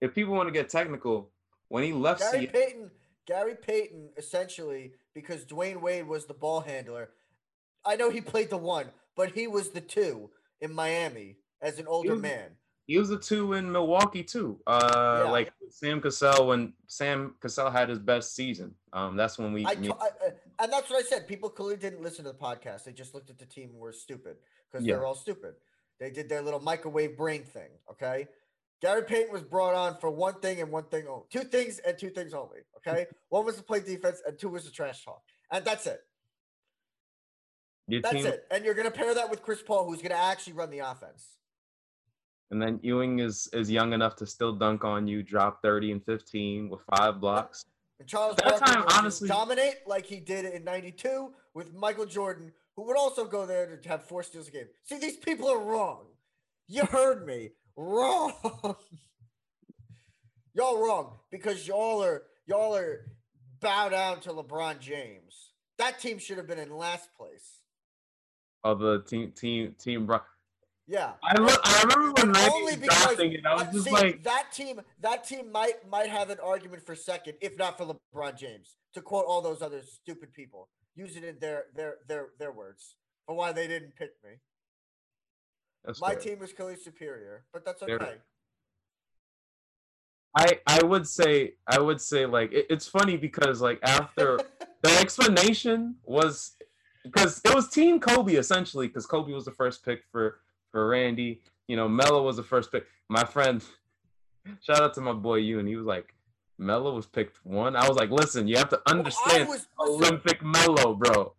if 0.00 0.14
people 0.14 0.34
want 0.34 0.48
to 0.48 0.52
get 0.52 0.68
technical, 0.68 1.30
when 1.68 1.84
he 1.84 1.92
left 1.92 2.20
Gary 2.20 2.40
Seattle, 2.40 2.60
Payton, 2.60 2.90
Gary 3.26 3.54
Payton 3.54 4.08
essentially 4.16 4.92
because 5.14 5.44
Dwyane 5.44 5.80
Wade 5.80 6.06
was 6.06 6.26
the 6.26 6.34
ball 6.34 6.60
handler. 6.60 7.10
I 7.84 7.96
know 7.96 8.10
he 8.10 8.20
played 8.20 8.50
the 8.50 8.56
one, 8.56 8.86
but 9.16 9.32
he 9.32 9.46
was 9.46 9.70
the 9.70 9.80
two 9.80 10.30
in 10.60 10.72
Miami 10.72 11.36
as 11.60 11.78
an 11.78 11.86
older 11.86 12.08
he 12.08 12.12
was, 12.12 12.22
man. 12.22 12.50
He 12.86 12.98
was 12.98 13.08
the 13.08 13.18
two 13.18 13.54
in 13.54 13.70
Milwaukee 13.70 14.22
too. 14.22 14.60
Uh, 14.66 15.22
yeah. 15.24 15.30
like 15.30 15.52
Sam 15.70 16.00
Cassell 16.00 16.46
when 16.46 16.72
Sam 16.86 17.34
Cassell 17.40 17.70
had 17.70 17.88
his 17.88 17.98
best 17.98 18.34
season. 18.34 18.74
Um, 18.92 19.16
that's 19.16 19.38
when 19.38 19.52
we. 19.52 19.66
I, 19.66 19.70
I, 19.70 20.08
and 20.58 20.72
that's 20.72 20.90
what 20.90 21.04
I 21.04 21.06
said. 21.06 21.26
People 21.28 21.50
clearly 21.50 21.76
didn't 21.76 22.02
listen 22.02 22.24
to 22.24 22.32
the 22.32 22.38
podcast. 22.38 22.84
They 22.84 22.92
just 22.92 23.14
looked 23.14 23.30
at 23.30 23.38
the 23.38 23.46
team 23.46 23.70
and 23.70 23.78
were 23.78 23.92
stupid 23.92 24.36
because 24.70 24.86
yeah. 24.86 24.94
they're 24.94 25.06
all 25.06 25.14
stupid. 25.14 25.54
They 25.98 26.10
did 26.10 26.28
their 26.28 26.42
little 26.42 26.60
microwave 26.60 27.16
brain 27.16 27.44
thing. 27.44 27.70
Okay. 27.90 28.28
Gary 28.82 29.02
Payton 29.04 29.32
was 29.32 29.42
brought 29.42 29.74
on 29.74 29.96
for 29.98 30.10
one 30.10 30.34
thing 30.40 30.60
and 30.60 30.70
one 30.70 30.84
thing 30.84 31.06
only. 31.08 31.24
Two 31.30 31.40
things 31.40 31.78
and 31.78 31.98
two 31.98 32.10
things 32.10 32.34
only. 32.34 32.58
Okay. 32.76 33.06
one 33.30 33.44
was 33.44 33.56
to 33.56 33.62
play 33.62 33.80
defense 33.80 34.22
and 34.26 34.38
two 34.38 34.50
was 34.50 34.64
to 34.64 34.70
trash 34.70 35.04
talk. 35.04 35.22
And 35.50 35.64
that's 35.64 35.86
it. 35.86 36.00
Your 37.88 38.02
that's 38.02 38.14
team- 38.14 38.26
it. 38.26 38.44
And 38.50 38.64
you're 38.64 38.74
going 38.74 38.90
to 38.90 38.96
pair 38.96 39.14
that 39.14 39.30
with 39.30 39.42
Chris 39.42 39.62
Paul, 39.62 39.88
who's 39.88 39.98
going 39.98 40.10
to 40.10 40.18
actually 40.18 40.54
run 40.54 40.70
the 40.70 40.80
offense. 40.80 41.36
And 42.50 42.62
then 42.62 42.78
Ewing 42.82 43.18
is 43.18 43.48
is 43.52 43.68
young 43.68 43.92
enough 43.92 44.14
to 44.16 44.26
still 44.26 44.52
dunk 44.52 44.84
on 44.84 45.08
you, 45.08 45.22
drop 45.22 45.62
30 45.62 45.92
and 45.92 46.04
15 46.04 46.68
with 46.68 46.80
five 46.96 47.20
blocks. 47.20 47.64
And 47.98 48.08
Charles 48.08 48.36
that 48.36 48.44
Barkley 48.44 48.74
time, 48.74 48.84
honestly, 48.92 49.28
dominate 49.28 49.76
like 49.86 50.04
he 50.06 50.20
did 50.20 50.44
in 50.44 50.64
92 50.64 51.30
with 51.54 51.74
Michael 51.74 52.06
Jordan, 52.06 52.52
who 52.76 52.86
would 52.86 52.96
also 52.96 53.24
go 53.24 53.46
there 53.46 53.76
to 53.76 53.88
have 53.88 54.04
four 54.04 54.22
steals 54.22 54.48
a 54.48 54.50
game. 54.50 54.66
See, 54.84 54.98
these 54.98 55.16
people 55.16 55.48
are 55.48 55.58
wrong. 55.58 56.04
You 56.68 56.84
heard 56.84 57.26
me. 57.26 57.50
Wrong. 57.76 58.32
y'all 60.54 60.84
wrong 60.84 61.18
because 61.30 61.66
y'all 61.66 62.02
are 62.02 62.22
y'all 62.46 62.74
are 62.74 63.06
bow 63.60 63.88
down 63.88 64.20
to 64.20 64.30
LeBron 64.30 64.80
James. 64.80 65.52
That 65.78 66.00
team 66.00 66.18
should 66.18 66.38
have 66.38 66.46
been 66.46 66.58
in 66.58 66.74
last 66.74 67.10
place. 67.16 67.60
Of 68.64 68.80
the 68.80 69.02
team 69.02 69.32
team 69.32 69.74
team 69.78 70.06
yeah, 70.88 71.12
I, 71.22 71.34
I 71.64 71.82
remember 71.82 72.12
when 72.12 72.36
only 72.36 72.76
was 72.76 72.86
drafting 72.86 73.32
it. 73.32 73.40
I 73.44 73.54
was 73.54 73.66
just 73.72 73.84
see, 73.86 73.90
like 73.90 74.22
that 74.22 74.52
team. 74.52 74.80
That 75.00 75.24
team 75.24 75.50
might 75.50 75.88
might 75.88 76.08
have 76.08 76.30
an 76.30 76.38
argument 76.42 76.86
for 76.86 76.94
second, 76.94 77.34
if 77.40 77.58
not 77.58 77.76
for 77.76 77.86
LeBron 78.14 78.38
James. 78.38 78.76
To 78.94 79.02
quote 79.02 79.24
all 79.26 79.42
those 79.42 79.62
other 79.62 79.82
stupid 79.82 80.32
people, 80.32 80.68
use 80.94 81.16
it 81.16 81.24
in 81.24 81.38
their 81.40 81.64
their 81.74 81.96
their 82.06 82.28
their 82.38 82.52
words 82.52 82.96
for 83.26 83.34
why 83.34 83.52
they 83.52 83.66
didn't 83.66 83.96
pick 83.96 84.10
me. 84.24 84.30
That's 85.84 86.00
My 86.00 86.12
fair. 86.12 86.20
team 86.20 86.38
was 86.38 86.52
clearly 86.52 86.76
superior, 86.76 87.44
but 87.52 87.64
that's 87.64 87.82
okay. 87.82 87.96
They're, 87.98 88.22
I 90.36 90.60
I 90.66 90.82
would 90.84 91.08
say 91.08 91.54
I 91.66 91.80
would 91.80 92.00
say 92.00 92.26
like 92.26 92.52
it, 92.52 92.66
it's 92.70 92.86
funny 92.86 93.16
because 93.16 93.60
like 93.60 93.80
after 93.82 94.38
the 94.82 94.90
explanation 95.00 95.96
was 96.04 96.52
because 97.02 97.40
it 97.44 97.54
was 97.54 97.68
Team 97.68 97.98
Kobe 97.98 98.34
essentially 98.34 98.86
because 98.86 99.06
Kobe 99.06 99.32
was 99.32 99.44
the 99.44 99.52
first 99.52 99.84
pick 99.84 100.02
for 100.12 100.40
for 100.76 100.88
Randy. 100.88 101.40
You 101.68 101.76
know, 101.76 101.88
Melo 101.88 102.22
was 102.22 102.36
the 102.36 102.42
first 102.42 102.70
pick. 102.70 102.84
My 103.08 103.24
friend, 103.24 103.64
shout 104.60 104.82
out 104.82 104.92
to 104.96 105.00
my 105.00 105.14
boy 105.14 105.36
you, 105.36 105.58
and 105.58 105.66
he 105.66 105.74
was 105.74 105.86
like, 105.86 106.14
Melo 106.58 106.94
was 106.94 107.06
picked 107.06 107.38
one. 107.46 107.74
I 107.74 107.88
was 107.88 107.96
like, 107.96 108.10
listen, 108.10 108.46
you 108.46 108.58
have 108.58 108.68
to 108.68 108.80
understand 108.86 109.48
well, 109.48 109.58
was, 109.78 110.02
Olympic 110.02 110.42
Melo, 110.42 110.94
bro. 110.94 111.32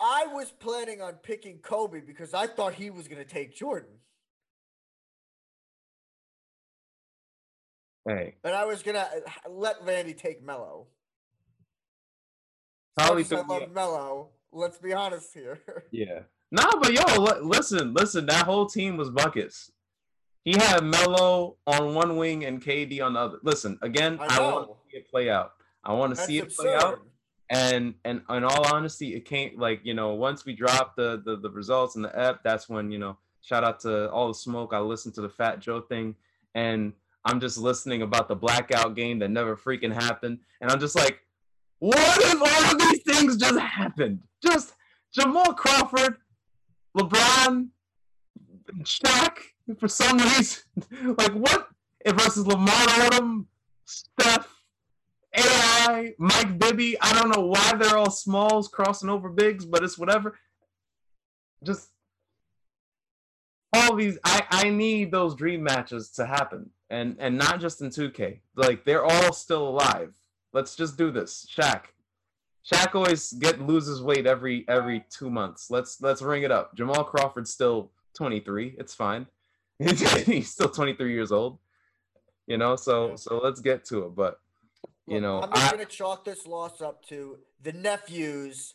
I 0.00 0.28
was 0.32 0.50
planning 0.50 1.02
on 1.02 1.14
picking 1.22 1.58
Kobe 1.58 2.00
because 2.00 2.32
I 2.32 2.46
thought 2.46 2.72
he 2.72 2.88
was 2.88 3.06
going 3.06 3.22
to 3.22 3.28
take 3.28 3.54
Jordan. 3.54 3.90
Hey. 8.08 8.36
And 8.44 8.54
I 8.54 8.64
was 8.64 8.82
going 8.82 8.94
to 8.94 9.02
uh, 9.02 9.50
let 9.50 9.76
Randy 9.84 10.14
take 10.14 10.42
Melo. 10.42 10.86
Probably 12.96 13.26
I 13.30 13.40
love 13.42 13.74
Melo. 13.74 14.28
Let's 14.52 14.78
be 14.78 14.94
honest 14.94 15.34
here. 15.34 15.60
Yeah. 15.90 16.20
No, 16.52 16.64
but 16.80 16.92
yo, 16.92 17.04
listen, 17.42 17.94
listen. 17.94 18.26
That 18.26 18.44
whole 18.44 18.66
team 18.66 18.96
was 18.96 19.10
buckets. 19.10 19.70
He 20.44 20.52
had 20.52 20.82
Melo 20.82 21.56
on 21.66 21.94
one 21.94 22.16
wing 22.16 22.44
and 22.44 22.62
KD 22.62 23.02
on 23.02 23.12
the 23.12 23.20
other. 23.20 23.38
Listen, 23.42 23.78
again, 23.82 24.18
I, 24.20 24.38
I 24.38 24.40
want 24.40 24.68
to 24.68 24.74
see 24.90 24.96
it 24.96 25.10
play 25.10 25.30
out. 25.30 25.52
I 25.84 25.92
want 25.92 26.14
to 26.14 26.20
see 26.20 26.38
it 26.38 26.44
absurd. 26.44 26.62
play 26.62 26.74
out. 26.74 27.00
And 27.50 27.94
and 28.04 28.22
in 28.30 28.44
all 28.44 28.74
honesty, 28.74 29.14
it 29.14 29.24
can't 29.24 29.58
like 29.58 29.80
you 29.84 29.94
know 29.94 30.14
once 30.14 30.44
we 30.44 30.54
drop 30.54 30.96
the, 30.96 31.22
the 31.24 31.36
the 31.36 31.50
results 31.50 31.96
and 31.96 32.04
the 32.04 32.18
app, 32.18 32.42
that's 32.42 32.68
when 32.68 32.90
you 32.90 32.98
know 32.98 33.16
shout 33.42 33.64
out 33.64 33.80
to 33.80 34.10
all 34.10 34.28
the 34.28 34.34
smoke. 34.34 34.72
I 34.72 34.78
listened 34.78 35.14
to 35.16 35.20
the 35.20 35.28
Fat 35.28 35.60
Joe 35.60 35.80
thing, 35.80 36.14
and 36.54 36.92
I'm 37.24 37.40
just 37.40 37.58
listening 37.58 38.02
about 38.02 38.28
the 38.28 38.36
blackout 38.36 38.96
game 38.96 39.18
that 39.20 39.30
never 39.30 39.56
freaking 39.56 39.92
happened, 39.92 40.38
and 40.60 40.70
I'm 40.70 40.80
just 40.80 40.96
like, 40.96 41.20
what 41.80 42.18
if 42.18 42.40
all 42.40 42.72
of 42.72 42.78
these 42.78 43.02
things 43.02 43.36
just 43.36 43.58
happened? 43.58 44.20
Just 44.42 44.74
Jamal 45.12 45.52
Crawford 45.54 46.18
LeBron, 46.96 47.68
Shaq 48.82 49.38
for 49.78 49.88
some 49.88 50.18
reason. 50.18 50.62
like 51.18 51.32
what 51.32 51.68
if 52.04 52.14
versus 52.14 52.46
Lamar 52.46 52.72
Odom, 52.72 53.46
Steph, 53.84 54.48
AI, 55.36 56.14
Mike 56.18 56.58
Bibby. 56.58 57.00
I 57.00 57.12
don't 57.14 57.34
know 57.34 57.46
why 57.46 57.72
they're 57.76 57.96
all 57.96 58.10
smalls 58.10 58.68
crossing 58.68 59.10
over 59.10 59.28
bigs, 59.28 59.64
but 59.64 59.84
it's 59.84 59.98
whatever. 59.98 60.38
Just 61.62 61.90
all 63.72 63.94
these 63.94 64.18
I, 64.24 64.42
I 64.50 64.70
need 64.70 65.12
those 65.12 65.34
dream 65.34 65.62
matches 65.62 66.10
to 66.12 66.26
happen. 66.26 66.70
And 66.88 67.16
and 67.20 67.38
not 67.38 67.60
just 67.60 67.80
in 67.82 67.90
2K. 67.90 68.40
Like 68.56 68.84
they're 68.84 69.04
all 69.04 69.32
still 69.32 69.68
alive. 69.68 70.14
Let's 70.52 70.74
just 70.74 70.96
do 70.96 71.12
this. 71.12 71.46
Shaq, 71.54 71.84
Shaq 72.64 72.94
always 72.94 73.32
get 73.32 73.60
loses 73.60 74.02
weight 74.02 74.26
every 74.26 74.64
every 74.68 75.04
two 75.10 75.30
months. 75.30 75.70
Let's 75.70 76.00
let's 76.00 76.22
ring 76.22 76.42
it 76.42 76.50
up. 76.50 76.74
Jamal 76.76 77.04
Crawford's 77.04 77.52
still 77.52 77.90
23. 78.14 78.76
It's 78.78 78.94
fine. 78.94 79.26
He's 79.78 80.50
still 80.50 80.68
23 80.68 81.12
years 81.12 81.32
old. 81.32 81.58
You 82.46 82.58
know, 82.58 82.76
so 82.76 83.16
so 83.16 83.38
let's 83.38 83.60
get 83.60 83.84
to 83.86 84.06
it. 84.06 84.14
But 84.14 84.40
you 85.06 85.20
know, 85.20 85.42
I'm 85.42 85.52
just 85.52 85.66
I, 85.66 85.70
gonna 85.70 85.84
chalk 85.86 86.24
this 86.24 86.46
loss 86.46 86.82
up 86.82 87.04
to 87.06 87.38
the 87.62 87.72
nephews 87.72 88.74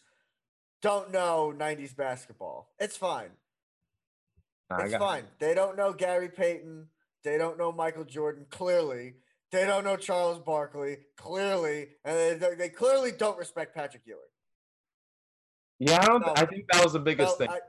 don't 0.82 1.12
know 1.12 1.54
90s 1.58 1.96
basketball. 1.96 2.70
It's 2.80 2.98
fine. 2.98 3.32
It's 4.80 4.96
fine. 4.96 5.24
They 5.40 5.54
don't 5.54 5.78
know 5.78 5.94
Gary 5.94 6.30
Payton. 6.30 6.88
They 7.24 7.38
don't 7.38 7.58
know 7.58 7.72
Michael 7.72 8.04
Jordan. 8.04 8.46
Clearly, 8.50 9.16
they 9.56 9.66
don't 9.66 9.84
know 9.84 9.96
Charles 9.96 10.40
Barkley 10.40 10.98
clearly, 11.16 11.88
and 12.04 12.42
they, 12.42 12.56
they 12.56 12.70
clearly 12.70 13.12
don't 13.12 13.38
respect 13.38 13.74
Patrick 13.74 14.04
Ewing. 14.06 14.20
Yeah, 15.80 16.00
I 16.02 16.06
don't. 16.06 16.24
So, 16.24 16.34
I 16.36 16.46
think 16.46 16.66
that 16.72 16.84
was 16.84 16.94
the 16.94 17.00
biggest 17.00 17.38
thing. 17.38 17.50
I, 17.50 17.60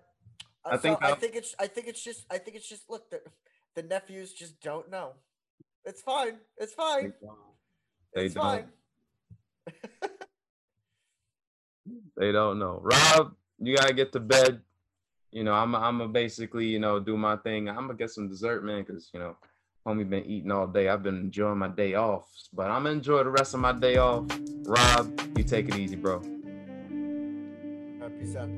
I, 0.64 0.74
I 0.74 0.76
think. 0.76 0.99
So 1.01 1.07
I 1.07 1.14
think 1.14 1.37
it's. 1.37 1.55
I 1.59 1.66
think 1.66 1.87
it's 1.87 2.03
just. 2.03 2.26
I 2.30 2.39
think 2.39 2.57
it's 2.57 2.68
just. 2.68 2.91
Look, 2.91 3.11
the, 3.11 3.20
the 3.74 3.82
nephews 3.82 4.32
just 4.32 4.61
don't 4.61 4.91
know. 4.91 5.12
It's 5.84 6.03
fine. 6.03 6.39
It's 6.59 6.74
fine. 6.74 7.12
They 8.14 8.26
it's 8.26 8.34
don't. 8.34 8.45
fine. 8.45 8.64
they 12.16 12.32
don't 12.32 12.59
know. 12.59 12.80
Rob, 12.82 13.34
you 13.61 13.76
gotta 13.76 13.95
get 13.95 14.12
to 14.12 14.20
bed. 14.20 14.61
You 15.30 15.45
know, 15.45 15.53
I'm. 15.53 15.74
I'm 15.74 15.99
gonna 15.99 16.09
basically, 16.09 16.66
you 16.66 16.78
know, 16.78 16.99
do 17.01 17.16
my 17.16 17.37
thing. 17.37 17.68
I'm 17.68 17.87
gonna 17.87 17.95
get 17.95 18.11
some 18.11 18.28
dessert, 18.28 18.64
man, 18.64 18.84
because 18.84 19.11
you 19.12 19.20
know 19.20 19.37
Homie 19.87 20.09
been 20.09 20.24
eating 20.26 20.51
all 20.51 20.66
day. 20.66 20.89
I've 20.89 21.05
been 21.05 21.16
enjoying 21.16 21.59
my 21.59 21.68
day 21.68 21.95
off, 21.95 22.24
but 22.53 22.70
I'm 22.70 22.82
gonna 22.82 22.97
enjoy 22.97 23.22
the 23.22 23.30
rest 23.30 23.55
of 23.55 23.61
my 23.61 23.72
day 23.72 23.99
off. 23.99 24.24
Rob, 24.64 25.20
you 25.37 25.45
take 25.45 25.68
it 25.68 25.76
easy, 25.76 25.95
bro. 25.95 26.18
Peace 28.18 28.37
out. 28.37 28.49